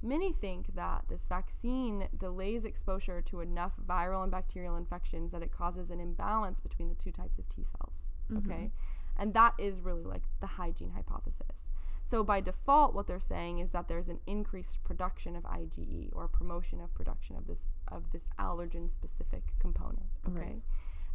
[0.00, 5.50] Many think that this vaccine delays exposure to enough viral and bacterial infections that it
[5.50, 8.08] causes an imbalance between the two types of T cells.
[8.36, 8.70] Okay.
[9.16, 11.70] And that is really like the hygiene hypothesis.
[12.10, 16.26] So by default, what they're saying is that there's an increased production of IgE or
[16.26, 20.06] promotion of production of this of this allergen specific component.
[20.26, 20.40] Okay.
[20.40, 20.62] Right.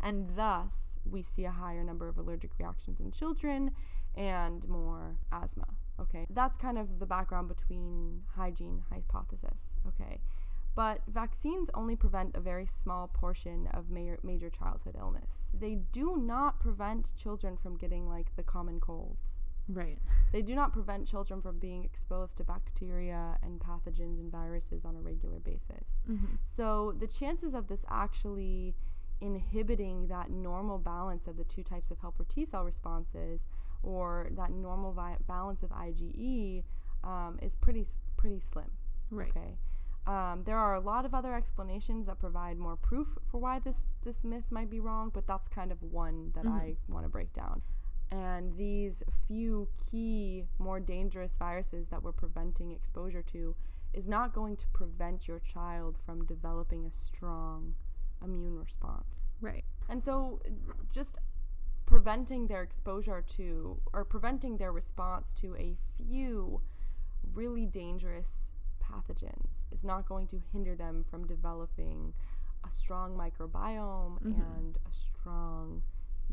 [0.02, 3.72] And thus we see a higher number of allergic reactions in children
[4.16, 5.68] and more asthma.
[6.00, 6.28] Okay.
[6.30, 9.78] That's kind of the background between hygiene hypothesis.
[9.88, 10.22] Okay.
[10.76, 15.52] But vaccines only prevent a very small portion of ma- major childhood illness.
[15.54, 19.38] They do not prevent children from getting like the common colds.
[19.70, 20.00] Right.
[20.32, 24.96] They do not prevent children from being exposed to bacteria and pathogens and viruses on
[24.96, 26.02] a regular basis.
[26.10, 26.36] Mm-hmm.
[26.44, 28.76] So the chances of this actually
[29.22, 33.46] inhibiting that normal balance of the two types of helper T cell responses
[33.84, 36.64] or that normal vi- balance of IgE
[37.04, 37.86] um, is pretty
[38.18, 38.72] pretty slim.
[39.12, 39.30] Right.
[39.30, 39.58] Okay.
[40.06, 43.84] Um, there are a lot of other explanations that provide more proof for why this
[44.04, 46.52] this myth might be wrong, but that's kind of one that Mhm.
[46.52, 47.62] I want to break down.
[48.14, 53.56] And these few key, more dangerous viruses that we're preventing exposure to
[53.92, 57.74] is not going to prevent your child from developing a strong
[58.24, 59.32] immune response.
[59.42, 59.64] Right.
[59.90, 60.42] And so,
[60.92, 61.18] just
[61.88, 66.62] preventing their exposure to or preventing their response to a few
[67.34, 72.14] really dangerous pathogens is not going to hinder them from developing
[72.64, 74.40] a strong microbiome Mhm.
[74.58, 75.82] and a strong,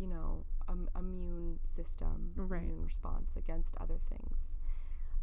[0.00, 2.62] you know, um, immune system, Right.
[2.62, 4.56] immune response against other things.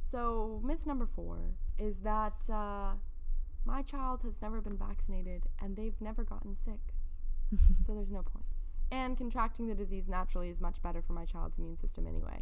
[0.09, 1.37] So, myth number four
[1.79, 2.93] is that uh,
[3.65, 6.93] my child has never been vaccinated and they've never gotten sick
[7.85, 8.45] so there's no point.
[8.91, 12.41] And contracting the disease naturally is much better for my child's immune system anyway.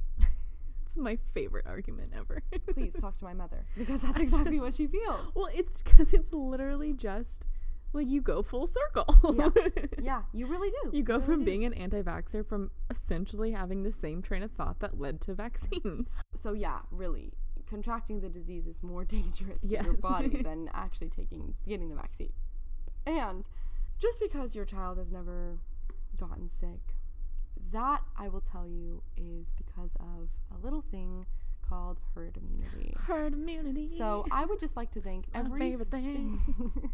[0.83, 2.43] It's my favorite argument ever.
[2.73, 5.31] Please talk to my mother because that's exactly just- what she feels.
[5.33, 7.47] Well, it's because it's literally just
[7.95, 9.05] like you go full circle.
[9.35, 9.49] Yeah.
[10.01, 10.95] Yeah, you really do.
[10.95, 11.45] You go really from do.
[11.45, 15.33] being an anti vaxxer from essentially having the same train of thought that led to
[15.33, 16.17] vaccines.
[16.35, 17.33] so yeah, really,
[17.67, 22.33] contracting the disease is more dangerous to your body than actually taking getting the vaccine.
[23.07, 23.45] And
[23.97, 25.57] just because your child has never
[26.19, 26.95] gotten sick,
[27.71, 31.25] that I will tell you is because of a little thing
[31.69, 32.95] called herd immunity.
[32.97, 33.97] Herd immunity.
[33.97, 36.41] So I would just like to thank It's every favorite thing.
[36.45, 36.91] sing-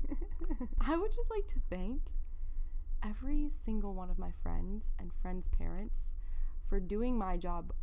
[0.82, 2.02] I would just like to thank
[3.04, 6.16] every single one of my friends and friends' parents
[6.70, 7.74] for doing my job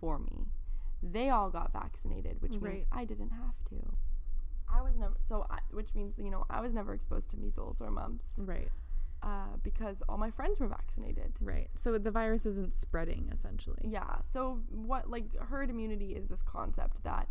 [0.00, 0.46] for me.
[1.02, 3.96] They all got vaccinated, which means I didn't have to.
[4.72, 7.80] I was never so, I, which means you know I was never exposed to measles
[7.80, 8.68] or mumps right,
[9.22, 11.32] uh, because all my friends were vaccinated.
[11.40, 11.68] right.
[11.74, 13.82] So the virus isn't spreading essentially.
[13.88, 14.16] Yeah.
[14.32, 17.30] So what like herd immunity is this concept that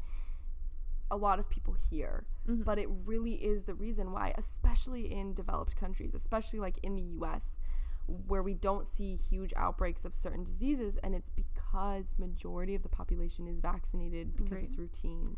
[1.12, 2.64] a lot of people hear, Mhm.
[2.64, 7.02] but it really is the reason why, especially in developed countries, especially like in the
[7.20, 7.60] US,
[8.28, 12.90] where we don't see huge outbreaks of certain diseases, and it's because majority of the
[12.90, 14.64] population is vaccinated because Right.
[14.64, 15.38] it's routine.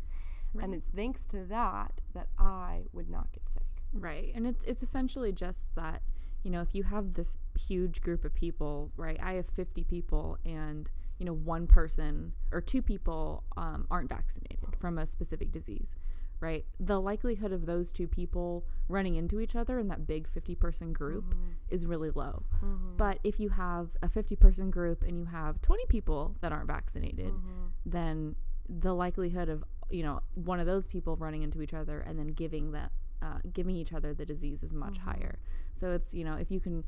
[0.54, 0.64] Right.
[0.64, 3.82] And it's thanks to that that I would not get sick.
[3.94, 4.32] Right.
[4.34, 6.02] And it's it's essentially just that,
[6.42, 9.18] you know, if you have this huge group of people, right?
[9.22, 14.58] I have 50 people and, you know, one person or two people um, aren't vaccinated
[14.78, 15.94] from a specific disease,
[16.40, 16.64] right?
[16.80, 20.92] The likelihood of those two people running into each other in that big 50 person
[20.92, 21.34] group
[21.70, 22.42] is really low.
[22.64, 22.96] Mm-hmm.
[22.96, 26.66] But if you have a 50 person group and you have 20 people that aren't
[26.66, 27.66] vaccinated, Mm-hmm.
[27.86, 28.34] then
[28.68, 32.28] the likelihood of you know one of those people running into each other and then
[32.28, 32.90] giving that
[33.22, 35.04] uh, giving each other the disease is much Mhm.
[35.04, 35.38] higher
[35.74, 36.84] so it's you know if you can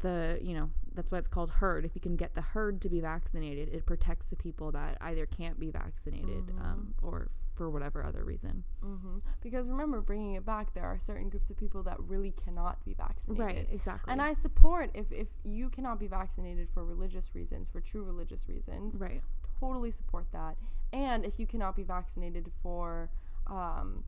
[0.00, 2.88] the you know that's why it's called herd if you can get the herd to
[2.88, 6.64] be vaccinated it protects the people that either can't be vaccinated Mhm.
[6.64, 11.28] um, or for whatever other reason hmm Because remember, bringing it back, there are certain
[11.28, 13.44] groups of people that really cannot be vaccinated.
[13.46, 17.80] right exactly And I support if, if you cannot be vaccinated for religious reasons, for
[17.80, 19.22] true religious reasons, right
[19.60, 20.56] totally support that.
[20.92, 23.08] And if you cannot be vaccinated for
[23.46, 24.02] um,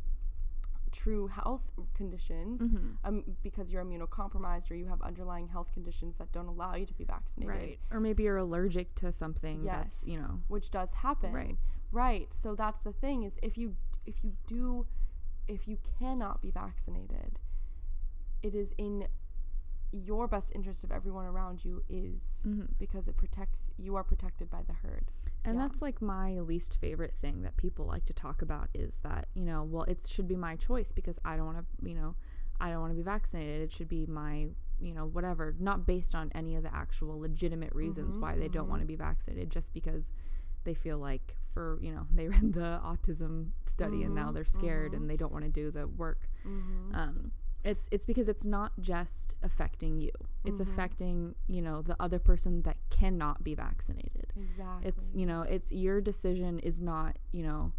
[0.97, 3.07] true health conditions Mm-hmm.
[3.07, 6.95] um, because you're immunocompromised or you have underlying health conditions that don't allow you to
[6.95, 7.55] be vaccinated.
[7.55, 7.79] Right.
[7.91, 11.33] Or maybe you're allergic to something that's, you know, which does happen.
[11.33, 11.57] Right.
[11.93, 12.29] Right.
[12.33, 14.87] So that's the thing is if you if you do
[15.49, 17.39] if you cannot be vaccinated,
[18.43, 19.07] it is in
[19.93, 22.67] your best interest of everyone around you is mhm.
[22.79, 25.11] because it protects you are protected by the herd.
[25.47, 25.63] And Yeah.
[25.63, 29.47] that's like my least favorite thing that people like to talk about is that, you
[29.47, 32.17] know, well, it should be my choice because I don't want to, you know,
[32.61, 33.63] I don't want to be vaccinated.
[33.63, 34.49] It should be my,
[34.81, 38.49] you know, whatever, not based on any of the actual legitimate reasons Mhm, why they
[38.49, 40.11] don't want to be vaccinated, just because
[40.65, 44.45] they feel like for, you know, they read the autism study and now Mhm, they're
[44.45, 44.97] scared mhm.
[44.97, 46.29] and they don't want to do the work.
[46.47, 46.95] Mm-hmm.
[46.95, 47.33] Um,
[47.67, 50.13] it's it's because it's not just affecting you.
[50.45, 50.67] It's Mhm.
[50.69, 54.89] affecting, you know, the other person that cannot be vaccinated exactly.
[54.89, 57.73] it's you know it's your decision is not you know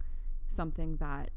[0.47, 1.31] something that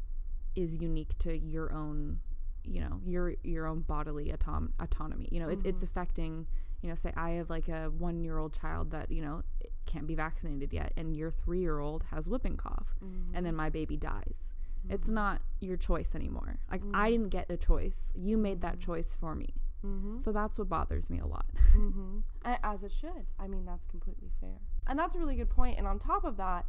[0.55, 2.20] is unique to your own
[2.64, 5.86] you know your your own bodily autom- autonomy you know it's it's Mhm.
[5.86, 6.47] affecting
[6.82, 9.43] you know say i have like a one year old child that you know
[9.86, 12.94] can't be vaccinated yet and your three year old has whooping cough
[13.35, 14.52] and then my baby dies
[14.89, 15.12] it's Mhm.
[15.15, 17.12] not your choice anymore like i Mhm.
[17.12, 18.81] didn't get a choice you made that Mhm.
[18.81, 19.55] choice for me
[19.85, 20.19] Mm-hmm.
[20.19, 22.19] so that's what bothers me a lot mm-hmm.
[22.44, 23.27] As it should.
[23.39, 24.59] I mean, that's completely fair.
[24.86, 25.77] And that's a really good point.
[25.78, 26.66] And on top of that,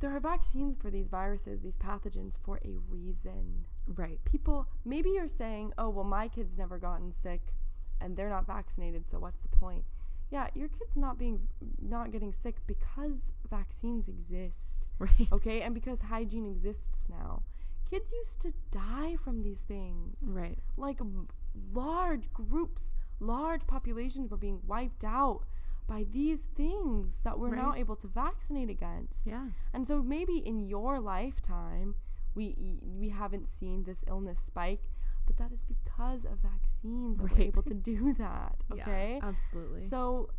[0.00, 3.64] there are vaccines for these viruses, these pathogens, for a reason.
[3.86, 7.52] right People, maybe you're saying, oh, well, my kid's never gotten sick
[8.00, 9.84] and they're not vaccinated, so what's the point?
[10.30, 11.48] Yeah, your kid's not being
[11.80, 14.88] not getting sick because vaccines exist.
[15.06, 15.58] Right Okay?
[15.62, 17.42] And because hygiene exists now.
[17.90, 21.28] Kids used to die from these things right like m-
[21.74, 25.40] large groups, large populations were being wiped out
[25.86, 29.26] by these things that we're now able to vaccinate against.
[29.26, 31.94] yeah And so maybe in your lifetime
[32.34, 34.84] we we haven't seen this illness spike,
[35.26, 39.18] but that is because of vaccines that we're able to do that, okay?
[39.20, 40.30] yeah, absolutely So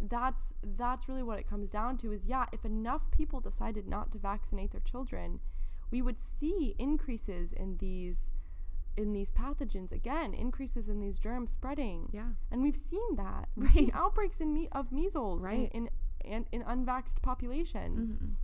[0.00, 4.10] that's that's really what it comes down to is yeah, if enough people decided not
[4.12, 5.40] to vaccinate their children,
[5.90, 8.32] we would see increases in these
[8.96, 12.08] in these pathogens again, increases in these germs spreading.
[12.12, 13.48] yeah And we've seen that.
[13.56, 15.70] We've seen outbreaks in me- of measles Right.
[15.72, 15.88] in,
[16.24, 18.34] in, in in unvaxxed populations Mhm.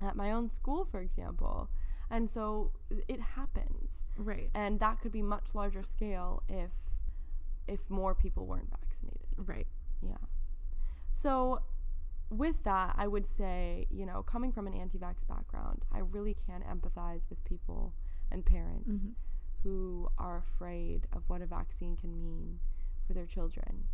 [0.00, 1.68] at my own school, for example.
[2.10, 2.70] And so
[3.08, 4.06] it happens.
[4.16, 4.50] Right.
[4.54, 6.70] And that could be much larger scale if
[7.66, 9.26] if more people weren't vaccinated.
[9.36, 9.66] Right.
[10.00, 10.18] Yeah.
[11.12, 11.62] So,
[12.30, 16.34] with that, I would say, you know, coming from an anti vax background, I really
[16.46, 17.92] can empathize with people
[18.30, 19.14] and parents Mhm.
[19.64, 22.60] who are afraid of what a vaccine can mean
[23.06, 23.88] for their children.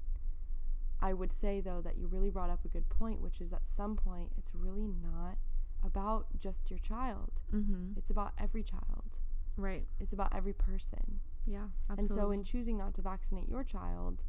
[1.01, 3.69] I would say, though, that you really brought up a good point, which is at
[3.69, 5.39] some point, it's really not
[5.85, 7.93] about just your child, Mm-hmm.
[7.99, 9.19] it's about every child,
[9.57, 9.87] Right.
[10.01, 11.21] it's about every person.
[11.47, 11.67] Yeah.
[11.89, 14.23] And so, in choosing not to vaccinate your child,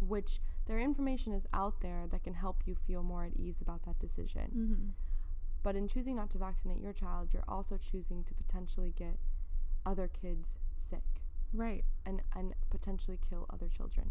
[0.00, 3.82] which their information is out there that can help you feel more at ease about
[3.84, 4.50] that decision.
[4.54, 4.88] Mm-hmm.
[5.62, 9.18] But in choosing not to vaccinate your child, you're also choosing to potentially get
[9.84, 11.22] other kids sick
[11.52, 11.84] Right.
[12.04, 14.10] and, and potentially kill other children.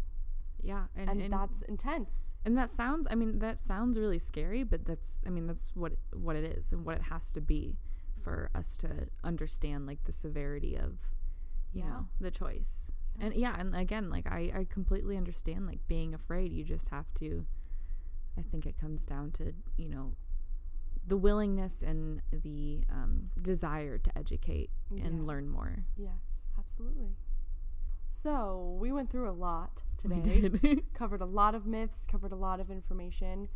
[0.62, 0.86] Yeah.
[0.96, 2.32] And And, and, that's intense.
[2.44, 3.06] and that sounds.
[3.10, 5.20] I mean, that sounds really scary, but that's.
[5.26, 7.78] I mean, that's what what it is and what it has to be
[8.22, 8.88] for us to
[9.22, 10.98] understand like the severity of,
[11.72, 11.88] you Yeah.
[11.90, 12.90] know, the choice.
[13.18, 13.24] Yeah.
[13.26, 16.52] And yeah, and again, like I I completely understand like being afraid.
[16.52, 17.46] You just have to.
[18.38, 20.16] I think it comes down to you know.
[21.08, 25.84] The willingness and the um, desire to educate and learn more.
[25.96, 27.14] Yes, absolutely.
[28.08, 30.16] So, we went through a lot today.
[30.16, 30.92] We did.
[30.94, 33.48] covered a lot of myths, covered a lot of information.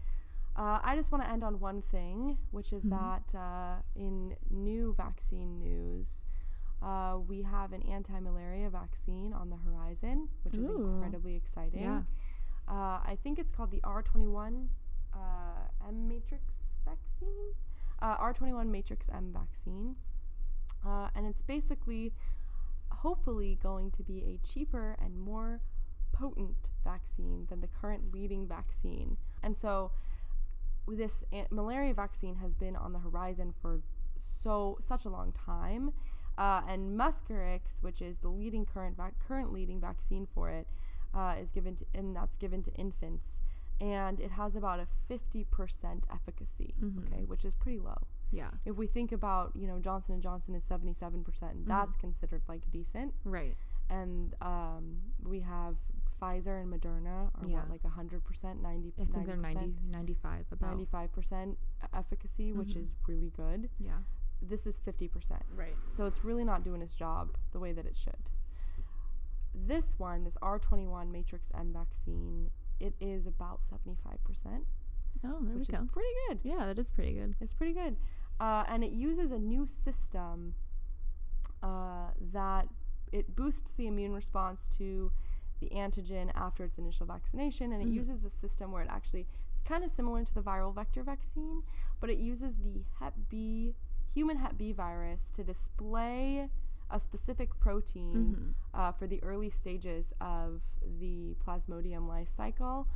[0.57, 2.91] Uh, I just want to end on one thing, which is Mhm.
[2.91, 6.25] that uh, in new vaccine news,
[6.83, 11.83] uh, we have an anti malaria vaccine on the horizon, which is incredibly exciting.
[11.83, 12.03] Yeah.
[12.69, 14.69] Uh, I think it's called the R21
[15.15, 15.19] uh,
[15.89, 16.43] M Matrix
[16.85, 17.55] vaccine,
[18.01, 19.97] uh, R21 Matrix M vaccine.
[20.85, 22.13] Uh, and it's basically,
[23.03, 25.61] hopefully, going to be a cheaper and more
[26.13, 29.17] potent vaccine than the current leading vaccine.
[29.43, 29.93] And so,
[30.89, 33.81] this malaria vaccine has been on the horizon for
[34.19, 35.93] so such a long time.
[36.39, 40.67] Uh, and Mosquirix, which is the leading current vac- current leading vaccine for it,
[41.15, 43.43] uh, is given to, and that's given to infants,
[43.81, 46.75] and it has about a fifty percent efficacy.
[46.81, 47.07] Mhm.
[47.07, 47.99] Okay, which is pretty low.
[48.33, 48.51] Yeah.
[48.65, 52.43] If we think about, you know, Johnson and Johnson is seventy seven percent, that's considered
[52.49, 53.57] like decent, Right.
[53.89, 55.77] and um, we have
[56.23, 57.61] Pfizer and Moderna are Yeah.
[57.61, 60.77] what like 100%, 90 I think they're 90, 90%, 95 about.
[60.77, 61.57] 95%
[61.95, 62.83] efficacy, which Mhm.
[62.83, 63.71] is really good.
[63.79, 63.99] Yeah.
[64.43, 65.43] This is 50%.
[65.57, 65.75] Right.
[65.89, 68.29] So it's really not doing its job the way that it should.
[69.55, 74.67] This one, this R21 Matrix M vaccine, it is about 75%,
[75.25, 75.87] Oh, there which we is go.
[75.93, 76.41] pretty good.
[76.45, 77.35] Yeah, that is pretty good.
[77.41, 77.97] It's pretty good.
[78.41, 80.55] Uh, and it uses a new system
[81.63, 82.67] uh, that
[83.13, 85.13] it boosts the immune response to
[85.61, 87.73] the antigen after its initial vaccination.
[87.73, 87.95] And it Mhm.
[87.97, 91.63] uses a system where it actually, it's kind of similar to the viral vector vaccine,
[92.01, 93.75] but it uses the Hep B,
[94.15, 96.49] human Hep B virus to display
[96.89, 98.55] a specific protein Mhm.
[98.73, 100.63] uh, for the early stages of
[100.99, 102.89] the plasmodium life cycle.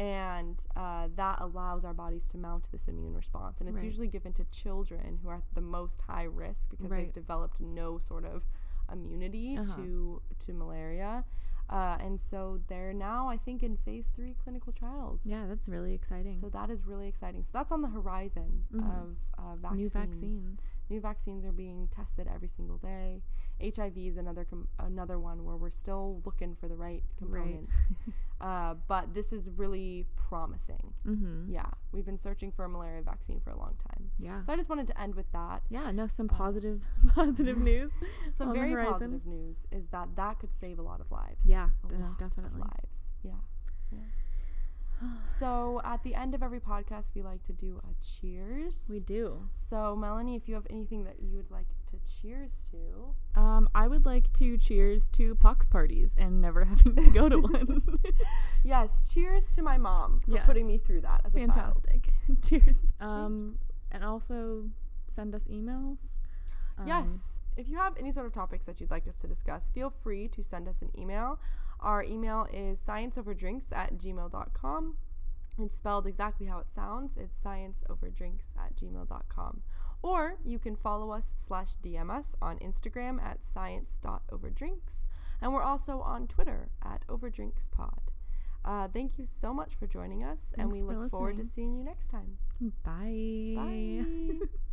[0.00, 3.60] And uh, that allows our bodies to mount this immune response.
[3.60, 3.84] And it's Right.
[3.84, 7.04] usually given to children who are at the most high risk because Right.
[7.04, 8.44] they've developed no sort of
[8.90, 9.76] immunity Uh-huh.
[9.76, 11.24] to, to malaria.
[11.68, 15.20] Uh, and so they're now, I think, in phase three clinical trials.
[15.22, 16.38] Yeah, that's really exciting.
[16.38, 17.44] So that is really exciting.
[17.44, 19.02] So that's on the horizon Mhm.
[19.02, 19.78] of uh, vaccines.
[19.78, 20.74] New vaccines.
[20.88, 23.22] New vaccines are being tested every single day.
[23.62, 27.92] HIV is another com- another one where we're still looking for the right components.
[28.40, 30.94] uh, but this is really promising.
[31.06, 31.52] Mm-hmm.
[31.52, 34.10] Yeah, we've been searching for a malaria vaccine for a long time.
[34.18, 34.44] Yeah.
[34.46, 35.62] So I just wanted to end with that.
[35.70, 36.82] Yeah, no, some Uh, positive,
[37.14, 37.90] positive news.
[38.36, 41.44] Some very positive news is that that could save a lot of lives.
[41.44, 42.60] Yeah, a d- no, lot definitely.
[42.60, 43.00] of lives.
[43.22, 43.32] Yeah.
[43.92, 43.98] yeah.
[45.22, 48.86] So at the end of every podcast, we like to do a cheers.
[48.90, 49.48] We do.
[49.54, 53.88] So Melanie, if you have anything that you would like to cheers to, Um, I
[53.88, 57.82] would like to cheers to pox parties and never having to go to one.
[58.64, 60.46] yes, cheers to my mom for Yes.
[60.46, 61.54] putting me through that as a child.
[61.54, 62.12] Fantastic.
[62.42, 62.82] cheers.
[63.00, 63.58] Um,
[63.90, 64.68] and also
[65.08, 65.98] send us emails.
[66.78, 67.36] Um, Yes.
[67.56, 70.28] If you have any sort of topics that you'd like us to discuss, feel free
[70.28, 71.40] to send us an email.
[71.80, 74.96] Our email is scienceoverdrinks at gmail.com.
[75.58, 77.16] It's spelled exactly how it sounds.
[77.16, 79.62] It's scienceoverdrinks at gmail.com.
[80.02, 85.06] Or you can follow us slash DM us on Instagram at science.overdrinks.
[85.42, 87.98] And we're also on Twitter at overdrinkspod.
[88.64, 91.74] Uh, thank you so much for joining us, and we Thanks look forward to seeing
[91.74, 92.36] you next time.
[92.84, 93.54] Bye.
[93.56, 94.46] Bye.